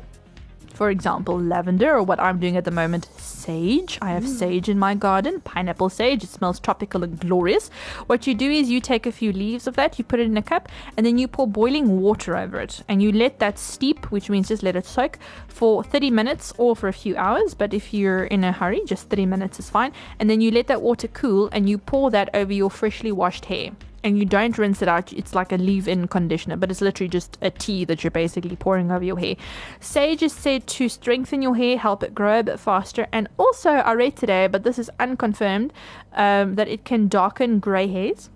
for 0.73 0.89
example, 0.89 1.39
lavender, 1.39 1.95
or 1.95 2.03
what 2.03 2.19
I'm 2.19 2.39
doing 2.39 2.55
at 2.57 2.63
the 2.65 2.71
moment, 2.71 3.07
sage. 3.49 3.97
I 3.99 4.11
have 4.11 4.25
mm. 4.25 4.37
sage 4.41 4.69
in 4.69 4.77
my 4.77 4.93
garden, 4.93 5.41
pineapple 5.41 5.89
sage. 5.89 6.23
It 6.23 6.29
smells 6.29 6.59
tropical 6.59 7.03
and 7.03 7.19
glorious. 7.19 7.69
What 8.05 8.27
you 8.27 8.35
do 8.35 8.49
is 8.59 8.69
you 8.69 8.79
take 8.79 9.07
a 9.07 9.11
few 9.11 9.31
leaves 9.31 9.65
of 9.65 9.75
that, 9.75 9.97
you 9.97 10.05
put 10.05 10.19
it 10.19 10.27
in 10.27 10.37
a 10.37 10.43
cup, 10.43 10.69
and 10.95 11.03
then 11.03 11.17
you 11.17 11.27
pour 11.27 11.47
boiling 11.47 11.99
water 11.99 12.37
over 12.37 12.59
it. 12.59 12.83
And 12.87 13.01
you 13.01 13.11
let 13.11 13.39
that 13.39 13.57
steep, 13.57 14.11
which 14.11 14.29
means 14.29 14.49
just 14.49 14.61
let 14.61 14.75
it 14.75 14.85
soak, 14.85 15.17
for 15.47 15.83
30 15.83 16.11
minutes 16.11 16.53
or 16.59 16.75
for 16.75 16.87
a 16.89 16.93
few 16.93 17.17
hours. 17.17 17.55
But 17.55 17.73
if 17.73 17.91
you're 17.91 18.25
in 18.25 18.43
a 18.43 18.51
hurry, 18.51 18.81
just 18.85 19.09
30 19.09 19.25
minutes 19.25 19.57
is 19.57 19.69
fine. 19.69 19.93
And 20.19 20.29
then 20.29 20.41
you 20.41 20.51
let 20.51 20.67
that 20.67 20.83
water 20.83 21.07
cool 21.07 21.49
and 21.51 21.67
you 21.67 21.79
pour 21.79 22.11
that 22.11 22.29
over 22.35 22.53
your 22.53 22.69
freshly 22.69 23.11
washed 23.11 23.45
hair 23.45 23.71
and 24.03 24.17
you 24.17 24.25
don't 24.25 24.57
rinse 24.57 24.81
it 24.81 24.87
out. 24.87 25.11
It's 25.13 25.35
like 25.35 25.51
a 25.51 25.57
leave-in 25.57 26.07
conditioner, 26.07 26.57
but 26.57 26.71
it's 26.71 26.81
literally 26.81 27.09
just 27.09 27.37
a 27.41 27.49
tea 27.49 27.85
that 27.85 28.03
you're 28.03 28.11
basically 28.11 28.55
pouring 28.55 28.91
over 28.91 29.03
your 29.03 29.19
hair. 29.19 29.35
Sage 29.79 30.23
is 30.23 30.33
said 30.33 30.67
to 30.67 30.89
strengthen 30.89 31.41
your 31.41 31.55
hair, 31.55 31.77
help 31.77 32.03
it 32.03 32.15
grow 32.15 32.39
a 32.39 32.43
bit 32.43 32.59
faster, 32.59 33.07
and 33.11 33.27
also 33.37 33.69
I 33.69 33.93
read 33.93 34.15
today, 34.15 34.47
but 34.47 34.63
this 34.63 34.79
is 34.79 34.89
unconfirmed, 34.99 35.73
um, 36.13 36.55
that 36.55 36.67
it 36.67 36.85
can 36.85 37.07
darken 37.07 37.59
grey 37.59 37.87
hairs. 37.87 38.29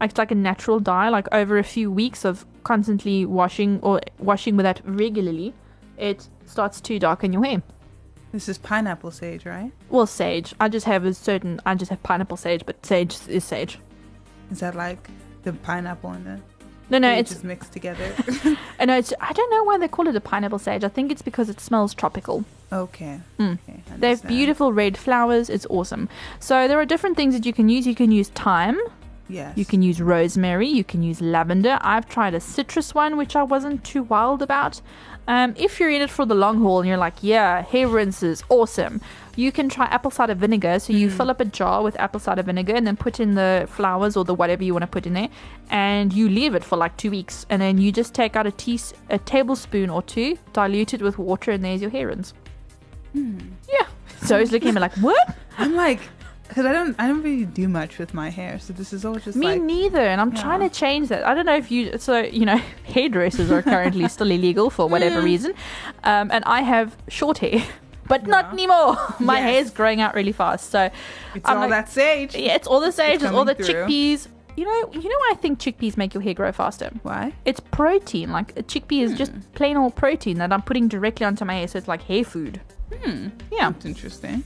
It's 0.00 0.18
like 0.18 0.32
a 0.32 0.34
natural 0.34 0.80
dye. 0.80 1.08
Like 1.08 1.28
over 1.32 1.56
a 1.56 1.64
few 1.64 1.90
weeks 1.90 2.24
of 2.24 2.44
constantly 2.64 3.24
washing 3.24 3.80
or 3.80 4.00
washing 4.18 4.56
with 4.56 4.64
that 4.64 4.80
regularly, 4.84 5.54
it 5.96 6.28
starts 6.46 6.80
to 6.82 6.98
darken 6.98 7.32
your 7.32 7.44
hair. 7.44 7.62
This 8.32 8.48
is 8.48 8.58
pineapple 8.58 9.12
sage, 9.12 9.46
right? 9.46 9.70
Well, 9.90 10.06
sage. 10.06 10.54
I 10.58 10.68
just 10.68 10.86
have 10.86 11.04
a 11.04 11.14
certain. 11.14 11.60
I 11.64 11.76
just 11.76 11.90
have 11.90 12.02
pineapple 12.02 12.36
sage, 12.36 12.66
but 12.66 12.84
sage 12.84 13.16
is 13.28 13.44
sage. 13.44 13.78
Is 14.50 14.60
that 14.60 14.74
like 14.74 15.08
the 15.42 15.52
pineapple 15.52 16.10
and 16.10 16.26
the 16.26 16.40
No, 16.90 16.98
no, 16.98 17.12
it's 17.12 17.30
just 17.30 17.44
mixed 17.44 17.72
together? 17.72 18.12
no, 18.84 18.96
it's 18.96 19.12
I 19.20 19.32
don't 19.32 19.50
know 19.50 19.64
why 19.64 19.78
they 19.78 19.88
call 19.88 20.06
it 20.08 20.16
a 20.16 20.20
pineapple 20.20 20.58
sage. 20.58 20.84
I 20.84 20.88
think 20.88 21.10
it's 21.10 21.22
because 21.22 21.48
it 21.48 21.60
smells 21.60 21.94
tropical. 21.94 22.44
okay. 22.72 23.20
Mm. 23.38 23.58
okay 23.68 23.82
They 23.98 24.10
have 24.10 24.26
beautiful 24.26 24.72
red 24.72 24.96
flowers. 24.96 25.48
It's 25.50 25.66
awesome. 25.70 26.08
So 26.40 26.68
there 26.68 26.78
are 26.78 26.86
different 26.86 27.16
things 27.16 27.34
that 27.34 27.46
you 27.46 27.52
can 27.52 27.68
use. 27.68 27.86
You 27.86 27.94
can 27.94 28.12
use 28.12 28.28
thyme. 28.28 28.78
Yes. 29.28 29.56
You 29.56 29.64
can 29.64 29.82
use 29.82 30.02
rosemary. 30.02 30.68
You 30.68 30.84
can 30.84 31.02
use 31.02 31.20
lavender. 31.22 31.78
I've 31.80 32.08
tried 32.08 32.34
a 32.34 32.40
citrus 32.40 32.94
one, 32.94 33.16
which 33.16 33.34
I 33.34 33.42
wasn't 33.42 33.82
too 33.82 34.02
wild 34.02 34.42
about. 34.42 34.82
Um, 35.26 35.54
if 35.56 35.80
you're 35.80 35.90
in 35.90 36.02
it 36.02 36.10
for 36.10 36.26
the 36.26 36.34
long 36.34 36.60
haul 36.60 36.80
and 36.80 36.88
you're 36.88 36.98
like, 36.98 37.14
yeah, 37.22 37.62
hair 37.62 37.88
rinses, 37.88 38.44
awesome, 38.50 39.00
you 39.36 39.50
can 39.50 39.68
try 39.68 39.86
apple 39.86 40.10
cider 40.10 40.34
vinegar. 40.34 40.78
So 40.78 40.92
you 40.92 41.08
fill 41.10 41.30
up 41.30 41.40
a 41.40 41.44
jar 41.44 41.82
with 41.82 41.98
apple 41.98 42.20
cider 42.20 42.42
vinegar 42.42 42.74
and 42.74 42.86
then 42.86 42.96
put 42.96 43.20
in 43.20 43.34
the 43.34 43.66
flowers 43.70 44.16
or 44.16 44.24
the 44.24 44.34
whatever 44.34 44.62
you 44.62 44.74
want 44.74 44.82
to 44.82 44.86
put 44.86 45.06
in 45.06 45.14
there, 45.14 45.30
and 45.70 46.12
you 46.12 46.28
leave 46.28 46.54
it 46.54 46.62
for 46.62 46.76
like 46.76 46.96
two 46.96 47.10
weeks, 47.10 47.46
and 47.48 47.62
then 47.62 47.78
you 47.78 47.90
just 47.90 48.14
take 48.14 48.36
out 48.36 48.46
a 48.46 48.52
tea, 48.52 48.78
a 49.08 49.18
tablespoon 49.18 49.88
or 49.88 50.02
two, 50.02 50.38
dilute 50.52 50.92
it 50.94 51.02
with 51.02 51.18
water, 51.18 51.50
and 51.50 51.64
there's 51.64 51.80
your 51.80 51.90
hair 51.90 52.08
rinse. 52.08 52.34
Yeah. 53.14 53.86
So 54.24 54.38
he's 54.38 54.52
looking 54.52 54.68
at 54.68 54.74
me 54.74 54.80
like, 54.80 54.94
what? 54.96 55.36
I'm 55.58 55.74
like, 55.74 56.00
because 56.48 56.66
I 56.66 56.72
don't, 56.72 56.94
I 56.98 57.08
don't 57.08 57.22
really 57.22 57.44
do 57.46 57.68
much 57.68 57.98
with 57.98 58.12
my 58.14 58.28
hair, 58.30 58.58
so 58.58 58.72
this 58.72 58.92
is 58.92 59.04
all 59.04 59.14
just 59.16 59.36
Me 59.36 59.46
like, 59.46 59.62
neither, 59.62 60.00
and 60.00 60.20
I'm 60.20 60.32
Yeah. 60.34 60.42
trying 60.42 60.60
to 60.60 60.68
change 60.68 61.08
that. 61.08 61.26
I 61.26 61.34
don't 61.34 61.46
know 61.46 61.56
if 61.56 61.70
you, 61.70 61.98
so 61.98 62.18
you 62.20 62.44
know, 62.46 62.56
hairdressers 62.84 63.50
are 63.50 63.62
currently 63.62 64.06
still 64.08 64.30
illegal 64.30 64.70
for 64.70 64.86
whatever 64.88 65.20
reason, 65.22 65.54
um, 66.04 66.30
and 66.30 66.44
I 66.44 66.60
have 66.62 66.96
short 67.08 67.38
hair, 67.38 67.62
but 68.08 68.26
not 68.26 68.52
anymore. 68.52 68.96
My 69.20 69.38
Yes. 69.40 69.50
hair's 69.50 69.70
growing 69.70 70.00
out 70.00 70.14
really 70.14 70.32
fast, 70.32 70.70
so 70.70 70.90
it's 71.34 71.48
I'm 71.48 71.56
all 71.56 71.62
like- 71.62 71.70
that 71.70 71.88
sage. 71.88 72.34
yeah, 72.36 72.54
it's 72.54 72.66
all 72.66 72.80
the 72.80 72.92
sage, 72.92 73.22
it's 73.22 73.24
all 73.32 73.44
the 73.44 73.54
through. 73.54 73.66
chickpeas. 73.66 74.28
You 74.56 74.66
know, 74.66 74.90
you 74.92 75.02
know, 75.08 75.16
why 75.18 75.30
I 75.32 75.34
think 75.36 75.58
chickpeas 75.58 75.96
make 75.96 76.14
your 76.14 76.22
hair 76.22 76.32
grow 76.32 76.52
faster. 76.52 76.88
Why? 77.02 77.32
It's 77.44 77.58
protein. 77.58 78.30
Like 78.30 78.56
a 78.56 78.62
chickpea 78.62 79.02
is 79.02 79.14
just 79.14 79.32
plain 79.54 79.76
old 79.76 79.96
protein 79.96 80.38
that 80.38 80.52
I'm 80.52 80.62
putting 80.62 80.86
directly 80.86 81.26
onto 81.26 81.44
my 81.44 81.54
hair, 81.54 81.66
so 81.66 81.76
it's 81.78 81.88
like 81.88 82.02
hair 82.02 82.22
food. 82.22 82.60
Hmm. 83.02 83.30
Yeah. 83.50 83.70
That's 83.70 83.84
interesting. 83.84 84.44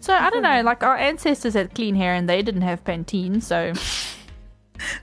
So 0.00 0.14
I 0.14 0.30
don't 0.30 0.42
know. 0.42 0.60
Hmm. 0.60 0.66
Like 0.66 0.82
our 0.82 0.96
ancestors 0.96 1.54
had 1.54 1.74
clean 1.74 1.94
hair 1.94 2.14
and 2.14 2.28
they 2.28 2.42
didn't 2.42 2.62
have 2.62 2.84
Pantene, 2.84 3.42
so 3.42 3.72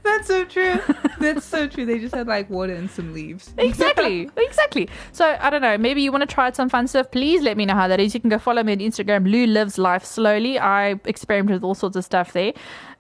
That's 0.04 0.28
so 0.28 0.46
true. 0.46 0.80
That's 1.20 1.44
so 1.44 1.68
true. 1.68 1.86
They 1.86 1.98
just 1.98 2.14
had 2.14 2.28
like 2.28 2.48
water 2.50 2.74
and 2.74 2.90
some 2.92 3.12
leaves. 3.14 3.52
exactly 3.58 4.30
exactly 4.38 4.88
so 5.12 5.36
i 5.40 5.50
don't 5.50 5.62
know 5.62 5.78
maybe 5.78 6.02
you 6.02 6.12
want 6.12 6.22
to 6.28 6.32
try 6.34 6.48
out 6.48 6.56
some 6.56 6.70
fun 6.70 6.88
stuff 6.88 7.10
please 7.12 7.42
let 7.42 7.58
me 7.58 7.66
know 7.66 7.74
how 7.74 7.88
that 7.88 8.00
is 8.00 8.14
you 8.14 8.20
can 8.20 8.30
go 8.30 8.38
follow 8.38 8.62
me 8.64 8.72
on 8.74 8.80
instagram 8.80 9.30
lou 9.30 9.46
lives 9.48 9.78
life 9.78 10.04
slowly 10.06 10.60
i 10.60 11.00
experiment 11.06 11.54
with 11.56 11.64
all 11.64 11.74
sorts 11.76 11.96
of 11.96 12.06
stuff 12.06 12.34
there 12.34 12.54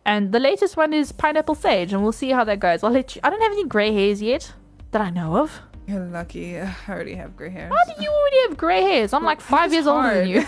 and 0.05 0.31
the 0.31 0.39
latest 0.39 0.75
one 0.77 0.93
is 0.93 1.11
pineapple 1.11 1.55
sage 1.55 1.93
and 1.93 2.01
we'll 2.03 2.11
see 2.11 2.29
how 2.31 2.43
that 2.43 2.59
goes 2.59 2.83
i'll 2.83 2.91
let 2.91 3.15
you 3.15 3.21
i 3.23 3.29
don't 3.29 3.41
have 3.41 3.51
any 3.51 3.65
gray 3.67 3.91
hairs 3.93 4.21
yet 4.21 4.51
that 4.91 5.01
i 5.01 5.09
know 5.09 5.37
of 5.37 5.61
You're 5.87 5.99
lucky. 6.05 6.57
I 6.59 6.73
already 6.89 7.15
have 7.15 7.35
gray 7.35 7.49
hair. 7.49 7.69
how 7.69 7.93
do 7.93 8.01
you 8.03 8.09
already 8.09 8.41
have 8.47 8.57
gray 8.57 8.81
hairs 8.81 9.13
i'm 9.13 9.23
like 9.23 9.41
five 9.41 9.65
it's 9.65 9.73
years 9.73 9.87
older 9.87 10.13
than 10.13 10.27
you 10.29 10.43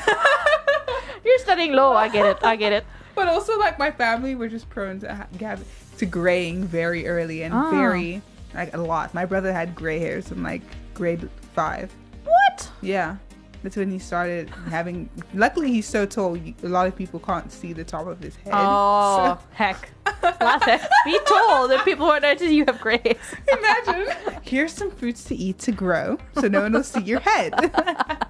you're 1.26 1.39
studying 1.39 1.73
law 1.73 1.93
i 1.95 2.07
get 2.07 2.26
it 2.26 2.38
i 2.43 2.55
get 2.55 2.71
it 2.71 2.86
But 3.15 3.30
also, 3.30 3.57
like 3.57 3.80
my 3.80 3.91
family 3.91 4.36
were 4.36 4.49
just 4.49 4.69
prone 4.69 4.99
to 4.99 5.15
ha- 5.15 5.55
to 5.99 6.05
graying 6.05 6.65
very 6.65 7.07
early 7.07 7.43
and 7.43 7.53
Ah. 7.53 7.69
very 7.71 8.21
like 8.53 8.73
a 8.73 8.78
lot. 8.78 9.13
My 9.13 9.23
brother 9.26 9.53
had 9.53 9.73
gray 9.73 9.99
hairs 9.99 10.28
from 10.28 10.43
like 10.43 10.61
grade 10.93 11.30
five. 11.53 11.93
what 12.26 12.69
Yeah, 12.82 13.15
that's 13.63 13.78
when 13.78 13.89
he 13.89 13.99
started 13.99 14.49
having. 14.69 15.09
Luckily, 15.34 15.71
he's 15.71 15.88
so 15.88 16.05
tall. 16.05 16.36
you- 16.36 16.55
A 16.63 16.67
lot 16.67 16.88
of 16.88 16.95
people 16.97 17.21
can't 17.21 17.49
see 17.49 17.71
the 17.71 17.86
top 17.86 18.05
of 18.05 18.19
his 18.19 18.36
head. 18.36 18.51
oh 18.53 19.39
heck 19.53 19.89
Life 20.24 20.63
hack. 20.63 20.89
be 21.05 21.20
tall 21.26 21.68
then 21.68 21.80
people 21.82 22.07
won't 22.07 22.24
notice 22.24 22.51
you 22.51 22.66
have 22.66 22.80
So, 22.80 23.18
imagine. 23.51 24.16
Here's 24.43 24.74
some 24.74 24.91
fruits 24.91 25.24
to 25.26 25.36
eat 25.36 25.59
to 25.59 25.72
grow, 25.72 26.18
so 26.39 26.47
no 26.47 26.61
one 26.61 26.74
will 26.74 26.84
see 26.84 27.01
your 27.01 27.20
head. 27.20 27.53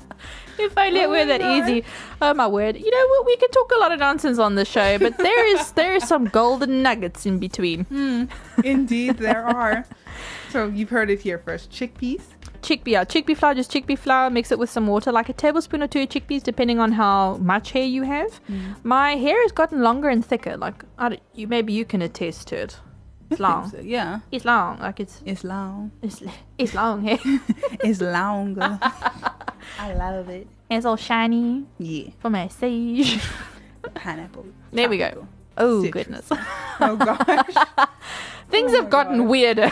If 0.57 0.77
only 0.77 1.01
it 1.01 1.07
Oh 1.07 1.09
were 1.09 1.25
that 1.25 1.41
oh 1.41 1.43
God. 1.43 1.69
easy. 1.69 1.85
Oh 2.21 2.33
my 2.33 2.47
word! 2.47 2.77
You 2.77 2.89
know 2.89 3.07
what? 3.09 3.25
We 3.25 3.35
can 3.35 3.49
talk 3.51 3.71
a 3.75 3.77
lot 3.77 3.91
of 3.91 3.99
nonsense 3.99 4.39
on 4.39 4.55
the 4.55 4.63
show, 4.63 4.97
but 4.97 5.17
there 5.17 5.45
is 5.53 5.71
there 5.73 5.93
is 5.95 6.07
some 6.07 6.25
golden 6.25 6.81
nuggets 6.81 7.25
in 7.25 7.39
between. 7.39 7.83
Hmm. 7.85 8.25
Indeed, 8.63 9.17
there 9.17 9.45
are. 9.45 9.85
So 10.51 10.67
you've 10.67 10.89
heard 10.89 11.09
it 11.09 11.19
here 11.21 11.39
first. 11.39 11.71
Chickpeas. 11.71 12.21
Chickpea, 12.65 13.05
chickpea 13.05 13.37
flour, 13.37 13.53
just 13.53 13.71
chickpea 13.71 13.97
flour. 13.97 14.29
Mix 14.31 14.51
it 14.51 14.57
with 14.57 14.69
some 14.71 14.87
water, 14.87 15.11
like 15.11 15.29
a 15.29 15.33
tablespoon 15.33 15.83
or 15.83 15.87
two 15.87 16.01
of 16.01 16.09
chickpeas, 16.09 16.41
depending 16.41 16.79
on 16.79 16.93
how 16.93 17.37
much 17.37 17.71
hair 17.71 17.85
you 17.85 18.01
have. 18.03 18.41
Mm. 18.49 18.75
My 18.83 19.15
hair 19.15 19.39
has 19.43 19.51
gotten 19.51 19.81
longer 19.83 20.09
and 20.09 20.25
thicker. 20.25 20.57
Like 20.57 20.83
I 20.97 21.09
don't, 21.09 21.21
you, 21.35 21.47
maybe 21.47 21.73
you 21.73 21.85
can 21.85 22.01
attest 22.01 22.47
to 22.47 22.55
it. 22.55 22.79
It's 23.29 23.39
long. 23.39 23.69
So, 23.69 23.79
yeah, 23.83 24.19
It's 24.31 24.45
long. 24.45 24.79
Like 24.79 24.99
it's 24.99 25.21
it's 25.25 25.43
long. 25.43 25.91
it's 26.01 26.23
it's 26.57 26.73
long 26.73 27.03
hair. 27.03 27.19
It's 27.83 28.01
longer. 28.01 28.79
I 29.79 29.93
love 29.93 30.29
it. 30.29 30.47
it's 30.69 30.85
all 30.85 30.95
shiny 30.97 31.65
Yeah, 31.77 32.09
for 32.19 32.29
my 32.31 32.47
sage. 32.47 33.19
pineapple. 33.93 34.45
There 34.71 34.89
we 34.89 34.97
go. 34.97 35.27
Oh 35.57 35.83
Citrus. 35.83 36.05
goodness, 36.05 36.27
Oh 36.79 36.95
gosh. 36.97 37.87
things 38.49 38.73
Oh 38.73 38.81
have 38.81 38.89
gotten 38.89 39.19
God. 39.19 39.29
weirder. 39.29 39.71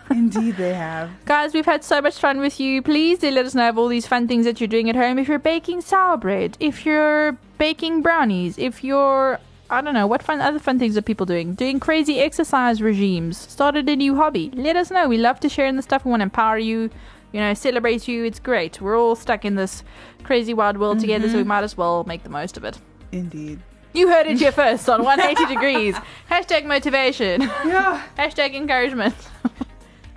Indeed, 0.10 0.56
they 0.56 0.74
have. 0.74 1.10
Guys, 1.24 1.52
we've 1.52 1.66
had 1.66 1.84
so 1.84 2.00
much 2.00 2.18
fun 2.18 2.40
with 2.40 2.58
you. 2.58 2.82
Please 2.82 3.18
do 3.18 3.30
let 3.30 3.46
us 3.46 3.54
know 3.54 3.68
of 3.68 3.78
all 3.78 3.88
these 3.88 4.06
fun 4.06 4.28
things 4.28 4.44
that 4.46 4.60
you're 4.60 4.68
doing 4.68 4.88
at 4.88 4.96
home. 4.96 5.18
If 5.18 5.28
you're 5.28 5.38
baking 5.38 5.80
sour 5.82 6.16
bread, 6.16 6.56
if 6.60 6.86
you're 6.86 7.32
baking 7.58 8.02
brownies, 8.02 8.58
if 8.58 8.82
you're 8.82 9.38
I 9.70 9.80
don't 9.80 9.94
know 9.94 10.06
what 10.06 10.22
fun 10.22 10.40
other 10.40 10.58
fun 10.58 10.78
things 10.78 10.96
are 10.96 11.02
people 11.02 11.26
doing. 11.26 11.54
Doing 11.54 11.80
crazy 11.80 12.20
exercise 12.20 12.82
regimes, 12.82 13.38
started 13.38 13.88
a 13.88 13.96
new 13.96 14.14
hobby. 14.14 14.50
Let 14.54 14.76
us 14.76 14.90
know. 14.90 15.08
We 15.08 15.18
love 15.18 15.40
to 15.40 15.48
share 15.48 15.66
in 15.66 15.76
the 15.76 15.82
stuff. 15.82 16.04
We 16.04 16.10
want 16.10 16.20
to 16.20 16.24
empower 16.24 16.58
you, 16.58 16.90
you 17.32 17.40
know, 17.40 17.54
celebrate 17.54 18.06
you. 18.06 18.24
It's 18.24 18.38
great. 18.38 18.80
We're 18.80 18.98
all 18.98 19.16
stuck 19.16 19.44
in 19.44 19.54
this 19.54 19.82
crazy 20.22 20.54
wild 20.54 20.76
world 20.78 21.00
together, 21.00 21.28
so 21.28 21.34
we 21.34 21.40
mm-hmm. 21.40 21.48
might 21.48 21.64
as 21.64 21.76
well 21.76 22.04
make 22.04 22.22
the 22.22 22.30
most 22.30 22.56
of 22.56 22.64
it. 22.64 22.78
Indeed. 23.10 23.60
You 23.94 24.08
heard 24.08 24.26
it 24.26 24.38
here 24.38 24.52
first 24.62 24.88
on 24.88 25.02
180 25.04 25.54
degrees. 25.54 25.94
Hashtag 26.30 26.64
motivation. 26.66 27.42
Yeah. 27.42 28.02
Hashtag 28.18 28.54
encouragement. 28.54 29.14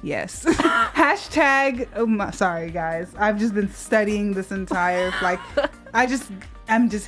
Yes. 0.04 0.46
Hashtag. 0.46 1.88
Oh 1.96 2.06
my, 2.06 2.32
sorry, 2.32 2.72
guys. 2.72 3.14
I've 3.18 3.38
just 3.38 3.54
been 3.54 3.72
studying 3.72 4.34
this 4.34 4.52
entire 4.52 5.14
like. 5.22 5.40
I 5.94 6.06
just. 6.06 6.32
I'm 6.68 6.90
just. 6.90 7.08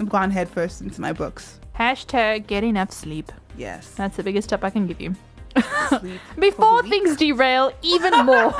I've 0.00 0.08
gone 0.08 0.30
headfirst 0.30 0.80
into 0.80 1.00
my 1.00 1.12
books. 1.12 1.60
Hashtag 1.76 2.46
get 2.46 2.64
enough 2.64 2.90
sleep. 2.90 3.30
Yes. 3.56 3.90
That's 3.94 4.16
the 4.16 4.22
biggest 4.22 4.48
tip 4.48 4.64
I 4.64 4.70
can 4.70 4.86
give 4.86 5.00
you. 5.00 5.14
Sleep 5.88 6.20
Before 6.38 6.78
for 6.78 6.82
the 6.82 6.90
week. 6.90 7.02
things 7.04 7.16
derail 7.16 7.72
even 7.82 8.26
more, 8.26 8.54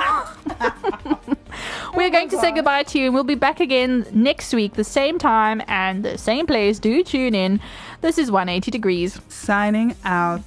we're 1.94 2.10
going 2.10 2.28
to 2.30 2.38
say 2.38 2.52
goodbye 2.52 2.82
to 2.84 2.98
you 2.98 3.06
and 3.06 3.14
we'll 3.14 3.24
be 3.24 3.34
back 3.34 3.60
again 3.60 4.06
next 4.12 4.52
week, 4.54 4.74
the 4.74 4.84
same 4.84 5.18
time 5.18 5.62
and 5.68 6.04
the 6.04 6.16
same 6.18 6.46
place. 6.46 6.78
Do 6.78 7.02
tune 7.02 7.34
in. 7.34 7.60
This 8.00 8.16
is 8.18 8.30
180 8.30 8.70
Degrees. 8.70 9.20
Signing 9.28 9.94
out. 10.04 10.44